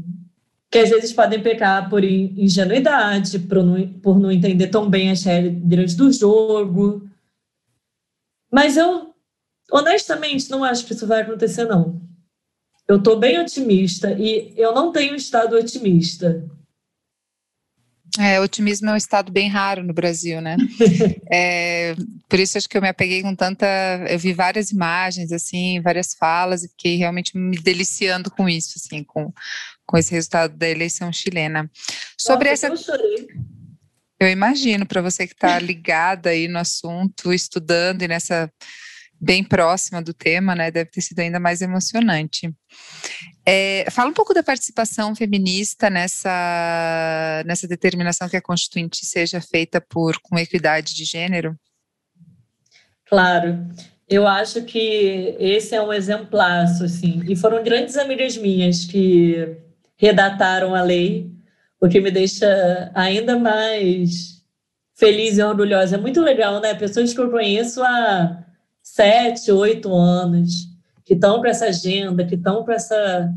que 0.70 0.78
às 0.78 0.90
vezes 0.90 1.14
podem 1.14 1.42
pecar 1.42 1.90
por 1.90 2.04
ingenuidade, 2.04 3.40
por 3.40 3.64
não, 3.64 3.88
por 4.00 4.20
não 4.20 4.32
entender 4.32 4.68
tão 4.68 4.90
bem 4.90 5.12
as 5.12 5.24
regras 5.24 5.96
do 5.96 6.12
jogo. 6.12 7.08
Mas 8.52 8.78
eu, 8.78 9.14
honestamente, 9.72 10.50
não 10.50 10.64
acho 10.64 10.86
que 10.86 10.94
isso 10.94 11.08
vai 11.08 11.22
acontecer, 11.22 11.66
não. 11.66 12.02
Eu 12.90 12.98
estou 12.98 13.20
bem 13.20 13.40
otimista 13.40 14.12
e 14.14 14.52
eu 14.58 14.74
não 14.74 14.92
tenho 14.92 15.14
estado 15.14 15.56
otimista. 15.56 16.44
É, 18.18 18.42
otimismo 18.42 18.90
é 18.90 18.94
um 18.94 18.98
estado 18.98 19.32
bem 19.32 19.48
raro 19.48 19.84
no 19.84 19.94
Brasil, 19.94 20.42
né? 20.42 20.58
é, 21.32 21.94
por 22.28 22.40
isso 22.40 22.58
acho 22.58 22.68
que 22.68 22.76
eu 22.76 22.82
me 22.82 22.90
apeguei 22.90 23.22
com 23.22 23.36
tanta. 23.36 23.68
Eu 24.10 24.18
vi 24.18 24.34
várias 24.34 24.72
imagens, 24.72 25.32
assim, 25.32 25.80
várias 25.82 26.16
falas, 26.16 26.64
e 26.64 26.70
fiquei 26.70 26.98
realmente 26.98 27.38
me 27.38 27.60
deliciando 27.60 28.32
com 28.32 28.50
isso, 28.50 28.74
assim, 28.78 29.04
com, 29.04 29.32
com 29.86 29.96
esse 29.96 30.12
resultado 30.12 30.58
da 30.58 30.68
eleição 30.68 31.14
chilena. 31.14 31.70
Sobre 32.18 32.50
Nossa, 32.50 32.66
essa. 32.66 32.74
Eu 32.74 32.78
chorei. 32.78 33.28
Eu 34.20 34.30
imagino, 34.30 34.84
para 34.88 35.04
você 35.04 35.28
que 35.28 35.34
está 35.34 35.60
ligada 35.60 36.32
aí 36.32 36.48
no 36.48 36.58
assunto, 36.58 37.32
estudando 37.32 38.02
e 38.02 38.08
nessa 38.08 38.52
bem 39.20 39.44
próxima 39.44 40.02
do 40.02 40.14
tema, 40.14 40.56
né? 40.56 40.72
Deve 40.72 40.90
ter 40.90 41.02
sido 41.02 41.20
ainda 41.20 41.40
mais 41.40 41.62
emocionante. 41.62 42.54
É, 43.46 43.86
fala 43.92 44.10
um 44.10 44.14
pouco 44.14 44.34
da 44.34 44.44
participação 44.44 45.16
feminista 45.16 45.90
nessa, 45.90 47.44
nessa 47.46 47.68
determinação 47.68 48.30
que 48.30 48.38
a 48.38 48.42
Constituinte 48.42 49.06
seja 49.06 49.42
feita 49.42 49.82
por 49.82 50.20
com 50.22 50.38
equidade 50.38 50.96
de 50.96 51.04
gênero. 51.04 51.56
Claro. 53.06 53.68
Eu 54.08 54.28
acho 54.28 54.64
que 54.64 55.36
esse 55.40 55.76
é 55.76 55.82
um 55.82 55.94
exemplaço, 55.94 56.84
assim. 56.84 57.22
E 57.28 57.36
foram 57.36 57.64
grandes 57.64 57.98
amigas 57.98 58.38
minhas 58.38 58.86
que 58.86 59.58
redataram 59.98 60.74
a 60.74 60.82
lei, 60.82 61.32
o 61.80 61.88
que 61.88 62.00
me 62.00 62.10
deixa 62.10 62.92
ainda 62.96 63.38
mais 63.38 64.44
feliz 64.96 65.38
e 65.38 65.44
orgulhosa. 65.44 65.96
É 65.96 66.00
muito 66.00 66.22
legal, 66.22 66.60
né? 66.60 66.74
Pessoas 66.74 67.14
que 67.14 67.20
eu 67.20 67.30
conheço 67.30 67.84
há 67.84 68.46
sete, 68.94 69.52
oito 69.52 69.94
anos, 69.94 70.68
que 71.06 71.14
estão 71.14 71.40
para 71.40 71.52
essa 71.52 71.66
agenda, 71.66 72.26
que 72.26 72.36
estão 72.36 72.64
para 72.64 72.76
essa 72.76 73.34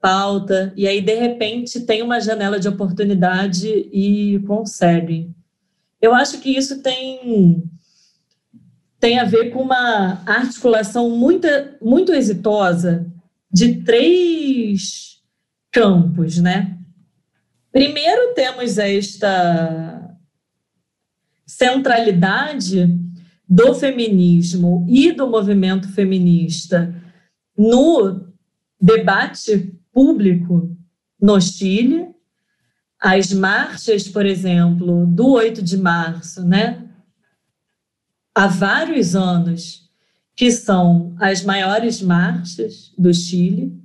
pauta, 0.00 0.72
e 0.76 0.86
aí, 0.86 1.00
de 1.00 1.14
repente, 1.14 1.80
tem 1.80 2.02
uma 2.02 2.20
janela 2.20 2.58
de 2.58 2.68
oportunidade 2.68 3.68
e 3.68 4.38
conseguem. 4.46 5.34
Eu 6.00 6.14
acho 6.14 6.40
que 6.40 6.50
isso 6.50 6.82
tem 6.82 7.62
tem 8.98 9.18
a 9.18 9.24
ver 9.24 9.50
com 9.50 9.62
uma 9.62 10.22
articulação 10.26 11.08
muito, 11.08 11.46
muito 11.80 12.12
exitosa 12.12 13.06
de 13.50 13.76
três 13.82 15.22
campos, 15.72 16.36
né? 16.36 16.76
Primeiro 17.72 18.34
temos 18.34 18.76
esta 18.76 20.16
centralidade 21.46 22.99
do 23.50 23.74
feminismo 23.74 24.86
e 24.88 25.10
do 25.10 25.26
movimento 25.26 25.88
feminista 25.88 26.94
no 27.58 28.28
debate 28.80 29.76
público 29.92 30.74
no 31.20 31.40
Chile. 31.40 32.06
As 32.98 33.32
marchas, 33.32 34.06
por 34.06 34.24
exemplo, 34.24 35.04
do 35.06 35.32
8 35.32 35.62
de 35.62 35.76
março, 35.76 36.46
né? 36.46 36.86
há 38.34 38.46
vários 38.46 39.14
anos, 39.14 39.90
que 40.36 40.50
são 40.50 41.14
as 41.18 41.44
maiores 41.44 42.00
marchas 42.00 42.92
do 42.96 43.12
Chile, 43.12 43.78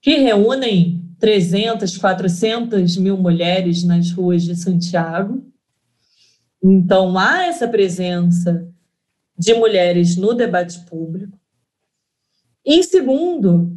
que 0.00 0.16
reúnem 0.16 1.04
300, 1.18 1.98
400 1.98 2.96
mil 2.96 3.16
mulheres 3.16 3.82
nas 3.82 4.10
ruas 4.10 4.44
de 4.44 4.56
Santiago. 4.56 5.44
Então, 6.62 7.18
há 7.18 7.46
essa 7.46 7.68
presença 7.68 8.66
de 9.38 9.54
mulheres 9.54 10.16
no 10.16 10.34
debate 10.34 10.80
público. 10.86 11.38
Em 12.64 12.82
segundo, 12.82 13.70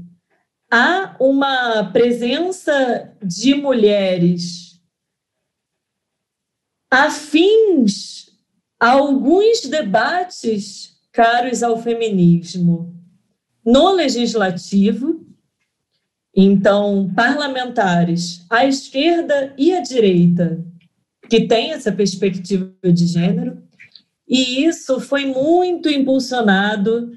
há 0.72 1.16
uma 1.20 1.92
presença 1.92 3.16
de 3.24 3.54
mulheres 3.54 4.72
afins 6.92 8.30
alguns 8.78 9.62
debates 9.62 11.00
caros 11.14 11.64
ao 11.64 11.82
feminismo 11.82 12.94
no 13.66 13.92
legislativo, 13.92 15.26
então, 16.36 17.14
parlamentares 17.14 18.46
à 18.50 18.66
esquerda 18.66 19.54
e 19.58 19.74
à 19.74 19.82
direita, 19.82 20.66
que 21.30 21.48
têm 21.48 21.72
essa 21.72 21.92
perspectiva 21.92 22.74
de 22.84 23.06
gênero, 23.06 23.62
e 24.32 24.64
isso 24.64 25.02
foi 25.02 25.26
muito 25.26 25.90
impulsionado 25.90 27.12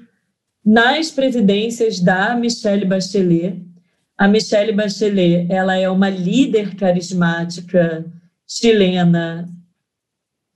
nas 0.65 1.09
presidências 1.09 2.01
da 2.01 2.35
Michelle 2.35 2.83
Bachelet. 2.83 3.65
A 4.17 4.27
Michelle 4.27 4.73
Bachelet, 4.73 5.47
ela 5.49 5.77
é 5.77 5.89
uma 5.89 6.09
líder 6.09 6.75
carismática 6.75 8.05
chilena 8.45 9.47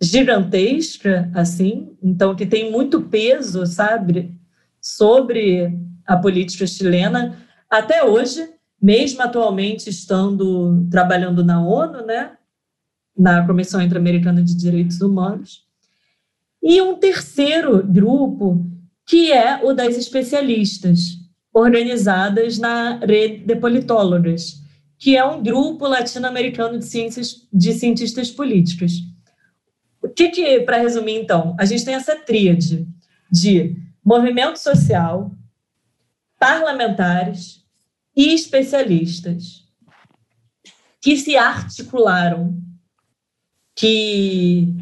gigantesca, 0.02 1.32
assim, 1.34 1.98
então 2.04 2.36
que 2.36 2.46
tem 2.46 2.70
muito 2.70 3.04
peso, 3.04 3.66
sabe, 3.66 4.38
sobre 4.82 5.74
a 6.06 6.18
política 6.18 6.68
chilena 6.68 7.38
até 7.70 8.04
hoje, 8.04 8.50
mesmo 8.82 9.22
atualmente 9.22 9.90
estando 9.90 10.86
trabalhando 10.92 11.42
na 11.42 11.66
ONU, 11.66 12.06
né, 12.06 12.34
na 13.18 13.48
Comissão 13.48 13.82
Interamericana 13.82 14.44
de 14.44 14.58
Direitos 14.58 15.00
Humanos. 15.00 15.69
E 16.62 16.82
um 16.82 16.96
terceiro 16.96 17.84
grupo, 17.84 18.66
que 19.08 19.32
é 19.32 19.64
o 19.64 19.74
das 19.74 19.96
especialistas, 19.96 21.18
organizadas 21.54 22.58
na 22.58 23.00
Rede 23.00 23.46
de 23.46 23.56
Politólogas, 23.56 24.62
que 24.98 25.16
é 25.16 25.24
um 25.24 25.42
grupo 25.42 25.88
latino-americano 25.88 26.78
de 26.78 26.86
ciências 26.86 27.48
de 27.52 27.74
cientistas 27.74 28.30
políticos. 28.30 28.92
O 30.02 30.10
que, 30.10 30.30
que 30.30 30.60
para 30.62 30.78
resumir, 30.78 31.16
então, 31.16 31.56
a 31.60 31.66
gente 31.66 31.86
tem 31.86 31.96
essa 31.96 32.16
tríade 32.16 32.88
de 33.32 33.76
movimento 34.04 34.58
social, 34.58 35.32
parlamentares 36.38 37.64
e 38.16 38.34
especialistas 38.34 39.68
que 41.02 41.16
se 41.18 41.38
articularam, 41.38 42.62
que 43.76 44.74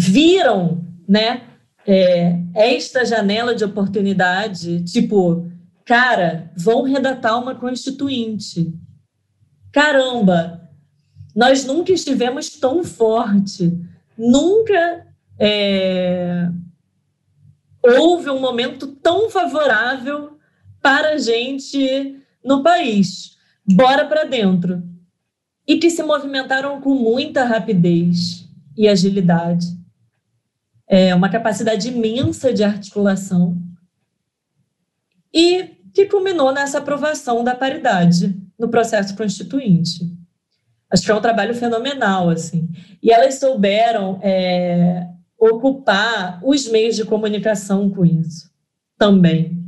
viram, 0.00 0.82
né, 1.06 1.42
é, 1.86 2.40
esta 2.54 3.04
janela 3.04 3.54
de 3.54 3.64
oportunidade, 3.64 4.82
tipo, 4.84 5.46
cara, 5.84 6.50
vão 6.56 6.84
redatar 6.84 7.36
uma 7.36 7.54
constituinte. 7.54 8.72
Caramba, 9.70 10.70
nós 11.36 11.66
nunca 11.66 11.92
estivemos 11.92 12.48
tão 12.48 12.82
forte, 12.82 13.78
nunca 14.16 15.06
é, 15.38 16.48
houve 17.82 18.30
um 18.30 18.40
momento 18.40 18.86
tão 18.86 19.28
favorável 19.28 20.38
para 20.80 21.10
a 21.10 21.18
gente 21.18 22.16
no 22.42 22.62
país. 22.62 23.36
Bora 23.66 24.06
para 24.06 24.24
dentro. 24.24 24.82
E 25.66 25.76
que 25.76 25.90
se 25.90 26.02
movimentaram 26.02 26.80
com 26.80 26.94
muita 26.94 27.44
rapidez 27.44 28.48
e 28.76 28.88
agilidade. 28.88 29.79
É 30.92 31.14
uma 31.14 31.28
capacidade 31.28 31.86
imensa 31.86 32.52
de 32.52 32.64
articulação. 32.64 33.56
E 35.32 35.76
que 35.94 36.06
culminou 36.06 36.52
nessa 36.52 36.78
aprovação 36.78 37.44
da 37.44 37.54
paridade 37.54 38.36
no 38.58 38.68
processo 38.68 39.16
constituinte. 39.16 40.12
Acho 40.90 41.04
que 41.04 41.10
é 41.12 41.14
um 41.14 41.20
trabalho 41.20 41.54
fenomenal, 41.54 42.28
assim. 42.28 42.68
E 43.00 43.12
elas 43.12 43.36
souberam 43.36 44.18
é, 44.20 45.06
ocupar 45.38 46.40
os 46.42 46.68
meios 46.68 46.96
de 46.96 47.04
comunicação 47.04 47.88
com 47.88 48.04
isso 48.04 48.50
também, 48.98 49.58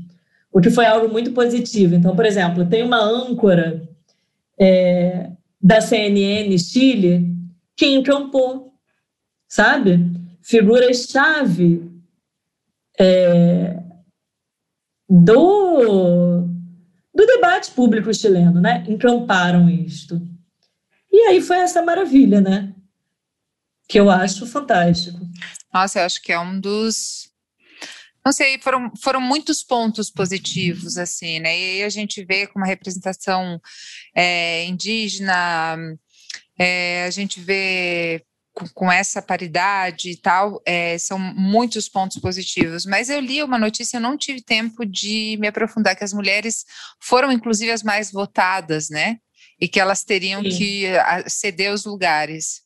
o 0.52 0.60
que 0.60 0.68
foi 0.68 0.84
algo 0.84 1.08
muito 1.08 1.32
positivo. 1.32 1.94
Então, 1.94 2.14
por 2.14 2.26
exemplo, 2.26 2.66
tem 2.66 2.82
uma 2.82 3.02
âncora 3.02 3.88
é, 4.58 5.30
da 5.60 5.80
CNN 5.80 6.58
Chile 6.58 7.34
que 7.74 7.86
encampou, 7.86 8.74
sabe? 9.48 10.04
Figuras-chave 10.42 11.90
é, 12.98 13.76
do, 15.08 16.42
do 17.14 17.26
debate 17.26 17.70
público 17.72 18.12
chileno, 18.12 18.60
né? 18.60 18.84
Encamparam 18.88 19.68
isto. 19.68 20.20
E 21.10 21.20
aí 21.28 21.40
foi 21.40 21.58
essa 21.58 21.82
maravilha, 21.82 22.40
né? 22.40 22.74
Que 23.88 24.00
eu 24.00 24.10
acho 24.10 24.46
fantástico. 24.46 25.18
Nossa, 25.72 26.00
eu 26.00 26.06
acho 26.06 26.22
que 26.22 26.32
é 26.32 26.40
um 26.40 26.58
dos. 26.58 27.30
Não 28.24 28.32
sei, 28.32 28.58
foram, 28.58 28.90
foram 29.00 29.20
muitos 29.20 29.62
pontos 29.62 30.08
positivos, 30.08 30.96
assim, 30.96 31.40
né? 31.40 31.58
E 31.58 31.64
aí 31.64 31.82
a 31.82 31.88
gente 31.88 32.24
vê 32.24 32.46
com 32.46 32.58
uma 32.58 32.66
representação 32.66 33.60
é, 34.14 34.64
indígena, 34.64 35.76
é, 36.58 37.04
a 37.04 37.10
gente 37.10 37.40
vê 37.40 38.24
com, 38.52 38.68
com, 38.74 38.92
essa 38.92 39.22
paridade 39.22 40.10
e 40.10 40.16
tal, 40.16 40.60
é, 40.66 40.98
são 40.98 41.18
muitos 41.18 41.88
pontos 41.88 42.18
positivos. 42.18 42.84
Mas 42.84 43.08
eu 43.08 43.20
li 43.20 43.42
uma 43.42 43.58
notícia, 43.58 43.96
eu 43.96 44.00
não 44.00 44.16
tive 44.16 44.42
tempo 44.42 44.84
de 44.84 45.36
me 45.40 45.48
aprofundar, 45.48 45.96
que 45.96 46.04
as 46.04 46.12
mulheres 46.12 46.64
foram, 47.00 47.32
inclusive, 47.32 47.70
as 47.70 47.82
mais 47.82 48.12
votadas, 48.12 48.88
né? 48.90 49.18
e 49.62 49.68
que 49.68 49.78
elas 49.78 50.02
teriam 50.02 50.42
Sim. 50.42 50.48
que 50.50 50.84
ceder 51.28 51.72
os 51.72 51.84
lugares. 51.84 52.62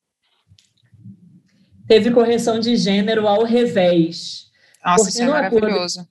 Teve 1.86 2.10
correção 2.10 2.58
de 2.58 2.74
gênero 2.74 3.28
ao 3.28 3.44
revés. 3.44 4.46
Nossa, 4.82 5.10
isso 5.10 5.22
é 5.22 5.26
maravilhoso. 5.26 6.00
Acordo, 6.00 6.10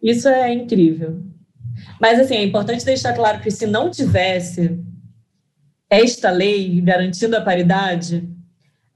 isso 0.00 0.28
é 0.28 0.54
incrível. 0.54 1.20
Mas, 2.00 2.20
assim, 2.20 2.36
é 2.36 2.44
importante 2.44 2.84
deixar 2.84 3.12
claro 3.12 3.40
que 3.40 3.50
se 3.50 3.66
não 3.66 3.90
tivesse 3.90 4.78
esta 5.90 6.30
lei 6.30 6.80
garantindo 6.80 7.36
a 7.36 7.40
paridade, 7.40 8.28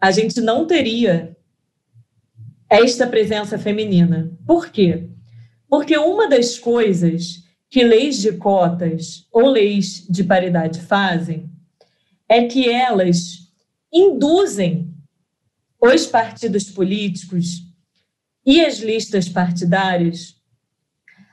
a 0.04 0.10
gente 0.10 0.38
não 0.38 0.66
teria 0.66 1.34
esta 2.68 3.06
presença 3.06 3.58
feminina. 3.58 4.30
Por 4.46 4.68
quê? 4.68 5.08
Porque 5.66 5.96
uma 5.96 6.28
das 6.28 6.58
coisas 6.58 7.42
que 7.70 7.82
leis 7.82 8.20
de 8.20 8.32
cotas 8.32 9.26
ou 9.32 9.48
leis 9.48 10.06
de 10.06 10.22
paridade 10.22 10.82
fazem 10.82 11.50
é 12.28 12.46
que 12.46 12.68
elas 12.68 13.50
induzem 13.90 14.94
os 15.80 16.04
partidos 16.04 16.64
políticos 16.64 17.62
e 18.44 18.62
as 18.62 18.80
listas 18.80 19.26
partidárias 19.26 20.36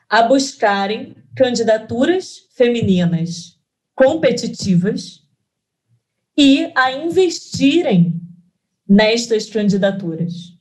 a 0.09 0.23
buscarem 0.23 1.17
candidaturas 1.35 2.47
femininas 2.55 3.59
competitivas 3.93 5.27
e 6.37 6.71
a 6.73 6.93
investirem 6.93 8.30
nestas 8.91 9.49
candidaturas. 9.49 10.53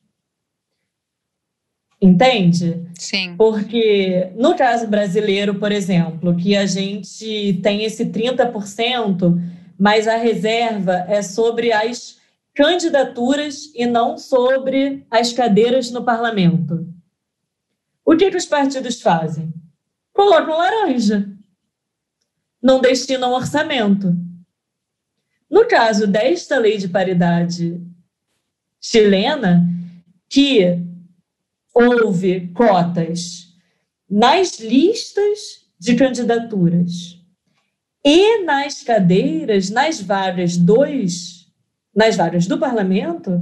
Entende? 2.00 2.88
Sim. 2.96 3.34
Porque 3.36 4.30
no 4.36 4.54
caso 4.54 4.86
brasileiro, 4.86 5.56
por 5.56 5.72
exemplo, 5.72 6.36
que 6.36 6.54
a 6.54 6.64
gente 6.64 7.58
tem 7.60 7.82
esse 7.82 8.06
30%, 8.06 9.36
mas 9.76 10.06
a 10.06 10.16
reserva 10.16 11.04
é 11.08 11.22
sobre 11.22 11.72
as 11.72 12.18
candidaturas 12.54 13.72
e 13.74 13.84
não 13.84 14.16
sobre 14.16 15.04
as 15.10 15.32
cadeiras 15.32 15.90
no 15.90 16.04
parlamento. 16.04 16.86
O 18.04 18.16
que, 18.16 18.30
que 18.30 18.36
os 18.36 18.46
partidos 18.46 19.02
fazem? 19.02 19.52
Colocam 20.12 20.56
laranja. 20.56 21.28
Não 22.62 22.80
destinam 22.80 23.32
orçamento. 23.32 24.14
No 25.50 25.66
caso 25.66 26.06
desta 26.06 26.58
lei 26.58 26.78
de 26.78 26.88
paridade 26.88 27.89
chilena, 28.80 29.68
que 30.28 30.78
houve 31.74 32.48
cotas 32.48 33.54
nas 34.08 34.58
listas 34.58 35.66
de 35.78 35.94
candidaturas 35.94 37.20
e 38.04 38.42
nas 38.44 38.82
cadeiras, 38.82 39.70
nas 39.70 40.00
vagas 40.00 40.56
dos, 40.56 41.52
nas 41.94 42.16
vagas 42.16 42.46
do 42.46 42.58
parlamento, 42.58 43.40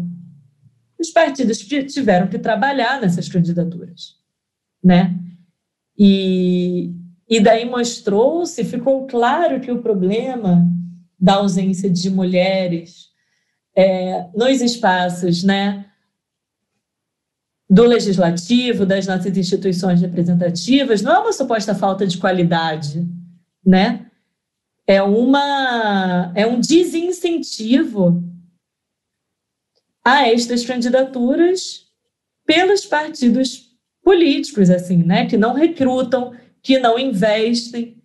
os 0.99 1.11
partidos 1.11 1.59
tiveram 1.59 2.27
que 2.27 2.39
trabalhar 2.39 3.01
nessas 3.01 3.29
candidaturas, 3.29 4.17
né? 4.83 5.17
E, 5.97 6.93
e 7.29 7.41
daí 7.41 7.65
mostrou-se, 7.65 8.65
ficou 8.65 9.07
claro 9.07 9.61
que 9.61 9.71
o 9.71 9.83
problema 9.83 10.69
da 11.19 11.35
ausência 11.35 11.89
de 11.89 12.11
mulheres 12.11 13.08
é, 13.79 14.29
nos 14.35 14.61
espaços, 14.61 15.45
né, 15.45 15.89
do 17.71 17.85
legislativo, 17.85 18.85
das 18.85 19.07
nossas 19.07 19.37
instituições 19.37 20.01
representativas, 20.01 21.01
não 21.01 21.13
é 21.13 21.19
uma 21.21 21.33
suposta 21.33 21.77
falta 21.77 22.05
de 22.05 22.19
qualidade, 22.19 23.07
né? 23.65 24.07
É 24.85 25.01
uma 25.03 26.33
é 26.35 26.47
um 26.47 26.59
desincentivo 26.61 28.25
a 30.05 30.27
estas 30.27 30.65
candidaturas 30.65 31.87
pelos 32.47 32.85
partidos 32.87 33.77
políticos, 34.03 34.71
assim, 34.71 35.05
né? 35.05 35.27
Que 35.27 35.37
não 35.37 35.53
recrutam, 35.53 36.35
que 36.63 36.79
não 36.79 36.99
investem, 36.99 38.03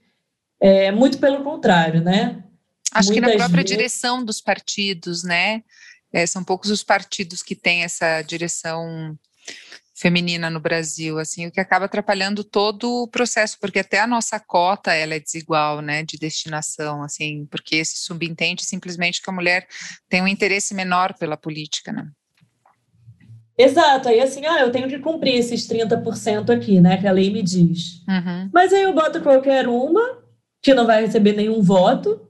é, 0.59 0.91
muito 0.91 1.17
pelo 1.17 1.43
contrário, 1.43 2.03
né? 2.03 2.42
Acho 2.93 3.09
Muitas 3.09 3.31
que 3.31 3.37
na 3.37 3.37
própria 3.37 3.63
vezes... 3.63 3.77
direção 3.77 4.23
dos 4.23 4.39
partidos, 4.39 5.23
né? 5.23 5.63
É, 6.11 6.25
são 6.27 6.43
poucos 6.43 6.69
os 6.69 6.83
partidos 6.83 7.41
que 7.41 7.55
têm 7.55 7.83
essa 7.83 8.21
direção 8.21 9.17
feminina 9.95 10.49
no 10.49 10.59
Brasil, 10.59 11.19
assim, 11.19 11.47
o 11.47 11.51
que 11.51 11.59
acaba 11.59 11.85
atrapalhando 11.85 12.43
todo 12.43 13.03
o 13.03 13.07
processo, 13.07 13.57
porque 13.59 13.79
até 13.79 13.99
a 13.99 14.07
nossa 14.07 14.39
cota 14.39 14.91
ela 14.93 15.13
é 15.13 15.19
desigual, 15.19 15.81
né, 15.81 16.03
de 16.03 16.17
destinação, 16.17 17.03
assim, 17.03 17.45
porque 17.49 17.75
esse 17.75 17.97
subentende 17.97 18.65
simplesmente 18.65 19.21
que 19.21 19.29
a 19.29 19.33
mulher 19.33 19.67
tem 20.09 20.21
um 20.21 20.27
interesse 20.27 20.73
menor 20.73 21.13
pela 21.17 21.37
política, 21.37 21.91
né? 21.91 22.07
Exato, 23.55 24.09
aí 24.09 24.19
assim, 24.19 24.45
ah, 24.47 24.61
eu 24.61 24.71
tenho 24.71 24.89
que 24.89 24.97
cumprir 24.97 25.35
esses 25.35 25.67
30% 25.67 26.49
aqui, 26.49 26.81
né, 26.81 26.97
que 26.97 27.07
a 27.07 27.11
lei 27.11 27.31
me 27.31 27.43
diz. 27.43 28.03
Uhum. 28.07 28.49
Mas 28.51 28.73
aí 28.73 28.81
eu 28.81 28.93
boto 28.93 29.21
qualquer 29.21 29.67
uma, 29.67 30.23
que 30.61 30.73
não 30.73 30.87
vai 30.87 31.05
receber 31.05 31.33
nenhum 31.33 31.61
voto, 31.61 32.27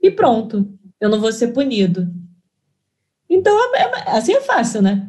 e 0.00 0.10
pronto, 0.10 0.68
eu 1.00 1.08
não 1.08 1.20
vou 1.20 1.32
ser 1.32 1.48
punido. 1.48 2.08
Então, 3.28 3.74
é, 3.74 3.82
é 3.82 4.10
assim 4.10 4.34
é 4.34 4.40
fácil, 4.40 4.82
né? 4.82 5.08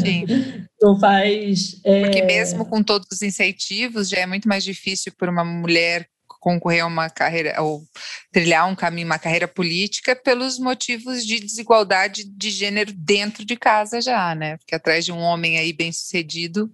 Sim. 0.00 0.24
então 0.76 0.98
faz. 0.98 1.80
É... 1.84 2.02
Porque 2.02 2.22
mesmo 2.22 2.64
com 2.64 2.82
todos 2.82 3.08
os 3.10 3.22
incentivos, 3.22 4.08
já 4.08 4.18
é 4.18 4.26
muito 4.26 4.48
mais 4.48 4.64
difícil 4.64 5.12
para 5.16 5.30
uma 5.30 5.44
mulher 5.44 6.08
concorrer 6.46 6.84
a 6.84 6.86
uma 6.86 7.10
carreira 7.10 7.60
ou 7.60 7.82
trilhar 8.30 8.68
um 8.68 8.76
caminho, 8.76 9.06
uma 9.06 9.18
carreira 9.18 9.48
política 9.48 10.14
pelos 10.14 10.60
motivos 10.60 11.26
de 11.26 11.40
desigualdade 11.40 12.22
de 12.24 12.50
gênero 12.50 12.92
dentro 12.92 13.44
de 13.44 13.56
casa 13.56 14.00
já, 14.00 14.32
né? 14.32 14.56
Porque 14.58 14.76
atrás 14.76 15.04
de 15.04 15.10
um 15.10 15.18
homem 15.18 15.58
aí 15.58 15.72
bem 15.72 15.90
sucedido 15.90 16.70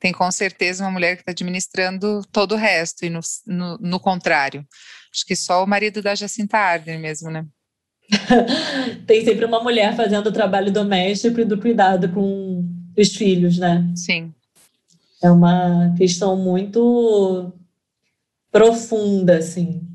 tem 0.00 0.12
com 0.12 0.28
certeza 0.32 0.82
uma 0.82 0.90
mulher 0.90 1.14
que 1.14 1.22
está 1.22 1.30
administrando 1.30 2.22
todo 2.32 2.56
o 2.56 2.58
resto 2.58 3.04
e 3.04 3.10
no, 3.10 3.20
no, 3.46 3.78
no 3.78 4.00
contrário. 4.00 4.66
Acho 5.12 5.26
que 5.26 5.36
só 5.36 5.62
o 5.62 5.66
marido 5.66 6.00
da 6.00 6.14
Jacinta 6.14 6.56
Arden 6.56 6.98
mesmo, 6.98 7.30
né? 7.30 7.46
tem 9.06 9.24
sempre 9.24 9.44
uma 9.44 9.62
mulher 9.62 9.94
fazendo 9.94 10.28
o 10.28 10.32
trabalho 10.32 10.72
doméstico 10.72 11.40
e 11.40 11.44
do 11.44 11.58
cuidado 11.58 12.08
com 12.10 12.64
os 12.96 13.14
filhos, 13.14 13.58
né? 13.58 13.90
Sim. 13.94 14.32
É 15.22 15.30
uma 15.30 15.94
questão 15.96 16.36
muito 16.36 17.52
profunda, 18.50 19.38
assim. 19.38 19.86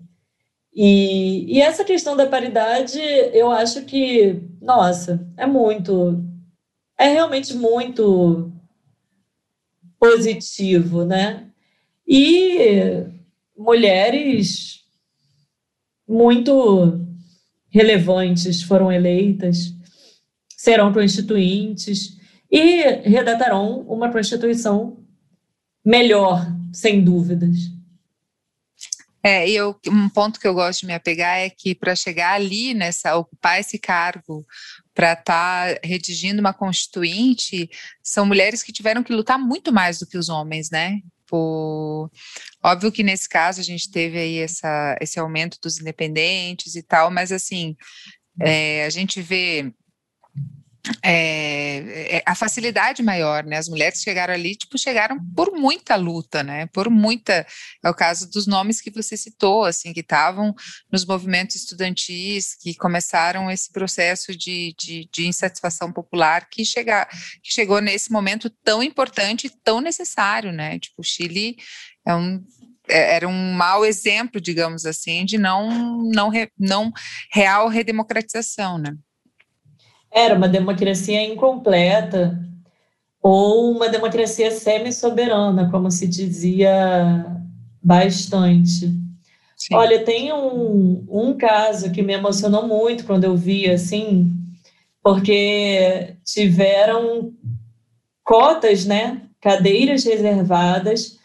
E, 0.74 1.56
e 1.56 1.62
essa 1.62 1.84
questão 1.84 2.16
da 2.16 2.28
paridade, 2.28 3.00
eu 3.34 3.52
acho 3.52 3.84
que, 3.86 4.42
nossa, 4.62 5.28
é 5.36 5.46
muito. 5.46 6.24
É 6.98 7.10
realmente 7.10 7.56
muito 7.56 8.52
positivo, 10.00 11.04
né? 11.04 11.48
E 12.08 13.04
mulheres 13.58 14.84
muito 16.08 17.00
relevantes 17.70 18.64
foram 18.64 18.92
eleitas, 18.92 19.74
serão 20.56 20.94
constituintes 20.94 22.18
e 22.52 22.82
redatarão 23.04 23.82
uma 23.82 24.12
Constituição 24.12 25.04
melhor, 25.84 26.46
sem 26.74 27.04
dúvidas. 27.04 27.78
É, 29.24 29.50
eu, 29.50 29.78
um 29.88 30.08
ponto 30.08 30.40
que 30.40 30.48
eu 30.48 30.54
gosto 30.54 30.82
de 30.82 30.88
me 30.88 30.94
apegar 30.94 31.38
é 31.38 31.50
que 31.50 31.76
para 31.76 31.96
chegar 31.96 32.34
ali, 32.34 32.74
nessa, 32.74 33.16
ocupar 33.18 33.60
esse 33.60 33.78
cargo, 33.78 34.46
para 34.94 35.14
estar 35.14 35.76
tá 35.76 35.80
redigindo 35.84 36.40
uma 36.40 36.54
constituinte, 36.54 37.70
são 38.02 38.26
mulheres 38.26 38.64
que 38.64 38.72
tiveram 38.72 39.04
que 39.04 39.14
lutar 39.14 39.38
muito 39.38 39.74
mais 39.74 40.00
do 40.00 40.08
que 40.08 40.18
os 40.18 40.30
homens, 40.30 40.70
né? 40.70 41.02
Tipo, 41.28 42.10
óbvio 42.68 42.92
que 42.92 43.04
nesse 43.04 43.28
caso 43.28 43.62
a 43.62 43.64
gente 43.64 43.90
teve 43.90 44.18
aí 44.18 44.40
essa, 44.40 44.96
esse 45.02 45.20
aumento 45.20 45.58
dos 45.62 45.80
independentes 45.80 46.76
e 46.76 46.84
tal, 46.84 47.10
mas 47.10 47.32
assim, 47.32 47.76
é, 48.40 48.86
a 48.86 48.90
gente 48.90 49.22
vê 49.22 49.74
é, 51.04 52.18
é, 52.18 52.24
a 52.26 52.36
facilidade 52.36 53.04
maior, 53.04 53.44
né? 53.44 53.58
As 53.58 53.68
mulheres 53.68 54.02
chegaram 54.02 54.34
ali, 54.34 54.56
tipo, 54.56 54.78
chegaram 54.78 55.18
por 55.36 55.52
muita 55.52 55.96
luta, 55.96 56.44
né? 56.44 56.68
Por 56.68 56.90
muita. 56.90 57.46
É 57.84 57.90
o 57.90 57.94
caso 57.94 58.30
dos 58.30 58.48
nomes 58.48 58.82
que 58.82 58.92
você 58.92 59.18
citou, 59.18 59.66
assim, 59.66 59.94
que 59.94 60.00
estavam 60.00 60.56
nos 60.92 61.06
movimentos 61.06 61.56
estudantis, 61.56 62.56
que 62.56 62.76
começaram 62.76 63.52
esse 63.52 63.72
processo 63.72 64.36
de, 64.36 64.74
de, 64.78 65.10
de 65.12 65.28
insatisfação 65.28 65.92
popular 65.92 66.48
que, 66.50 66.64
chega, 66.64 67.06
que 67.44 67.52
chegou 67.52 67.82
nesse 67.82 68.12
momento 68.12 68.50
tão 68.64 68.82
importante 68.82 69.48
e 69.48 69.52
tão 69.64 69.82
necessário, 69.82 70.52
né? 70.52 70.80
Tipo, 70.80 71.02
o 71.02 71.04
Chile 71.04 71.58
é 72.06 72.16
um 72.16 72.42
era 72.90 73.28
um 73.28 73.54
mau 73.54 73.86
exemplo, 73.86 74.40
digamos 74.40 74.86
assim, 74.86 75.26
de 75.26 75.38
não, 75.38 76.02
não, 76.04 76.32
não 76.58 76.92
real 77.32 77.68
redemocratização, 77.68 78.78
né? 78.78 78.96
Era 80.12 80.36
uma 80.36 80.48
democracia 80.48 81.22
incompleta 81.22 82.40
ou 83.22 83.76
uma 83.76 83.90
democracia 83.90 84.52
semi-soberana, 84.52 85.70
como 85.70 85.92
se 85.92 86.08
dizia 86.08 87.26
bastante. 87.84 88.94
Sim. 89.56 89.76
Olha, 89.76 90.04
tem 90.04 90.32
um, 90.32 91.06
um 91.10 91.38
caso 91.38 91.92
que 91.92 92.02
me 92.02 92.14
emocionou 92.14 92.68
muito 92.68 93.06
quando 93.06 93.26
eu 93.26 93.36
vi, 93.36 93.70
assim, 93.70 94.32
porque 95.04 96.16
tiveram 96.24 97.34
cotas, 98.24 98.86
né, 98.86 99.22
cadeiras 99.42 100.04
reservadas 100.04 101.17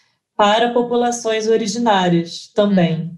para 0.43 0.71
populações 0.71 1.47
originárias 1.47 2.51
também. 2.53 3.03
Uhum. 3.03 3.17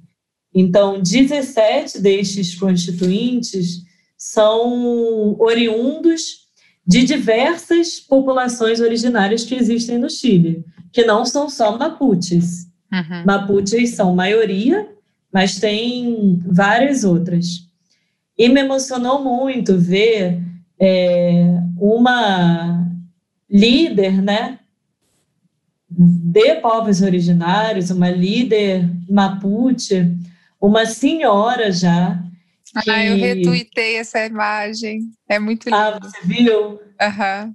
Então, 0.55 1.01
17 1.01 1.99
destes 1.99 2.55
constituintes 2.55 3.83
são 4.15 5.35
oriundos 5.41 6.51
de 6.87 7.03
diversas 7.03 7.99
populações 7.99 8.79
originárias 8.79 9.43
que 9.43 9.55
existem 9.55 9.97
no 9.97 10.11
Chile, 10.11 10.67
que 10.93 11.07
não 11.07 11.25
são 11.25 11.49
só 11.49 11.79
mapuches. 11.79 12.67
Uhum. 12.93 13.25
Mapuches 13.25 13.95
são 13.95 14.15
maioria, 14.15 14.87
mas 15.33 15.59
tem 15.59 16.43
várias 16.45 17.05
outras. 17.05 17.47
E 18.37 18.51
me 18.51 18.61
emocionou 18.61 19.25
muito 19.25 19.79
ver 19.79 20.43
é, 20.79 21.59
uma 21.79 22.87
líder, 23.49 24.21
né, 24.21 24.59
de 25.97 26.57
povos 26.57 27.03
originários, 27.03 27.91
uma 27.91 28.11
líder 28.11 28.89
mapuche, 29.09 30.11
uma 30.61 30.87
senhora 30.87 31.71
já. 31.71 32.23
Que... 32.83 32.91
Ah, 32.91 33.05
eu 33.05 33.17
retuitei 33.17 33.97
essa 33.97 34.25
imagem. 34.27 35.03
É 35.29 35.39
muito 35.39 35.67
linda. 35.67 35.97
Ah, 35.97 35.99
você 36.01 36.27
viu? 36.27 36.81
Aham. 37.01 37.45
Uhum. 37.47 37.55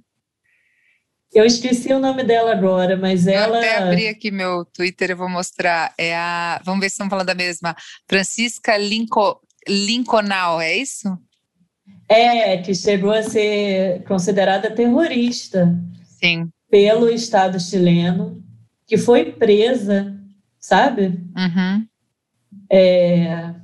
Eu 1.32 1.44
esqueci 1.44 1.92
o 1.92 2.00
nome 2.00 2.24
dela 2.24 2.50
agora, 2.50 2.96
mas 2.96 3.26
eu 3.26 3.34
ela. 3.34 3.58
Eu 3.58 3.60
até 3.60 3.76
abri 3.76 4.08
aqui 4.08 4.32
meu 4.32 4.64
Twitter, 4.64 5.10
eu 5.10 5.16
vou 5.16 5.28
mostrar. 5.28 5.94
É 5.96 6.16
a. 6.16 6.60
Vamos 6.64 6.80
ver 6.80 6.88
se 6.88 6.94
estamos 6.94 7.10
falando 7.10 7.26
da 7.26 7.34
mesma. 7.36 7.76
Francisca 8.08 8.76
Lincoln, 8.76 9.36
Lincolnal, 9.68 10.60
é 10.60 10.76
isso? 10.76 11.16
É, 12.08 12.56
que 12.56 12.74
chegou 12.74 13.12
a 13.12 13.22
ser 13.22 14.02
considerada 14.04 14.74
terrorista. 14.74 15.72
Sim. 16.04 16.50
Pelo 16.70 17.10
Estado 17.10 17.58
chileno, 17.58 18.42
que 18.86 18.96
foi 18.96 19.32
presa, 19.32 20.16
sabe? 20.58 21.20
Uhum. 21.36 21.86
É, 22.70 23.54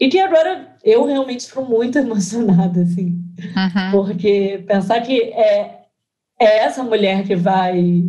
e 0.00 0.08
que 0.08 0.18
agora 0.18 0.76
eu 0.82 1.04
realmente 1.04 1.46
fico 1.46 1.64
muito 1.64 1.98
emocionada, 2.00 2.82
assim. 2.82 3.22
Uhum. 3.38 3.90
Porque 3.92 4.64
pensar 4.66 5.00
que 5.02 5.20
é 5.20 5.84
é 6.38 6.64
essa 6.64 6.82
mulher 6.82 7.24
que 7.24 7.36
vai 7.36 8.04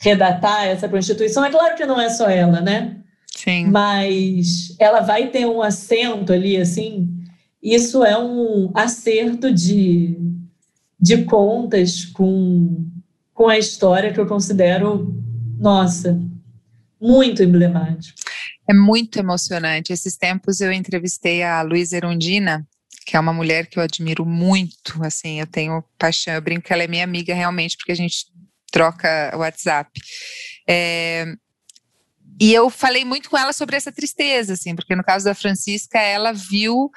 redatar 0.00 0.66
essa 0.66 0.88
Constituição. 0.88 1.44
É 1.44 1.50
claro 1.50 1.76
que 1.76 1.86
não 1.86 2.00
é 2.00 2.10
só 2.10 2.28
ela, 2.28 2.60
né? 2.60 2.96
Sim. 3.26 3.66
Mas 3.66 4.76
ela 4.78 5.00
vai 5.00 5.28
ter 5.28 5.46
um 5.46 5.62
assento 5.62 6.32
ali, 6.32 6.56
assim. 6.56 7.08
Isso 7.62 8.04
é 8.04 8.18
um 8.18 8.70
acerto 8.74 9.52
de, 9.52 10.18
de 11.00 11.24
contas 11.24 12.04
com, 12.04 12.86
com 13.34 13.48
a 13.48 13.58
história 13.58 14.12
que 14.12 14.20
eu 14.20 14.26
considero, 14.26 15.12
nossa, 15.58 16.18
muito 17.00 17.42
emblemático. 17.42 18.16
É 18.66 18.72
muito 18.72 19.18
emocionante. 19.18 19.92
Esses 19.92 20.16
tempos 20.16 20.60
eu 20.60 20.72
entrevistei 20.72 21.42
a 21.42 21.60
Luísa 21.60 21.96
Erundina, 21.96 22.66
que 23.04 23.16
é 23.16 23.20
uma 23.20 23.32
mulher 23.32 23.66
que 23.66 23.78
eu 23.78 23.82
admiro 23.82 24.24
muito, 24.24 25.04
assim, 25.04 25.40
eu 25.40 25.46
tenho 25.46 25.84
paixão, 25.98 26.32
eu 26.32 26.40
brinco 26.40 26.62
que 26.62 26.72
ela 26.72 26.84
é 26.84 26.86
minha 26.86 27.04
amiga 27.04 27.34
realmente, 27.34 27.76
porque 27.76 27.92
a 27.92 27.96
gente 27.96 28.26
troca 28.72 29.36
WhatsApp. 29.36 29.90
É, 30.66 31.26
e 32.40 32.52
eu 32.52 32.70
falei 32.70 33.04
muito 33.04 33.30
com 33.30 33.36
ela 33.36 33.52
sobre 33.52 33.76
essa 33.76 33.92
tristeza, 33.92 34.54
assim, 34.54 34.74
porque 34.74 34.96
no 34.96 35.04
caso 35.04 35.24
da 35.24 35.34
Francisca, 35.34 35.98
ela 35.98 36.32
viu 36.32 36.90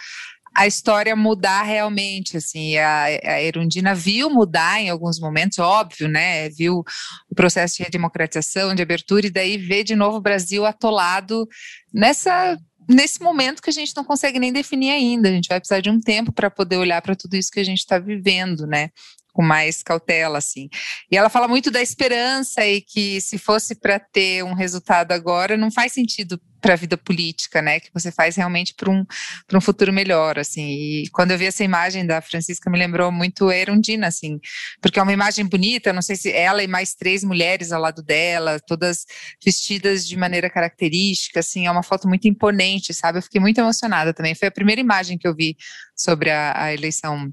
a 0.58 0.66
história 0.66 1.16
mudar 1.16 1.62
realmente, 1.62 2.36
assim, 2.36 2.78
a, 2.78 3.04
a 3.04 3.42
Erundina 3.44 3.94
viu 3.94 4.28
mudar 4.28 4.82
em 4.82 4.90
alguns 4.90 5.20
momentos, 5.20 5.60
óbvio, 5.60 6.08
né, 6.08 6.50
viu 6.50 6.84
o 7.30 7.36
processo 7.36 7.78
de 7.78 7.84
redemocratização, 7.84 8.74
de 8.74 8.82
abertura, 8.82 9.28
e 9.28 9.30
daí 9.30 9.56
vê 9.56 9.84
de 9.84 9.96
novo 9.96 10.18
o 10.18 10.22
Brasil 10.22 10.66
atolado 10.66 11.48
nessa 11.94 12.58
nesse 12.90 13.22
momento 13.22 13.62
que 13.62 13.70
a 13.70 13.74
gente 13.74 13.92
não 13.98 14.04
consegue 14.04 14.40
nem 14.40 14.54
definir 14.54 14.92
ainda. 14.92 15.28
A 15.28 15.32
gente 15.34 15.50
vai 15.50 15.60
precisar 15.60 15.82
de 15.82 15.90
um 15.90 16.00
tempo 16.00 16.32
para 16.32 16.50
poder 16.50 16.78
olhar 16.78 17.02
para 17.02 17.18
tudo 17.18 17.36
isso 17.36 17.52
que 17.52 17.60
a 17.60 17.64
gente 17.64 17.80
está 17.80 18.00
vivendo, 18.00 18.66
né? 18.66 18.92
Com 19.38 19.44
mais 19.44 19.84
cautela, 19.84 20.40
assim. 20.40 20.68
E 21.12 21.16
ela 21.16 21.30
fala 21.30 21.48
muito 21.48 21.70
da 21.70 21.80
esperança 21.80 22.66
e 22.66 22.82
que 22.82 23.22
se 23.22 23.38
fosse 23.38 23.76
para 23.76 24.00
ter 24.00 24.44
um 24.44 24.56
resultado 24.56 25.12
agora, 25.12 25.56
não 25.56 25.70
faz 25.70 25.94
sentido 25.94 26.42
para 26.60 26.74
a 26.74 26.76
vida 26.76 26.98
política, 26.98 27.62
né? 27.62 27.80
Que 27.80 27.92
você 27.94 28.12
faz 28.12 28.36
realmente 28.36 28.74
para 28.74 28.90
um, 28.90 29.06
um 29.54 29.62
futuro 29.62 29.94
melhor, 29.94 30.40
assim. 30.40 30.68
E 31.04 31.10
quando 31.12 31.30
eu 31.30 31.38
vi 31.38 31.46
essa 31.46 31.64
imagem 31.64 32.04
da 32.04 32.20
Francisca, 32.20 32.68
me 32.68 32.80
lembrou 32.80 33.12
muito 33.12 33.52
Erundina, 33.52 34.08
assim, 34.08 34.40
porque 34.82 35.00
é 35.00 35.04
uma 35.04 35.14
imagem 35.14 35.46
bonita. 35.46 35.94
Não 35.94 36.02
sei 36.02 36.16
se 36.16 36.32
ela 36.32 36.64
e 36.64 36.68
mais 36.68 36.96
três 36.96 37.24
mulheres 37.24 37.72
ao 37.72 37.80
lado 37.80 38.02
dela, 38.02 38.60
todas 38.60 39.06
vestidas 39.44 40.08
de 40.08 40.18
maneira 40.18 40.50
característica, 40.50 41.42
assim, 41.42 41.68
é 41.68 41.72
uma 41.72 41.84
foto 41.84 42.08
muito 42.08 42.28
imponente, 42.28 42.92
sabe? 42.92 43.20
Eu 43.20 43.24
fiquei 43.24 43.40
muito 43.40 43.60
emocionada 43.60 44.16
também. 44.16 44.34
Foi 44.34 44.48
a 44.48 44.52
primeira 44.52 44.82
imagem 44.82 45.16
que 45.16 45.28
eu 45.28 45.36
vi 45.36 45.56
sobre 45.96 46.32
a, 46.32 46.64
a 46.64 46.74
eleição 46.74 47.32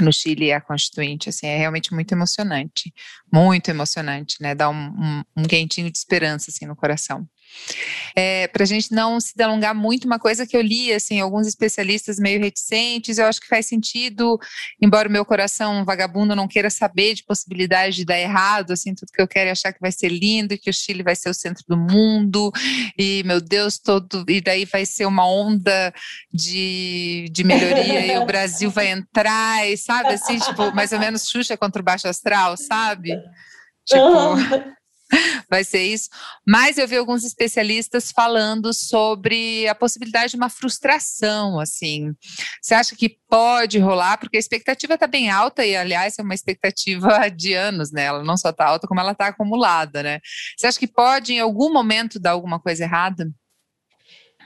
no 0.00 0.12
Chile 0.12 0.52
a 0.52 0.60
Constituinte, 0.60 1.28
assim, 1.28 1.46
é 1.46 1.56
realmente 1.56 1.92
muito 1.92 2.12
emocionante, 2.12 2.92
muito 3.32 3.68
emocionante, 3.68 4.36
né, 4.40 4.54
dá 4.54 4.68
um, 4.68 4.74
um, 4.74 5.22
um 5.36 5.42
quentinho 5.44 5.90
de 5.90 5.98
esperança, 5.98 6.50
assim, 6.50 6.66
no 6.66 6.76
coração. 6.76 7.28
É, 8.16 8.48
para 8.48 8.62
a 8.62 8.66
gente 8.66 8.92
não 8.92 9.20
se 9.20 9.36
delongar 9.36 9.74
muito, 9.74 10.06
uma 10.06 10.18
coisa 10.18 10.46
que 10.46 10.56
eu 10.56 10.60
li, 10.60 10.92
assim, 10.92 11.20
alguns 11.20 11.46
especialistas 11.46 12.18
meio 12.18 12.40
reticentes, 12.40 13.18
eu 13.18 13.26
acho 13.26 13.40
que 13.40 13.46
faz 13.46 13.66
sentido, 13.66 14.38
embora 14.80 15.08
o 15.08 15.12
meu 15.12 15.24
coração 15.24 15.84
vagabundo 15.84 16.34
não 16.34 16.48
queira 16.48 16.70
saber 16.70 17.14
de 17.14 17.24
possibilidade 17.24 17.96
de 17.96 18.04
dar 18.04 18.18
errado, 18.18 18.72
assim, 18.72 18.94
tudo 18.94 19.12
que 19.12 19.22
eu 19.22 19.28
quero 19.28 19.48
é 19.48 19.52
achar 19.52 19.72
que 19.72 19.80
vai 19.80 19.92
ser 19.92 20.08
lindo, 20.08 20.54
e 20.54 20.58
que 20.58 20.70
o 20.70 20.74
Chile 20.74 21.02
vai 21.02 21.14
ser 21.14 21.30
o 21.30 21.34
centro 21.34 21.64
do 21.68 21.76
mundo, 21.76 22.50
e 22.98 23.22
meu 23.24 23.40
Deus, 23.40 23.78
todo, 23.78 24.24
e 24.28 24.40
daí 24.40 24.64
vai 24.64 24.84
ser 24.84 25.06
uma 25.06 25.28
onda 25.28 25.92
de, 26.32 27.26
de 27.30 27.44
melhoria, 27.44 28.06
e 28.06 28.18
o 28.18 28.26
Brasil 28.26 28.70
vai 28.70 28.88
entrar, 28.88 29.68
e 29.68 29.76
sabe, 29.76 30.14
assim, 30.14 30.38
tipo, 30.38 30.74
mais 30.74 30.92
ou 30.92 30.98
menos 30.98 31.28
Xuxa 31.28 31.56
contra 31.56 31.80
o 31.80 31.84
Baixo 31.84 32.08
Astral, 32.08 32.56
sabe? 32.56 33.10
Tipo, 33.88 34.36
vai 35.48 35.64
ser 35.64 35.82
isso. 35.82 36.08
Mas 36.46 36.78
eu 36.78 36.86
vi 36.86 36.96
alguns 36.96 37.24
especialistas 37.24 38.12
falando 38.12 38.72
sobre 38.72 39.66
a 39.68 39.74
possibilidade 39.74 40.32
de 40.32 40.36
uma 40.36 40.48
frustração, 40.48 41.58
assim. 41.58 42.12
Você 42.60 42.74
acha 42.74 42.94
que 42.94 43.16
pode 43.28 43.78
rolar? 43.78 44.18
Porque 44.18 44.36
a 44.36 44.40
expectativa 44.40 44.94
está 44.94 45.06
bem 45.06 45.30
alta 45.30 45.64
e, 45.64 45.76
aliás, 45.76 46.18
é 46.18 46.22
uma 46.22 46.34
expectativa 46.34 47.28
de 47.34 47.54
anos, 47.54 47.90
né? 47.90 48.04
Ela 48.04 48.22
não 48.22 48.36
só 48.36 48.50
está 48.50 48.66
alta, 48.66 48.86
como 48.86 49.00
ela 49.00 49.12
está 49.12 49.28
acumulada, 49.28 50.02
né? 50.02 50.20
Você 50.56 50.66
acha 50.66 50.78
que 50.78 50.86
pode, 50.86 51.32
em 51.32 51.40
algum 51.40 51.72
momento, 51.72 52.18
dar 52.18 52.32
alguma 52.32 52.60
coisa 52.60 52.84
errada? 52.84 53.30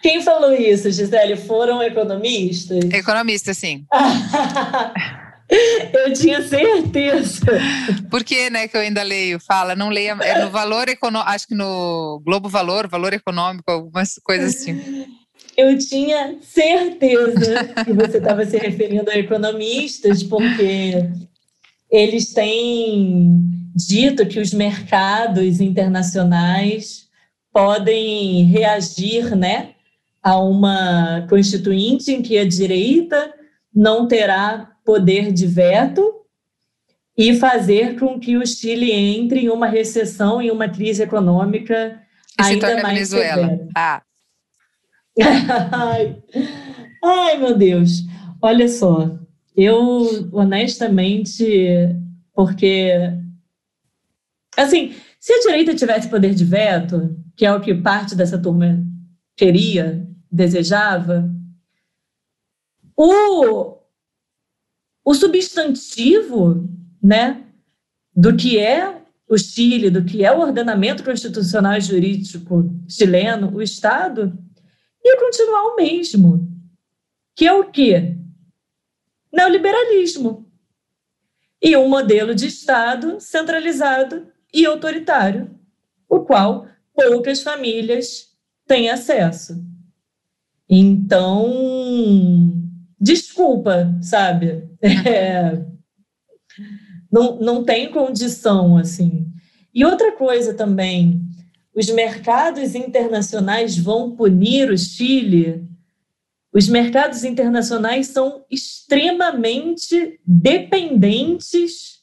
Quem 0.03 0.21
falou 0.21 0.53
isso, 0.53 0.91
Gisele? 0.91 1.37
Foram 1.37 1.81
economistas? 1.81 2.85
Economistas, 2.93 3.57
sim. 3.57 3.87
Eu 5.93 6.13
tinha 6.13 6.43
certeza. 6.43 7.45
Por 8.11 8.25
que, 8.25 8.49
né, 8.51 8.67
que 8.67 8.77
eu 8.77 8.81
ainda 8.81 9.03
leio? 9.03 9.39
Fala, 9.39 9.77
não 9.77 9.91
leia, 9.91 10.17
é 10.23 10.43
no 10.43 10.51
valor 10.51 10.89
econômico, 10.89 11.31
acho 11.31 11.47
que 11.47 11.55
no 11.55 12.21
Globo 12.25 12.49
Valor, 12.49 12.89
valor 12.89 13.13
econômico, 13.13 13.71
algumas 13.71 14.15
coisas 14.23 14.57
assim. 14.57 15.07
Eu 15.57 15.77
tinha 15.79 16.39
certeza 16.41 17.75
que 17.85 17.93
você 17.93 18.19
estava 18.19 18.45
se 18.47 18.57
referindo 18.57 19.11
a 19.11 19.19
economistas, 19.19 20.23
porque 20.23 21.05
eles 21.91 22.33
têm 22.33 23.43
dito 23.75 24.27
que 24.27 24.41
os 24.41 24.53
mercados 24.53 25.61
internacionais 25.61 27.07
podem 27.53 28.45
reagir, 28.45 29.37
né, 29.37 29.73
a 30.23 30.39
uma 30.39 31.27
constituinte 31.29 32.13
em 32.13 32.23
que 32.23 32.39
a 32.39 32.49
direita 32.49 33.35
não 33.75 34.09
terá 34.09 34.72
poder 34.85 35.33
de 35.33 35.47
veto 35.47 36.23
e 37.17 37.37
fazer 37.37 37.99
com 37.99 38.19
que 38.19 38.37
o 38.37 38.47
Chile 38.47 38.91
entre 38.91 39.41
em 39.41 39.49
uma 39.49 39.67
recessão, 39.67 40.41
em 40.41 40.51
uma 40.51 40.69
crise 40.69 41.03
econômica 41.03 42.01
e 42.39 42.43
ainda 42.43 42.83
mais 42.83 43.11
Venezuela. 43.11 43.49
severa. 43.49 43.69
Ah. 43.77 44.03
ai, 45.73 46.23
ai, 47.05 47.39
meu 47.39 47.57
Deus. 47.57 48.05
Olha 48.41 48.69
só, 48.69 49.19
eu 49.57 50.29
honestamente, 50.33 51.47
porque 52.35 52.93
assim, 54.57 54.95
se 55.21 55.33
a 55.33 55.41
direita 55.41 55.75
tivesse 55.75 56.09
poder 56.09 56.35
de 56.35 56.45
veto, 56.45 57.17
que 57.37 57.45
é 57.45 57.53
o 57.53 57.61
que 57.61 57.75
parte 57.75 58.15
dessa 58.15 58.39
turma 58.39 58.83
queria, 59.37 60.07
desejava, 60.31 61.31
o 62.97 63.82
o 65.05 65.15
substantivo 65.15 66.69
né, 67.03 67.45
do 68.15 68.37
que 68.37 68.59
é 68.59 69.03
o 69.29 69.39
Chile, 69.39 69.91
do 69.91 70.05
que 70.05 70.25
é 70.25 70.31
o 70.31 70.41
ordenamento 70.41 71.03
constitucional 71.03 71.77
e 71.77 71.81
jurídico 71.81 72.71
chileno, 72.89 73.55
o 73.55 73.63
Estado, 73.63 74.39
ia 75.03 75.19
continuar 75.19 75.63
o 75.69 75.77
mesmo. 75.77 76.49
Que 77.35 77.47
é 77.47 77.53
o 77.53 77.71
quê? 77.71 78.17
Neoliberalismo. 79.33 80.47
E 81.61 81.77
um 81.77 81.89
modelo 81.89 82.35
de 82.35 82.47
Estado 82.47 83.19
centralizado 83.21 84.27
e 84.53 84.67
autoritário, 84.67 85.59
o 86.09 86.21
qual 86.21 86.69
poucas 86.95 87.43
famílias 87.43 88.37
têm 88.67 88.91
acesso. 88.91 89.65
Então, 90.69 92.62
desculpa, 93.03 93.93
sabe? 94.01 94.69
É, 95.05 95.65
não, 97.11 97.39
não 97.41 97.65
tem 97.65 97.91
condição, 97.91 98.79
assim. 98.79 99.27
E 99.75 99.85
outra 99.85 100.13
coisa 100.13 100.55
também, 100.55 101.21
os 101.75 101.89
mercados 101.91 102.75
internacionais 102.75 103.77
vão 103.77 104.17
punir 104.17 104.71
o 104.71 104.79
Chile. 104.79 105.69
Os 106.53 106.69
mercados 106.69 107.25
internacionais 107.25 108.09
são 108.09 108.45
extremamente 108.51 110.21
dependentes 110.25 112.01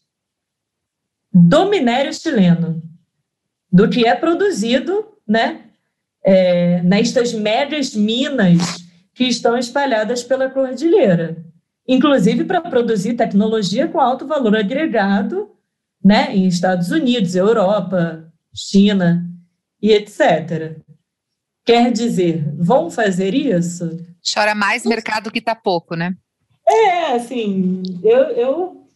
do 1.31 1.69
minério 1.69 2.13
chileno, 2.13 2.81
do 3.71 3.89
que 3.89 4.05
é 4.05 4.15
produzido 4.15 5.05
né, 5.27 5.65
é, 6.23 6.81
nestas 6.81 7.33
médias 7.33 7.95
minas 7.95 8.88
que 9.19 9.25
estão 9.25 9.57
espalhadas 9.57 10.23
pela 10.23 10.49
cordilheira, 10.49 11.43
inclusive 11.85 12.45
para 12.45 12.61
produzir 12.61 13.15
tecnologia 13.15 13.85
com 13.85 13.99
alto 13.99 14.25
valor 14.25 14.55
agregado 14.55 15.51
né, 16.01 16.33
em 16.33 16.47
Estados 16.47 16.89
Unidos, 16.89 17.35
Europa, 17.35 18.31
China 18.55 19.29
e 19.81 19.91
etc. 19.91 20.77
Quer 21.65 21.91
dizer, 21.91 22.49
vão 22.57 22.89
fazer 22.89 23.33
isso? 23.33 23.89
Chora 24.33 24.55
mais 24.55 24.85
mercado 24.85 25.29
que 25.29 25.41
tá 25.41 25.53
pouco, 25.53 25.97
né? 25.97 26.15
É, 26.65 27.11
assim, 27.11 27.83
eu, 28.01 28.21
eu. 28.37 28.87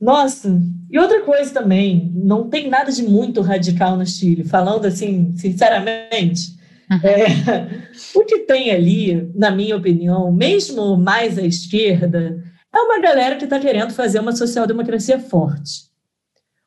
Nossa, 0.00 0.58
e 0.90 0.98
outra 0.98 1.20
coisa 1.20 1.52
também, 1.52 2.10
não 2.14 2.48
tem 2.48 2.70
nada 2.70 2.90
de 2.90 3.02
muito 3.02 3.42
radical 3.42 3.94
no 3.94 4.06
Chile, 4.06 4.42
falando 4.42 4.86
assim, 4.86 5.36
sinceramente. 5.36 6.56
Uhum. 6.90 7.00
É, 7.02 7.90
o 8.14 8.24
que 8.24 8.40
tem 8.40 8.70
ali, 8.70 9.30
na 9.34 9.50
minha 9.50 9.76
opinião, 9.76 10.32
mesmo 10.32 10.96
mais 10.96 11.38
à 11.38 11.42
esquerda, 11.42 12.42
é 12.74 12.78
uma 12.78 13.00
galera 13.00 13.36
que 13.36 13.44
está 13.44 13.58
querendo 13.58 13.92
fazer 13.92 14.20
uma 14.20 14.34
social-democracia 14.34 15.18
forte 15.18 15.88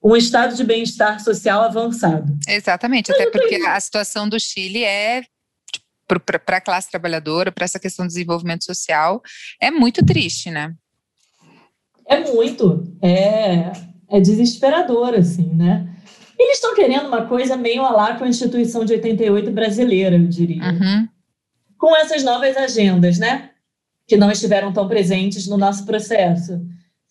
um 0.04 0.16
estado 0.16 0.56
de 0.56 0.64
bem-estar 0.64 1.20
social 1.20 1.62
avançado. 1.62 2.36
Exatamente, 2.48 3.12
até 3.12 3.30
porque 3.30 3.56
a 3.56 3.80
situação 3.80 4.28
do 4.28 4.40
Chile 4.40 4.84
é 4.84 5.24
para 6.08 6.58
a 6.58 6.62
classe 6.62 6.90
trabalhadora, 6.90 7.52
para 7.52 7.64
essa 7.64 7.80
questão 7.80 8.06
do 8.06 8.10
desenvolvimento 8.10 8.66
social, 8.66 9.22
é 9.62 9.72
muito 9.72 10.04
triste, 10.06 10.50
né? 10.50 10.74
É 12.06 12.20
muito, 12.20 12.84
é, 13.02 13.72
é 14.10 14.20
desesperador, 14.20 15.14
assim, 15.14 15.54
né? 15.54 15.88
Eles 16.42 16.56
estão 16.56 16.74
querendo 16.74 17.08
uma 17.08 17.26
coisa 17.28 17.56
meio 17.56 17.84
a 17.84 17.92
lá 17.92 18.08
com 18.08 18.24
a 18.24 18.28
Constituição 18.28 18.84
de 18.84 18.94
88 18.94 19.52
brasileira, 19.52 20.16
eu 20.16 20.28
diria. 20.28 20.64
Uhum. 20.64 21.08
Com 21.78 21.96
essas 21.96 22.24
novas 22.24 22.58
agendas, 22.58 23.20
né? 23.20 23.52
Que 24.08 24.18
não 24.18 24.32
estiveram 24.32 24.74
tão 24.74 24.88
presentes 24.88 25.48
no 25.48 25.58
nosso 25.58 25.86
processo. 25.86 26.60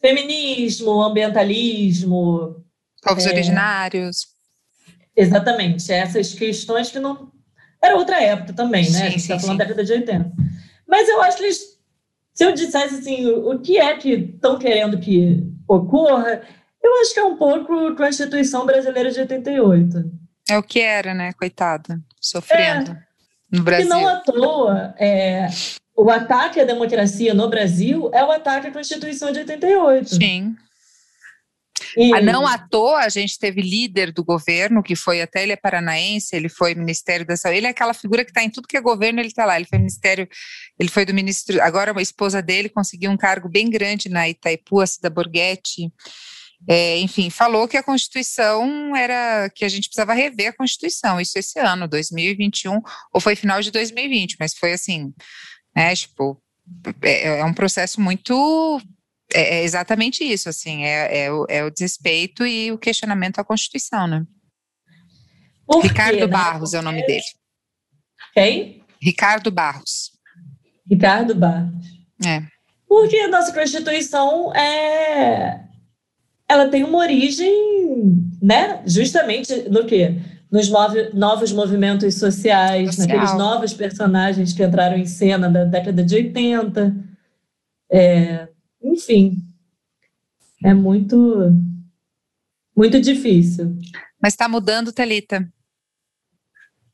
Feminismo, 0.00 1.02
ambientalismo, 1.02 2.60
Povos 3.02 3.26
é, 3.26 3.30
originários. 3.30 4.26
Exatamente, 5.16 5.90
essas 5.92 6.34
questões 6.34 6.90
que 6.90 6.98
não. 6.98 7.30
Era 7.82 7.96
outra 7.96 8.22
época 8.22 8.52
também, 8.52 8.84
né? 8.90 8.98
Sim, 8.98 9.02
a 9.02 9.10
gente 9.10 9.20
está 9.20 9.38
falando 9.38 9.58
da 9.58 9.64
década 9.64 9.84
de 9.84 9.92
80. 9.92 10.32
Mas 10.86 11.08
eu 11.08 11.20
acho 11.22 11.38
que 11.38 11.44
eles. 11.44 11.80
Se 12.34 12.44
eu 12.44 12.52
dissesse 12.52 12.96
assim, 12.96 13.26
o 13.26 13.58
que 13.58 13.78
é 13.78 13.96
que 13.96 14.12
estão 14.12 14.58
querendo 14.58 14.98
que 14.98 15.42
ocorra, 15.66 16.42
eu 16.82 17.00
acho 17.00 17.14
que 17.14 17.20
é 17.20 17.24
um 17.24 17.36
pouco 17.36 17.66
com 17.66 17.86
a 17.86 17.96
Constituição 17.96 18.64
Brasileira 18.64 19.10
de 19.10 19.20
88. 19.20 20.10
É 20.48 20.58
o 20.58 20.62
que 20.62 20.80
era, 20.80 21.14
né? 21.14 21.32
Coitada, 21.34 22.00
sofrendo 22.20 22.92
é, 22.92 23.56
no 23.56 23.62
Brasil. 23.62 23.86
E 23.86 23.88
não 23.88 24.08
à 24.08 24.16
toa, 24.16 24.94
é, 24.98 25.48
o 25.96 26.10
ataque 26.10 26.60
à 26.60 26.64
democracia 26.64 27.34
no 27.34 27.48
Brasil 27.48 28.10
é 28.12 28.24
o 28.24 28.30
ataque 28.30 28.68
à 28.68 28.72
Constituição 28.72 29.30
de 29.30 29.40
88. 29.40 30.16
Sim. 30.16 30.56
E... 31.96 32.14
Ah, 32.14 32.20
não 32.20 32.46
à 32.46 32.56
toa, 32.56 33.00
a 33.00 33.08
gente 33.08 33.38
teve 33.38 33.60
líder 33.60 34.12
do 34.12 34.24
governo, 34.24 34.82
que 34.82 34.94
foi 34.94 35.20
até 35.20 35.42
ele 35.42 35.52
é 35.52 35.56
paranaense, 35.56 36.34
ele 36.36 36.48
foi 36.48 36.74
Ministério 36.74 37.26
da 37.26 37.36
Saúde, 37.36 37.58
ele 37.58 37.66
é 37.66 37.70
aquela 37.70 37.94
figura 37.94 38.24
que 38.24 38.30
está 38.30 38.42
em 38.42 38.50
tudo 38.50 38.68
que 38.68 38.76
é 38.76 38.80
governo, 38.80 39.20
ele 39.20 39.28
está 39.28 39.44
lá, 39.44 39.56
ele 39.56 39.66
foi 39.66 39.78
Ministério, 39.78 40.28
ele 40.78 40.88
foi 40.88 41.04
do 41.04 41.12
ministro, 41.12 41.60
agora 41.62 41.96
a 41.96 42.02
esposa 42.02 42.40
dele 42.40 42.68
conseguiu 42.68 43.10
um 43.10 43.16
cargo 43.16 43.48
bem 43.48 43.68
grande 43.68 44.08
na 44.08 44.28
Itaipu, 44.28 44.80
a 44.80 44.86
Cida 44.86 45.10
Borghetti, 45.10 45.92
é, 46.68 46.98
enfim, 46.98 47.30
falou 47.30 47.66
que 47.66 47.76
a 47.76 47.82
Constituição 47.82 48.94
era 48.94 49.48
que 49.50 49.64
a 49.64 49.68
gente 49.68 49.88
precisava 49.88 50.12
rever 50.12 50.48
a 50.48 50.56
Constituição, 50.56 51.20
isso 51.20 51.38
esse 51.38 51.58
ano, 51.58 51.88
2021, 51.88 52.80
ou 53.12 53.20
foi 53.20 53.34
final 53.34 53.60
de 53.60 53.70
2020, 53.70 54.36
mas 54.38 54.54
foi 54.54 54.72
assim, 54.72 55.12
né, 55.74 55.94
tipo, 55.94 56.40
é, 57.02 57.40
é 57.40 57.44
um 57.44 57.54
processo 57.54 58.00
muito 58.00 58.80
é, 59.32 59.58
é 59.58 59.64
exatamente 59.64 60.24
isso, 60.24 60.48
assim, 60.48 60.84
é, 60.84 61.24
é, 61.24 61.32
o, 61.32 61.46
é 61.48 61.64
o 61.64 61.70
desrespeito 61.70 62.46
e 62.46 62.70
o 62.72 62.78
questionamento 62.78 63.38
à 63.38 63.44
Constituição, 63.44 64.06
né? 64.06 64.24
Por 65.66 65.82
Ricardo 65.82 66.18
quê, 66.18 66.20
né? 66.20 66.26
Barros 66.26 66.74
é 66.74 66.80
o 66.80 66.82
nome 66.82 67.06
dele. 67.06 67.22
Quem? 68.34 68.84
Ricardo 69.00 69.50
Barros. 69.50 70.10
Ricardo 70.88 71.34
Barros. 71.34 71.86
É. 72.26 72.42
Porque 72.88 73.16
a 73.18 73.28
nossa 73.28 73.52
Constituição 73.52 74.52
é. 74.54 75.69
Ela 76.50 76.68
tem 76.68 76.82
uma 76.82 76.98
origem, 76.98 77.48
né? 78.42 78.82
Justamente 78.84 79.68
no 79.68 79.86
quê? 79.86 80.16
Nos 80.50 80.68
novos 81.14 81.52
movimentos 81.52 82.16
sociais, 82.16 82.96
Social. 82.96 83.06
naqueles 83.06 83.38
novos 83.38 83.72
personagens 83.72 84.52
que 84.52 84.64
entraram 84.64 84.96
em 84.96 85.06
cena 85.06 85.48
da 85.48 85.64
década 85.64 86.02
de 86.02 86.12
80. 86.12 86.92
É, 87.88 88.48
enfim, 88.82 89.36
é 90.64 90.74
muito, 90.74 91.52
muito 92.76 93.00
difícil. 93.00 93.78
Mas 94.20 94.32
está 94.32 94.48
mudando, 94.48 94.92
Talita. 94.92 95.48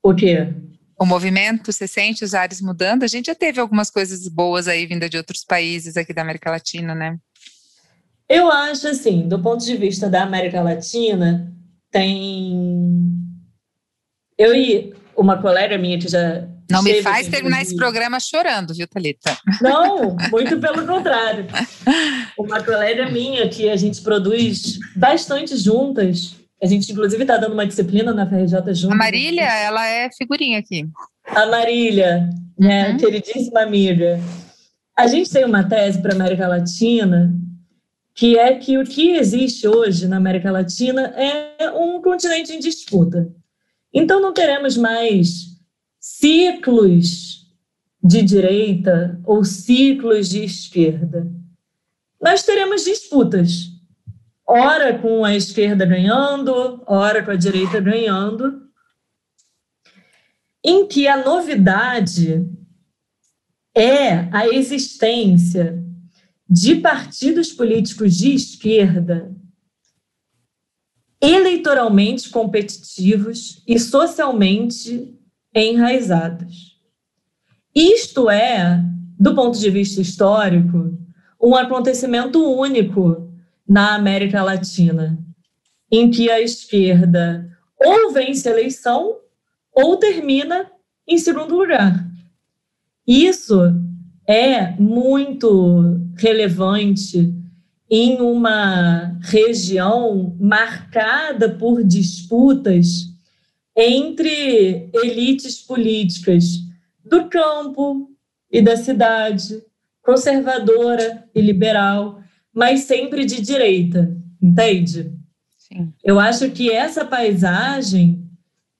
O 0.03 0.15
quê? 0.15 0.53
O 1.01 1.07
movimento, 1.07 1.73
você 1.73 1.89
sente 1.89 2.23
os 2.25 2.35
ares 2.35 2.61
mudando? 2.61 3.05
A 3.05 3.09
gente 3.09 3.27
já 3.27 3.35
teve 3.35 3.59
algumas 3.59 3.91
coisas 3.91 4.29
boas 4.29 4.69
aí 4.69 4.85
vinda 4.85 5.09
de 5.09 5.17
outros 5.17 5.43
países 5.43 5.97
aqui 5.97 6.13
da 6.13 6.21
América 6.21 6.51
Latina, 6.51 6.95
né? 6.95 7.19
Eu 8.29 8.51
acho 8.51 8.89
assim, 8.89 9.29
do 9.29 9.39
ponto 9.39 9.65
de 9.65 9.77
vista 9.77 10.09
da 10.11 10.23
América 10.23 10.61
Latina, 10.61 11.53
tem 11.91 13.17
eu 14.37 14.55
e 14.55 14.93
uma 15.17 15.41
colega 15.41 15.79
minha 15.79 15.99
que 15.99 16.09
já 16.09 16.47
não 16.71 16.83
me 16.83 17.01
faz 17.01 17.29
terminar 17.29 17.63
esse 17.63 17.77
programa 17.77 18.19
chorando, 18.19 18.75
viu, 18.75 18.89
Thalita? 18.89 19.39
Não, 19.61 20.17
muito 20.31 20.59
pelo 20.59 20.85
contrário. 20.85 21.47
Uma 22.37 22.63
colega 22.63 23.09
minha 23.09 23.49
que 23.49 23.69
a 23.71 23.77
gente 23.77 24.03
produz 24.03 24.79
bastante 24.97 25.57
juntas. 25.57 26.35
A 26.61 26.67
gente, 26.67 26.91
inclusive, 26.91 27.23
está 27.23 27.37
dando 27.37 27.53
uma 27.53 27.67
disciplina 27.67 28.13
na 28.13 28.27
FRJ 28.27 28.75
juntas. 28.75 28.85
A 28.85 28.97
Marília, 28.97 29.45
ela 29.45 29.87
é 29.87 30.11
figurinha 30.11 30.59
aqui. 30.59 30.89
A 31.27 31.47
Marília, 31.47 32.29
minha 32.59 32.91
uhum. 32.91 32.97
queridíssima 32.97 33.61
amiga. 33.61 34.19
A 34.99 35.07
gente 35.07 35.31
tem 35.31 35.45
uma 35.45 35.63
tese 35.63 36.01
para 36.03 36.13
a 36.13 36.15
América 36.17 36.49
Latina 36.49 37.33
que 38.17 38.39
é 38.39 38.59
que 38.59 38.79
o 38.79 38.85
que 38.85 39.11
existe 39.11 39.69
hoje 39.69 40.09
na 40.09 40.17
América 40.17 40.51
Latina 40.51 41.03
é 41.09 41.71
um 41.71 42.01
continente 42.01 42.51
em 42.51 42.59
disputa. 42.59 43.31
Então, 43.93 44.23
não 44.23 44.33
teremos 44.33 44.75
mais 44.75 45.59
ciclos 46.01 47.47
de 48.03 48.23
direita 48.23 49.21
ou 49.23 49.45
ciclos 49.45 50.31
de 50.31 50.43
esquerda. 50.45 51.31
Nós 52.19 52.43
teremos 52.43 52.85
disputas, 52.85 53.71
ora 54.47 54.99
com 54.99 55.23
a 55.23 55.37
esquerda 55.37 55.85
ganhando, 55.85 56.83
ora 56.87 57.23
com 57.23 57.33
a 57.33 57.37
direita 57.37 57.79
ganhando, 57.81 58.63
em 60.65 60.87
que 60.89 61.07
a 61.07 61.23
novidade 61.23 62.49
é 63.75 64.27
a 64.33 64.49
existência 64.49 65.86
de 66.49 66.77
partidos 66.77 67.53
políticos 67.53 68.15
de 68.15 68.35
esquerda 68.35 69.35
eleitoralmente 71.21 72.29
competitivos 72.31 73.63
e 73.67 73.79
socialmente 73.79 75.19
enraizadas. 75.55 76.77
Isto 77.75 78.31
é, 78.31 78.83
do 79.19 79.35
ponto 79.35 79.59
de 79.59 79.71
vista 79.71 80.01
histórico, 80.01 80.97
um 81.43 81.55
acontecimento 81.55 82.43
único 82.45 83.33
na 83.69 83.95
América 83.95 84.43
Latina, 84.43 85.19
em 85.91 86.11
que 86.11 86.31
a 86.31 86.41
esquerda 86.41 87.51
ou 87.79 88.13
vence 88.13 88.49
a 88.49 88.53
eleição 88.53 89.17
ou 89.73 89.97
termina 89.97 90.71
em 91.07 91.19
segundo 91.19 91.57
lugar. 91.57 92.07
Isso 93.07 93.75
é 94.27 94.73
muito 94.73 96.01
relevante 96.17 97.33
em 97.89 98.21
uma 98.21 99.17
região 99.23 100.37
marcada 100.41 101.51
por 101.51 101.85
disputas 101.85 103.15
entre 103.77 104.89
elites 104.93 105.61
políticas 105.61 106.45
do 107.05 107.29
campo 107.29 108.11
e 108.51 108.61
da 108.61 108.77
cidade, 108.77 109.63
conservadora 110.03 111.25
e 111.35 111.41
liberal, 111.41 112.21
mas 112.53 112.81
sempre 112.81 113.25
de 113.25 113.41
direita, 113.41 114.17
entende? 114.43 115.13
Sim. 115.59 115.93
Eu 116.03 116.19
acho 116.19 116.51
que 116.51 116.71
essa 116.71 117.05
paisagem 117.05 118.25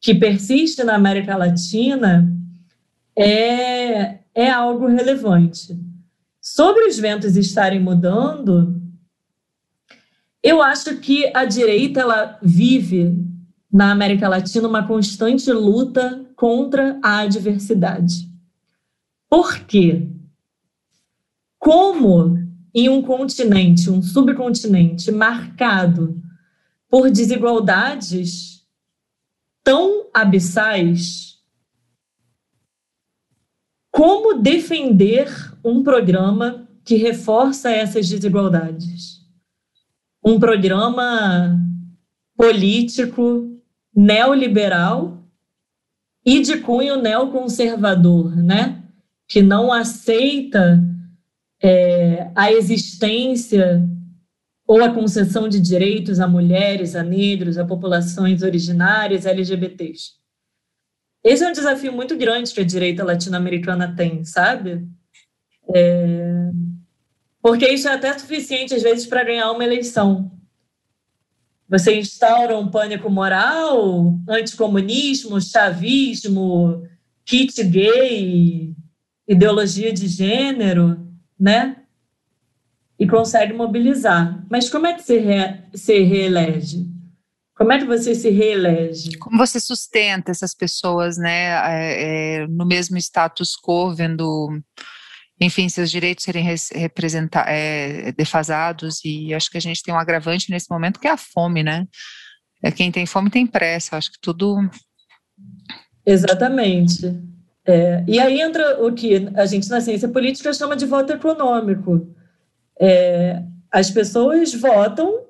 que 0.01 0.15
persiste 0.15 0.83
na 0.83 0.95
América 0.95 1.37
Latina 1.37 2.33
é, 3.15 4.19
é 4.37 4.51
algo 4.51 4.87
relevante. 4.87 5.77
Sobre 6.41 6.87
os 6.87 6.99
ventos 6.99 7.37
estarem 7.37 7.81
mudando, 7.81 8.81
Eu 10.43 10.63
acho 10.63 10.99
que 10.99 11.29
a 11.35 11.45
direita 11.45 11.99
ela 11.99 12.39
vive 12.41 13.19
na 13.73 13.91
América 13.91 14.29
Latina 14.29 14.69
uma 14.69 14.87
constante 14.87 15.51
luta 15.51 16.25
contra 16.37 17.01
a 17.03 17.19
adversidade. 17.23 18.31
Por 19.29 19.59
quê? 19.61 20.09
Como 21.59 22.39
em 22.73 22.89
um 22.89 23.03
continente, 23.03 23.91
um 23.91 24.01
subcontinente 24.01 25.11
marcado 25.11 26.23
por 26.89 27.11
desigualdades 27.11 28.65
tão 29.65 30.07
abissais, 30.15 31.36
como 33.97 34.43
defender 34.43 35.27
um 35.65 35.83
programa 35.83 36.69
que 36.85 36.97
reforça 36.97 37.71
essas 37.71 38.07
desigualdades? 38.07 39.23
Um 40.23 40.39
programa 40.39 41.59
político 42.37 43.59
neoliberal 43.95 45.25
e 46.27 46.43
de 46.43 46.59
cunho 46.59 47.01
neoconservador, 47.01 48.37
né? 48.37 48.83
que 49.27 49.41
não 49.41 49.73
aceita 49.73 50.79
é, 51.63 52.31
a 52.35 52.53
existência 52.53 53.83
ou 54.69 54.85
a 54.85 54.93
concessão 54.93 55.49
de 55.49 55.59
direitos 55.59 56.21
a 56.21 56.29
mulheres, 56.29 56.95
a 56.95 57.03
negros, 57.03 57.57
a 57.57 57.65
populações 57.65 58.43
originárias, 58.43 59.25
LGBTs. 59.25 60.26
Esse 61.27 61.43
é 61.43 61.49
um 61.49 61.53
desafio 61.53 61.93
muito 61.93 62.17
grande 62.17 62.55
que 62.55 62.61
a 62.61 62.65
direita 62.65 63.03
latino-americana 63.03 63.93
tem, 63.97 64.25
sabe? 64.25 64.87
É, 65.75 66.53
porque 67.43 67.69
isso 67.69 67.89
é 67.89 67.95
até 67.95 68.17
suficiente, 68.17 68.73
às 68.73 68.83
vezes, 68.85 69.07
para 69.07 69.25
ganhar 69.25 69.51
uma 69.51 69.65
eleição. 69.65 70.31
Você 71.69 71.99
instaura 71.99 72.57
um 72.57 72.71
pânico 72.71 73.11
moral, 73.11 74.17
anticomunismo, 74.29 75.41
chavismo, 75.41 76.87
kit 77.25 77.61
gay, 77.65 78.73
ideologia 79.27 79.93
de 79.93 80.07
gênero, 80.07 81.09
né? 81.37 81.83
E 82.97 83.05
consegue 83.05 83.53
mobilizar. 83.53 84.47
Mas 84.49 84.71
como 84.71 84.87
é 84.87 84.95
que 84.95 85.03
se, 85.03 85.19
re, 85.19 85.61
se 85.75 85.99
reelege? 86.05 86.96
Como 87.57 87.73
é 87.73 87.79
que 87.79 87.87
você 87.87 88.15
se 88.15 88.29
reelege? 88.29 89.17
Como 89.17 89.39
você 89.39 89.59
sustenta 89.59 90.31
essas 90.31 90.55
pessoas, 90.55 91.17
né, 91.17 91.49
é, 91.73 92.43
é, 92.43 92.47
no 92.47 92.67
mesmo 92.67 92.99
status 92.99 93.57
quo, 93.57 93.95
vendo, 93.95 94.61
enfim, 95.41 95.67
seus 95.69 95.91
direitos 95.91 96.25
serem 96.25 96.45
representados, 96.75 97.51
é, 97.51 98.13
defasados, 98.13 99.03
e 99.03 99.33
acho 99.33 99.51
que 99.51 99.57
a 99.57 99.61
gente 99.61 99.83
tem 99.83 99.95
um 99.95 99.99
agravante 99.99 100.51
nesse 100.51 100.71
momento 100.71 101.01
que 101.01 101.09
é 101.09 101.13
a 101.13 101.17
fome, 101.17 101.63
né? 101.63 101.87
É, 102.63 102.71
quem 102.71 102.93
tem 102.93 103.07
fome 103.07 103.31
tem 103.31 103.47
pressa, 103.47 103.97
acho 103.97 104.13
que 104.13 104.21
tudo... 104.21 104.59
Exatamente. 106.05 107.07
É, 107.67 108.05
e 108.07 108.21
aí 108.21 108.39
entra 108.39 108.85
o 108.85 108.93
que 108.93 109.29
a 109.35 109.47
gente 109.47 109.69
na 109.71 109.81
ciência 109.81 110.09
política 110.09 110.53
chama 110.53 110.77
de 110.77 110.85
voto 110.85 111.11
econômico. 111.11 112.15
É, 112.79 113.43
as 113.73 113.91
pessoas 113.91 114.53
votam 114.53 115.26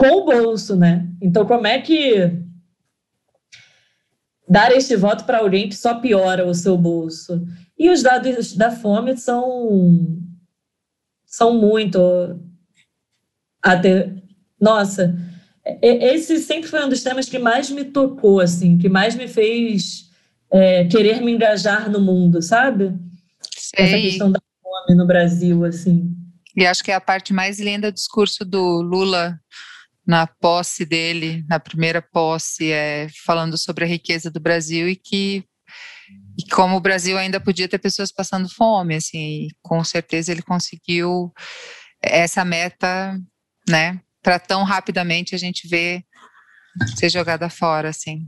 com 0.00 0.22
o 0.22 0.24
bolso, 0.24 0.74
né? 0.74 1.06
Então, 1.20 1.44
como 1.44 1.66
é 1.66 1.78
que 1.78 2.32
dar 4.48 4.72
este 4.72 4.96
voto 4.96 5.24
para 5.24 5.38
alguém 5.38 5.68
que 5.68 5.76
só 5.76 6.00
piora 6.00 6.46
o 6.46 6.54
seu 6.54 6.78
bolso? 6.78 7.46
E 7.78 7.90
os 7.90 8.02
dados 8.02 8.56
da 8.56 8.70
fome 8.70 9.14
são 9.18 10.18
são 11.26 11.54
muito 11.54 12.00
até 13.62 14.14
nossa, 14.58 15.14
esse 15.82 16.38
sempre 16.38 16.68
foi 16.68 16.82
um 16.84 16.88
dos 16.88 17.02
temas 17.02 17.28
que 17.28 17.38
mais 17.38 17.70
me 17.70 17.84
tocou, 17.84 18.40
assim, 18.40 18.78
que 18.78 18.88
mais 18.88 19.14
me 19.14 19.28
fez 19.28 20.10
é, 20.50 20.84
querer 20.86 21.20
me 21.20 21.32
engajar 21.32 21.90
no 21.90 22.00
mundo, 22.00 22.40
sabe? 22.40 22.94
Sei. 23.54 23.84
Essa 23.84 23.96
questão 23.96 24.32
da 24.32 24.40
fome 24.62 24.96
no 24.96 25.06
Brasil, 25.06 25.62
assim. 25.64 26.10
E 26.56 26.66
acho 26.66 26.82
que 26.82 26.90
é 26.90 26.94
a 26.94 27.00
parte 27.00 27.32
mais 27.32 27.60
linda 27.60 27.90
do 27.90 27.94
discurso 27.94 28.44
do 28.44 28.80
Lula 28.82 29.38
na 30.10 30.26
posse 30.26 30.84
dele, 30.84 31.44
na 31.48 31.60
primeira 31.60 32.02
posse, 32.02 32.72
é, 32.72 33.06
falando 33.24 33.56
sobre 33.56 33.84
a 33.84 33.86
riqueza 33.86 34.28
do 34.28 34.40
Brasil 34.40 34.88
e 34.88 34.96
que 34.96 35.44
e 36.36 36.50
como 36.50 36.76
o 36.76 36.80
Brasil 36.80 37.16
ainda 37.16 37.38
podia 37.38 37.68
ter 37.68 37.78
pessoas 37.78 38.10
passando 38.10 38.52
fome, 38.52 38.96
assim, 38.96 39.46
com 39.62 39.84
certeza 39.84 40.32
ele 40.32 40.42
conseguiu 40.42 41.32
essa 42.02 42.44
meta, 42.44 43.16
né, 43.68 44.00
para 44.20 44.40
tão 44.40 44.64
rapidamente 44.64 45.32
a 45.36 45.38
gente 45.38 45.68
ver 45.68 46.02
ser 46.98 47.08
jogada 47.08 47.48
fora, 47.48 47.90
assim. 47.90 48.26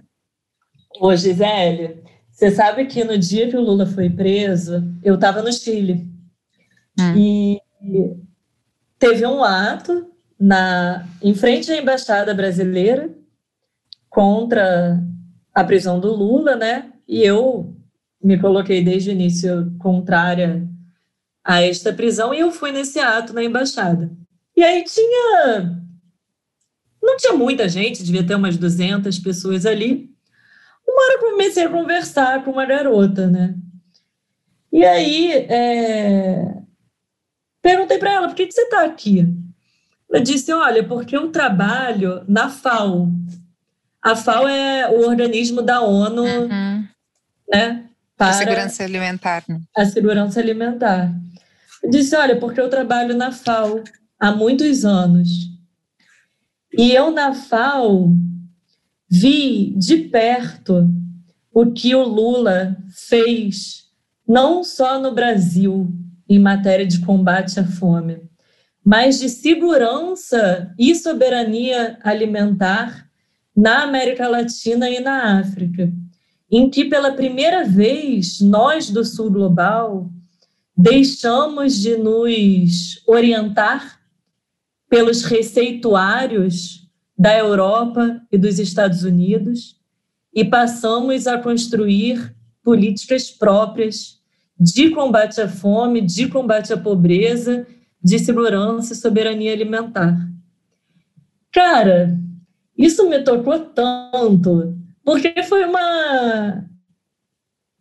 Ô, 1.01 1.17
Gisele, 1.17 2.01
você 2.31 2.53
sabe 2.53 2.87
que 2.87 3.03
no 3.03 3.19
dia 3.19 3.51
que 3.51 3.57
o 3.57 3.61
Lula 3.61 3.87
foi 3.87 4.09
preso, 4.09 4.85
eu 5.03 5.17
estava 5.17 5.43
no 5.43 5.53
Chile. 5.53 6.09
Hum. 6.97 7.17
E 7.17 7.61
teve 9.01 9.27
um 9.27 9.43
ato 9.43 10.12
na, 10.43 11.07
em 11.23 11.37
frente 11.37 11.71
à 11.71 11.77
embaixada 11.81 12.35
brasileira 12.35 13.09
contra 14.11 15.01
a 15.55 15.63
prisão 15.63 16.01
do 16.01 16.13
Lula, 16.13 16.57
né? 16.57 16.93
E 17.07 17.23
eu 17.23 17.77
me 18.21 18.37
coloquei 18.37 18.83
desde 18.83 19.11
o 19.11 19.13
início 19.13 19.73
contrária 19.79 20.69
a 21.45 21.63
esta 21.63 21.93
prisão 21.93 22.35
e 22.35 22.41
eu 22.41 22.51
fui 22.51 22.73
nesse 22.73 22.99
ato 22.99 23.33
na 23.33 23.45
embaixada. 23.45 24.11
E 24.57 24.65
aí 24.65 24.83
tinha 24.83 25.81
não 27.01 27.17
tinha 27.17 27.35
muita 27.35 27.69
gente, 27.69 28.03
devia 28.03 28.27
ter 28.27 28.35
umas 28.35 28.57
200 28.57 29.17
pessoas 29.21 29.65
ali. 29.65 30.11
Uma 30.87 31.05
hora 31.05 31.15
eu 31.15 31.31
comecei 31.31 31.65
a 31.65 31.71
conversar 31.71 32.45
com 32.45 32.51
uma 32.51 32.67
garota, 32.67 33.29
né? 33.29 33.55
E 34.73 34.85
aí, 34.85 35.33
é... 35.33 36.63
perguntei 37.61 37.99
para 37.99 38.13
ela, 38.13 38.29
por 38.29 38.35
que, 38.35 38.47
que 38.47 38.53
você 38.53 38.63
está 38.63 38.85
aqui? 38.85 39.42
Ela 40.13 40.23
disse, 40.23 40.53
olha, 40.53 40.85
porque 40.85 41.17
eu 41.17 41.31
trabalho 41.31 42.23
na 42.29 42.51
FAO. 42.51 43.11
A 44.03 44.15
FAO 44.15 44.47
é 44.47 44.91
o 44.91 45.09
organismo 45.09 45.63
da 45.63 45.81
ONU, 45.81 46.23
uhum. 46.23 46.85
né? 47.49 47.87
Para 48.17 48.31
a 48.31 48.33
segurança 48.35 48.85
alimentar. 48.85 49.45
Né? 49.49 49.61
A 49.75 49.85
segurança 49.87 50.41
alimentar. 50.41 51.13
Eu 51.83 51.91
disse, 51.91 52.15
olha, 52.15 52.37
porque 52.37 52.61
eu 52.61 52.69
trabalho 52.69 53.17
na 53.17 53.33
FAO 53.33 53.83
há 54.21 54.31
muitos 54.31 54.85
anos. 54.85 55.29
E 56.77 56.93
eu 56.93 57.11
na 57.11 57.35
FAO 57.35 58.13
vi 59.09 59.75
de 59.77 59.97
perto 59.97 60.89
o 61.53 61.73
que 61.73 61.95
o 61.95 62.03
Lula 62.03 62.77
fez, 63.09 63.85
não 64.29 64.63
só 64.63 65.01
no 65.01 65.15
Brasil, 65.15 65.91
em 66.29 66.39
matéria 66.39 66.87
de 66.87 67.01
combate 67.01 67.59
à 67.59 67.65
fome, 67.65 68.23
mas 68.85 69.21
de 69.21 69.29
segurança 69.29 70.75
e 70.79 70.95
soberania 70.95 71.99
alimentar 72.03 73.09
na 73.57 73.83
América 73.83 74.29
Latina 74.29 74.91
e 74.91 74.99
na 74.99 75.39
África, 75.39 75.93
em 76.51 76.69
que 76.69 76.87
pela 76.87 77.13
primeira 77.13 77.65
vez 77.65 78.41
nós 78.41 78.91
do 78.91 79.05
Sul 79.05 79.31
Global 79.31 80.11
deixamos 80.77 81.77
de 81.81 81.97
nos 81.97 83.03
orientar 83.07 84.01
pelos 84.89 85.23
receituários 85.23 86.89
da 87.17 87.37
Europa 87.37 88.21
e 88.33 88.37
dos 88.37 88.59
Estados 88.59 89.05
Unidos 89.05 89.77
e 90.35 90.45
passamos 90.45 91.27
a 91.27 91.39
construir 91.39 92.35
políticas 92.65 93.31
próprias 93.31 94.21
de 94.59 94.91
combate 94.91 95.41
à 95.41 95.49
fome, 95.49 96.01
de 96.01 96.29
combate 96.29 96.73
à 96.73 96.77
pobreza, 96.77 97.67
de 98.03 98.19
segurança 98.19 98.93
e 98.93 98.97
soberania 98.97 99.53
alimentar. 99.53 100.17
Cara, 101.53 102.19
isso 102.77 103.09
me 103.09 103.23
tocou 103.23 103.61
tanto, 103.61 104.77
porque 105.05 105.43
foi 105.43 105.65
uma 105.65 106.65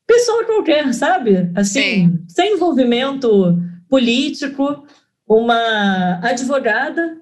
pessoa 0.05 0.45
qualquer, 0.45 0.93
sabe? 0.93 1.49
Assim, 1.55 1.81
Sim. 1.81 2.25
sem 2.27 2.55
envolvimento 2.55 3.57
político, 3.89 4.85
uma 5.27 6.19
advogada 6.21 7.17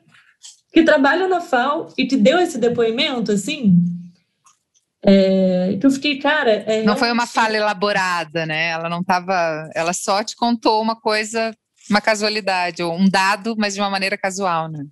que 0.74 0.84
trabalha 0.84 1.28
na 1.28 1.42
FAO 1.42 1.94
e 1.98 2.06
que 2.06 2.18
deu 2.18 2.40
esse 2.40 2.58
depoimento, 2.58 3.32
assim, 3.32 3.84
é, 5.04 5.78
que 5.80 5.86
eu 5.86 5.92
fiquei, 5.92 6.20
cara. 6.20 6.52
É, 6.52 6.84
não 6.84 6.98
foi 6.98 7.12
uma 7.12 7.26
fala 7.26 7.56
elaborada, 7.56 8.46
né? 8.46 8.70
Ela 8.70 8.90
não 8.90 9.00
estava. 9.00 9.70
Ela 9.74 9.94
só 9.94 10.24
te 10.24 10.36
contou 10.36 10.82
uma 10.82 10.96
coisa, 10.96 11.56
uma 11.90 12.02
casualidade, 12.02 12.84
ou 12.84 12.94
um 12.94 13.10
dado, 13.10 13.56
mas 13.58 13.74
de 13.74 13.82
uma 13.82 13.90
maneira 13.90 14.18
casual, 14.18 14.68
né? 14.70 14.86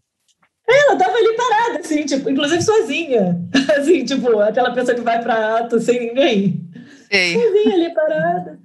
É, 0.69 0.82
ela 0.82 0.98
tava 0.98 1.15
ali 1.15 1.34
parada, 1.36 1.80
assim, 1.80 2.06
tipo, 2.06 2.30
inclusive 2.30 2.61
sozinha. 2.61 3.40
Assim, 3.78 4.03
tipo, 4.03 4.40
aquela 4.40 4.74
pessoa 4.74 4.95
que 4.95 5.02
vai 5.02 5.22
para 5.22 5.60
ato 5.60 5.80
sem 5.80 6.07
ninguém. 6.07 6.61
Sei. 7.10 7.34
Sozinha 7.34 7.74
ali 7.74 7.94
parada. 7.94 8.60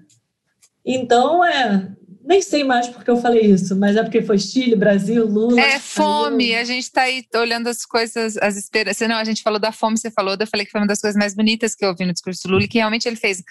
Então, 0.85 1.45
é. 1.45 1.89
Nem 2.25 2.41
sei 2.41 2.63
mais 2.63 2.87
porque 2.87 3.11
eu 3.11 3.17
falei 3.17 3.43
isso, 3.43 3.75
mas 3.75 3.97
é 3.97 4.03
porque 4.03 4.23
foi 4.23 4.39
Chile, 4.39 4.77
Brasil, 4.77 5.27
Lula. 5.27 5.61
É 5.61 5.81
fome. 5.81 6.55
A 6.55 6.63
gente 6.63 6.85
está 6.85 7.03
aí 7.03 7.25
olhando 7.35 7.69
as 7.69 7.85
coisas, 7.85 8.37
as 8.37 8.57
esperanças. 8.57 9.09
Não, 9.09 9.17
a 9.17 9.25
gente 9.25 9.43
falou 9.43 9.59
da 9.59 9.73
fome, 9.73 9.99
você 9.99 10.09
falou, 10.09 10.37
eu 10.39 10.47
falei 10.47 10.65
que 10.65 10.71
foi 10.71 10.81
uma 10.81 10.87
das 10.87 11.01
coisas 11.01 11.19
mais 11.19 11.35
bonitas 11.35 11.75
que 11.75 11.85
eu 11.85 11.89
ouvi 11.89 12.05
no 12.05 12.13
discurso 12.13 12.47
do 12.47 12.55
Lula, 12.55 12.69
que 12.69 12.79
realmente 12.79 13.09
ele 13.09 13.17
fez 13.17 13.43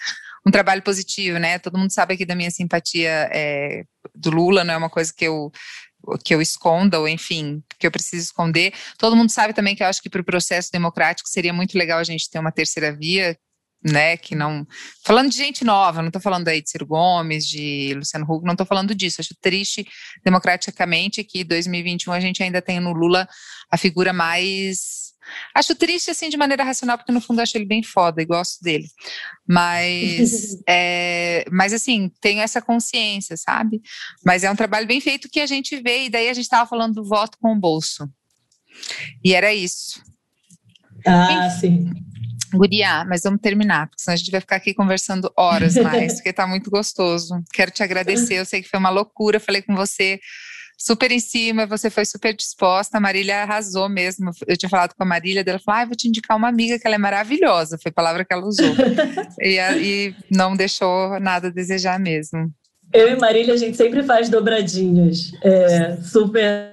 um 0.46 0.50
trabalho 0.50 0.82
positivo, 0.82 1.38
né? 1.38 1.58
Todo 1.58 1.78
mundo 1.78 1.92
sabe 1.92 2.14
aqui 2.14 2.24
da 2.24 2.34
minha 2.34 2.50
simpatia 2.50 3.28
é, 3.32 3.84
do 4.14 4.30
Lula, 4.30 4.64
não 4.64 4.74
é 4.74 4.76
uma 4.76 4.90
coisa 4.90 5.12
que 5.16 5.24
eu 5.24 5.52
que 6.24 6.34
eu 6.34 6.42
esconda, 6.42 6.98
ou 6.98 7.06
enfim, 7.06 7.62
que 7.78 7.86
eu 7.86 7.90
preciso 7.90 8.24
esconder. 8.24 8.74
Todo 8.98 9.14
mundo 9.14 9.30
sabe 9.30 9.52
também 9.52 9.76
que 9.76 9.84
eu 9.84 9.86
acho 9.86 10.02
que 10.02 10.10
para 10.10 10.20
o 10.20 10.24
processo 10.24 10.68
democrático 10.72 11.28
seria 11.28 11.52
muito 11.52 11.78
legal 11.78 12.00
a 12.00 12.04
gente 12.04 12.28
ter 12.28 12.40
uma 12.40 12.50
terceira 12.50 12.92
via, 12.92 13.38
né, 13.84 14.16
que 14.16 14.34
não... 14.34 14.66
Falando 15.04 15.30
de 15.30 15.36
gente 15.36 15.64
nova, 15.64 16.02
não 16.02 16.08
estou 16.08 16.20
falando 16.20 16.48
aí 16.48 16.60
de 16.60 16.70
Ciro 16.70 16.86
Gomes, 16.86 17.46
de 17.46 17.94
Luciano 17.94 18.26
Huck, 18.28 18.44
não 18.44 18.52
estou 18.52 18.66
falando 18.66 18.94
disso. 18.94 19.20
Acho 19.20 19.34
triste, 19.40 19.86
democraticamente, 20.24 21.22
que 21.22 21.44
2021 21.44 22.12
a 22.12 22.20
gente 22.20 22.42
ainda 22.42 22.60
tem 22.60 22.80
no 22.80 22.92
Lula 22.92 23.28
a 23.70 23.76
figura 23.76 24.12
mais 24.12 25.11
Acho 25.54 25.74
triste, 25.74 26.10
assim, 26.10 26.28
de 26.28 26.36
maneira 26.36 26.64
racional, 26.64 26.96
porque 26.96 27.12
no 27.12 27.20
fundo 27.20 27.38
eu 27.38 27.42
acho 27.42 27.56
ele 27.56 27.64
bem 27.64 27.82
foda 27.82 28.22
e 28.22 28.26
gosto 28.26 28.62
dele. 28.62 28.86
Mas, 29.46 30.56
é, 30.68 31.44
mas 31.50 31.72
assim, 31.72 32.10
tenho 32.20 32.40
essa 32.40 32.60
consciência, 32.60 33.36
sabe? 33.36 33.80
Mas 34.24 34.44
é 34.44 34.50
um 34.50 34.56
trabalho 34.56 34.86
bem 34.86 35.00
feito 35.00 35.28
que 35.30 35.40
a 35.40 35.46
gente 35.46 35.80
vê, 35.80 36.04
e 36.04 36.10
daí 36.10 36.28
a 36.28 36.34
gente 36.34 36.44
estava 36.44 36.68
falando 36.68 36.94
do 36.94 37.04
voto 37.04 37.38
com 37.40 37.52
o 37.52 37.58
bolso. 37.58 38.08
E 39.24 39.34
era 39.34 39.52
isso. 39.52 40.02
Ah, 41.06 41.50
sim. 41.50 41.90
Guria, 42.54 43.04
mas 43.06 43.22
vamos 43.22 43.40
terminar, 43.40 43.88
porque 43.88 44.02
senão 44.02 44.14
a 44.14 44.16
gente 44.16 44.30
vai 44.30 44.40
ficar 44.40 44.56
aqui 44.56 44.74
conversando 44.74 45.32
horas 45.36 45.74
mais, 45.82 46.14
porque 46.14 46.32
tá 46.32 46.46
muito 46.46 46.70
gostoso. 46.70 47.42
Quero 47.52 47.70
te 47.70 47.82
agradecer, 47.82 48.34
eu 48.34 48.44
sei 48.44 48.62
que 48.62 48.68
foi 48.68 48.78
uma 48.78 48.90
loucura, 48.90 49.40
falei 49.40 49.62
com 49.62 49.74
você 49.74 50.20
super 50.84 51.12
em 51.12 51.20
cima, 51.20 51.66
você 51.66 51.88
foi 51.88 52.04
super 52.04 52.34
disposta. 52.34 52.98
A 52.98 53.00
Marília 53.00 53.42
arrasou 53.42 53.88
mesmo. 53.88 54.30
Eu 54.46 54.56
tinha 54.56 54.68
falado 54.68 54.94
com 54.94 55.02
a 55.02 55.06
Marília, 55.06 55.44
ela 55.46 55.58
falou: 55.58 55.80
ah, 55.80 55.84
vou 55.84 55.96
te 55.96 56.08
indicar 56.08 56.36
uma 56.36 56.48
amiga 56.48 56.78
que 56.78 56.86
ela 56.86 56.96
é 56.96 56.98
maravilhosa. 56.98 57.78
Foi 57.80 57.90
a 57.90 57.94
palavra 57.94 58.24
que 58.24 58.32
ela 58.32 58.44
usou. 58.44 58.74
e, 59.40 59.58
e 59.58 60.14
não 60.30 60.56
deixou 60.56 61.20
nada 61.20 61.48
a 61.48 61.52
desejar 61.52 61.98
mesmo. 62.00 62.50
Eu 62.92 63.08
e 63.08 63.16
Marília, 63.16 63.54
a 63.54 63.56
gente 63.56 63.76
sempre 63.76 64.02
faz 64.02 64.28
dobradinhas. 64.28 65.32
É, 65.42 65.96
super 66.02 66.72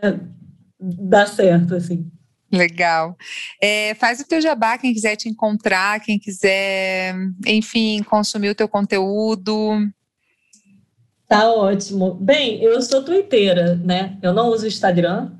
dá 0.80 1.26
certo, 1.26 1.76
assim. 1.76 2.10
Legal. 2.52 3.16
É, 3.62 3.94
faz 3.94 4.20
o 4.20 4.28
teu 4.28 4.42
jabá, 4.42 4.78
quem 4.78 4.94
quiser 4.94 5.16
te 5.16 5.30
encontrar, 5.30 6.00
quem 6.00 6.18
quiser, 6.18 7.16
enfim, 7.46 8.02
consumir 8.04 8.50
o 8.50 8.56
teu 8.56 8.68
conteúdo. 8.68 9.72
Tá 11.30 11.48
ótimo. 11.54 12.16
Bem, 12.16 12.60
eu 12.64 12.82
sou 12.82 13.04
twitteira, 13.04 13.76
né? 13.76 14.18
Eu 14.20 14.34
não 14.34 14.50
uso 14.50 14.66
Instagram, 14.66 15.32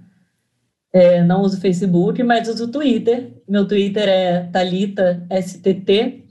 é, 0.94 1.24
não 1.24 1.42
uso 1.42 1.60
Facebook, 1.60 2.22
mas 2.22 2.48
uso 2.48 2.68
Twitter. 2.68 3.34
Meu 3.48 3.68
Twitter 3.68 4.08
é 4.08 4.44
Talita 4.52 5.26
STT. 5.32 6.26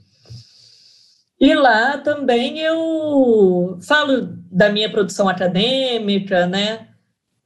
E 1.41 1.53
lá 1.53 1.97
também 1.97 2.59
eu 2.59 3.77
falo 3.81 4.29
da 4.49 4.69
minha 4.69 4.89
produção 4.89 5.27
acadêmica, 5.27 6.47
né? 6.47 6.87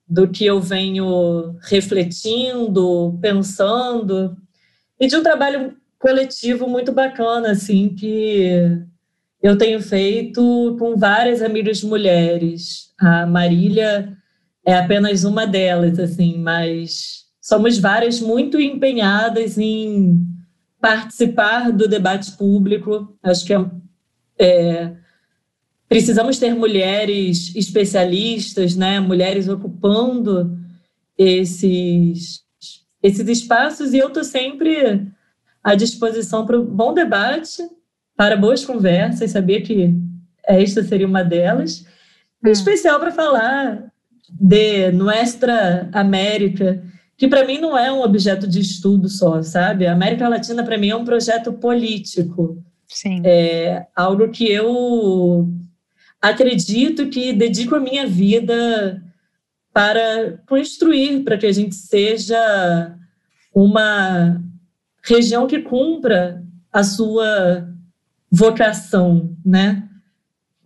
Do 0.07 0.27
que 0.29 0.45
eu 0.45 0.61
venho 0.61 1.57
refletindo, 1.63 3.17
pensando, 3.19 4.37
e 4.99 5.07
de 5.07 5.15
um 5.15 5.23
trabalho 5.23 5.75
coletivo 5.97 6.67
muito 6.69 6.91
bacana, 6.91 7.51
assim, 7.51 7.89
que 7.89 8.85
eu 9.43 9.57
tenho 9.57 9.81
feito 9.81 10.77
com 10.79 10.95
várias 10.95 11.41
amigas 11.41 11.83
mulheres. 11.83 12.93
A 12.97 13.25
Marília 13.25 14.17
é 14.65 14.73
apenas 14.73 15.25
uma 15.25 15.45
delas, 15.45 15.99
assim, 15.99 16.37
mas 16.37 17.25
somos 17.41 17.77
várias 17.77 18.21
muito 18.21 18.57
empenhadas 18.57 19.57
em 19.57 20.25
participar 20.79 21.73
do 21.73 21.89
debate 21.89 22.31
público. 22.37 23.17
Acho 23.21 23.45
que 23.45 23.53
é, 23.53 23.65
é, 24.39 24.95
precisamos 25.89 26.39
ter 26.39 26.55
mulheres 26.55 27.53
especialistas, 27.53 28.77
né? 28.77 29.01
mulheres 29.01 29.49
ocupando 29.49 30.57
esses, 31.17 32.43
esses 33.03 33.27
espaços, 33.27 33.93
e 33.93 33.97
eu 33.97 34.07
estou 34.07 34.23
sempre 34.23 35.05
à 35.61 35.75
disposição 35.75 36.45
para 36.45 36.57
o 36.57 36.63
bom 36.63 36.93
debate 36.93 37.61
para 38.15 38.37
boas 38.37 38.63
conversas, 38.65 39.31
sabia 39.31 39.61
que 39.61 39.93
esta 40.45 40.83
seria 40.83 41.07
uma 41.07 41.23
delas. 41.23 41.85
Em 42.43 42.49
hum. 42.49 42.51
especial 42.51 42.99
para 42.99 43.11
falar 43.11 43.91
de 44.29 44.91
Nuestra 44.91 45.89
América, 45.91 46.83
que 47.17 47.27
para 47.27 47.45
mim 47.45 47.59
não 47.59 47.77
é 47.77 47.91
um 47.91 48.01
objeto 48.01 48.47
de 48.47 48.59
estudo 48.59 49.07
só, 49.07 49.41
sabe? 49.41 49.85
A 49.85 49.93
América 49.93 50.27
Latina 50.27 50.63
para 50.63 50.77
mim 50.77 50.89
é 50.89 50.95
um 50.95 51.05
projeto 51.05 51.53
político. 51.53 52.63
Sim. 52.87 53.21
É 53.23 53.87
algo 53.95 54.29
que 54.29 54.51
eu 54.51 55.49
acredito 56.21 57.07
que 57.09 57.33
dedico 57.33 57.75
a 57.75 57.79
minha 57.79 58.07
vida 58.07 59.01
para 59.71 60.37
construir, 60.47 61.23
para 61.23 61.37
que 61.37 61.45
a 61.45 61.51
gente 61.51 61.75
seja 61.75 62.95
uma 63.53 64.41
região 65.03 65.47
que 65.47 65.59
cumpra 65.59 66.43
a 66.71 66.83
sua 66.83 67.72
vocação, 68.33 69.37
né? 69.45 69.87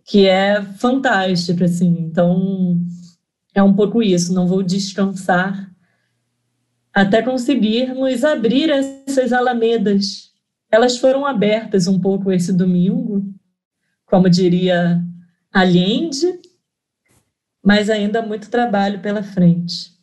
Que 0.02 0.26
é 0.26 0.62
fantástica, 0.62 1.66
assim. 1.66 1.98
Então, 2.00 2.80
é 3.54 3.62
um 3.62 3.74
pouco 3.74 4.02
isso. 4.02 4.32
Não 4.32 4.46
vou 4.46 4.62
descansar 4.62 5.70
até 6.94 7.20
conseguirmos 7.20 8.24
abrir 8.24 8.70
essas 8.70 9.34
alamedas. 9.34 10.30
Elas 10.70 10.96
foram 10.96 11.26
abertas 11.26 11.86
um 11.86 12.00
pouco 12.00 12.32
esse 12.32 12.52
domingo, 12.54 13.22
como 14.06 14.30
diria 14.30 15.02
Allende, 15.52 16.40
mas 17.62 17.90
ainda 17.90 18.22
muito 18.22 18.50
trabalho 18.50 19.00
pela 19.00 19.22
frente. 19.22 19.97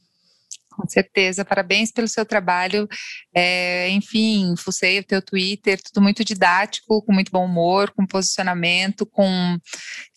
Com 0.75 0.87
certeza, 0.89 1.45
parabéns 1.45 1.89
pelo 1.89 2.07
seu 2.07 2.25
trabalho. 2.25 2.85
É, 3.33 3.89
enfim, 3.91 4.53
fucei 4.57 4.99
o 4.99 5.03
teu 5.03 5.21
Twitter, 5.21 5.81
tudo 5.81 6.03
muito 6.03 6.23
didático, 6.23 7.01
com 7.01 7.13
muito 7.13 7.31
bom 7.31 7.45
humor, 7.45 7.91
com 7.91 8.05
posicionamento, 8.05 9.05
com 9.05 9.57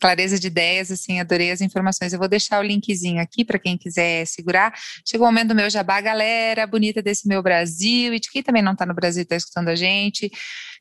clareza 0.00 0.38
de 0.38 0.48
ideias, 0.48 0.90
assim, 0.90 1.20
adorei 1.20 1.52
as 1.52 1.60
informações. 1.60 2.12
Eu 2.12 2.18
vou 2.18 2.28
deixar 2.28 2.58
o 2.58 2.62
linkzinho 2.62 3.22
aqui 3.22 3.44
para 3.44 3.58
quem 3.58 3.78
quiser 3.78 4.26
segurar. 4.26 4.74
Chegou 5.06 5.28
o 5.28 5.30
momento 5.30 5.48
do 5.48 5.54
meu 5.54 5.70
jabá, 5.70 6.00
galera 6.00 6.66
bonita 6.66 7.00
desse 7.00 7.28
meu 7.28 7.40
Brasil 7.40 8.12
e 8.12 8.18
de 8.18 8.28
quem 8.28 8.42
também 8.42 8.62
não 8.62 8.72
está 8.72 8.84
no 8.84 8.94
Brasil 8.94 9.22
está 9.22 9.36
escutando 9.36 9.68
a 9.68 9.76
gente. 9.76 10.28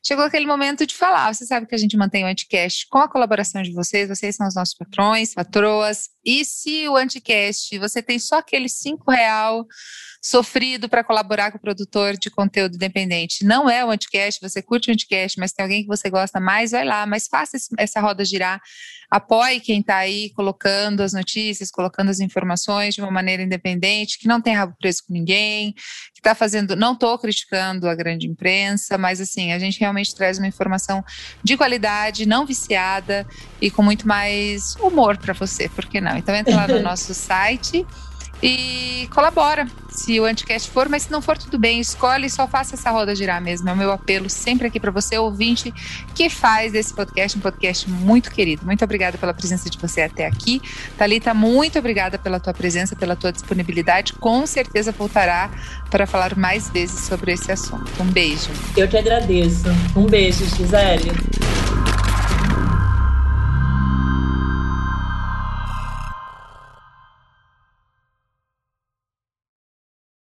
Chegou 0.04 0.24
aquele 0.24 0.46
momento 0.46 0.86
de 0.86 0.94
falar. 0.94 1.32
Você 1.34 1.44
sabe 1.46 1.66
que 1.66 1.74
a 1.74 1.78
gente 1.78 1.96
mantém 1.96 2.24
o 2.24 2.26
Anticast 2.26 2.86
com 2.88 2.98
a 2.98 3.08
colaboração 3.08 3.62
de 3.62 3.72
vocês, 3.72 4.08
vocês 4.08 4.36
são 4.36 4.46
os 4.46 4.54
nossos 4.54 4.74
patrões, 4.74 5.34
patroas. 5.34 6.08
E 6.24 6.44
se 6.44 6.88
o 6.88 6.96
Anticast, 6.96 7.78
você 7.78 8.02
tem 8.02 8.18
só 8.18 8.38
aquele 8.38 8.68
cinco 8.68 9.10
real 9.10 9.66
sofrido 10.20 10.88
para 10.88 11.04
colaborar 11.04 11.50
com 11.50 11.58
o 11.58 11.60
produtor 11.60 12.16
de 12.16 12.30
conteúdo 12.30 12.74
independente. 12.74 13.44
Não 13.44 13.70
é 13.70 13.84
o 13.84 13.90
Anticast, 13.90 14.40
você 14.40 14.60
curte 14.60 14.90
o 14.90 14.92
Anticast, 14.92 15.38
mas 15.38 15.52
tem 15.52 15.62
alguém 15.62 15.82
que 15.82 15.88
você 15.88 16.10
gosta 16.10 16.40
mais, 16.40 16.72
vai 16.72 16.84
lá, 16.84 17.06
mas 17.06 17.28
faça 17.28 17.56
essa 17.78 18.00
roda 18.00 18.24
girar. 18.24 18.60
Apoie 19.10 19.58
quem 19.60 19.80
está 19.80 19.96
aí 19.96 20.30
colocando 20.34 21.02
as 21.02 21.14
notícias, 21.14 21.70
colocando 21.70 22.10
as 22.10 22.20
informações 22.20 22.94
de 22.94 23.00
uma 23.00 23.10
maneira 23.10 23.42
independente, 23.42 24.18
que 24.18 24.28
não 24.28 24.40
tem 24.40 24.54
rabo 24.54 24.76
preso 24.78 25.02
com 25.06 25.14
ninguém, 25.14 25.72
que 25.72 26.20
está 26.20 26.34
fazendo. 26.34 26.76
Não 26.76 26.92
estou 26.92 27.18
criticando 27.18 27.88
a 27.88 27.94
grande 27.94 28.26
imprensa, 28.26 28.98
mas 28.98 29.20
assim, 29.20 29.52
a 29.52 29.58
gente 29.58 29.80
realmente 29.80 30.14
traz 30.14 30.36
uma 30.36 30.46
informação 30.46 31.02
de 31.42 31.56
qualidade, 31.56 32.26
não 32.26 32.44
viciada 32.44 33.26
e 33.62 33.70
com 33.70 33.82
muito 33.82 34.06
mais 34.06 34.74
humor 34.76 35.16
para 35.16 35.32
você, 35.32 35.68
por 35.70 35.86
que 35.86 36.00
não? 36.00 36.16
Então 36.16 36.34
entra 36.34 36.54
lá 36.54 36.68
no 36.68 36.80
nosso 36.82 37.14
site 37.14 37.86
e 38.42 39.08
colabora 39.10 39.66
se 39.98 40.20
o 40.20 40.24
Anticast 40.24 40.70
for, 40.70 40.88
mas 40.88 41.02
se 41.02 41.10
não 41.10 41.20
for, 41.20 41.36
tudo 41.36 41.58
bem, 41.58 41.80
escolhe 41.80 42.26
e 42.26 42.30
só 42.30 42.46
faça 42.46 42.76
essa 42.76 42.90
roda 42.90 43.14
girar 43.14 43.42
mesmo. 43.42 43.68
É 43.68 43.72
o 43.72 43.76
meu 43.76 43.90
apelo 43.90 44.30
sempre 44.30 44.68
aqui 44.68 44.78
para 44.78 44.90
você, 44.90 45.18
ouvinte, 45.18 45.74
que 46.14 46.30
faz 46.30 46.72
desse 46.72 46.94
podcast 46.94 47.36
um 47.36 47.40
podcast 47.40 47.90
muito 47.90 48.30
querido. 48.30 48.64
Muito 48.64 48.84
obrigada 48.84 49.18
pela 49.18 49.34
presença 49.34 49.68
de 49.68 49.76
você 49.76 50.02
até 50.02 50.26
aqui. 50.26 50.62
Talita, 50.96 51.34
muito 51.34 51.78
obrigada 51.78 52.18
pela 52.18 52.38
tua 52.38 52.54
presença, 52.54 52.94
pela 52.94 53.16
tua 53.16 53.32
disponibilidade. 53.32 54.12
Com 54.14 54.46
certeza 54.46 54.92
voltará 54.92 55.50
para 55.90 56.06
falar 56.06 56.36
mais 56.36 56.70
vezes 56.70 57.00
sobre 57.00 57.32
esse 57.32 57.50
assunto. 57.50 57.90
Um 58.00 58.06
beijo. 58.06 58.50
Eu 58.76 58.86
que 58.86 58.96
agradeço. 58.96 59.68
Um 59.96 60.06
beijo, 60.06 60.44
Gisele. 60.56 61.10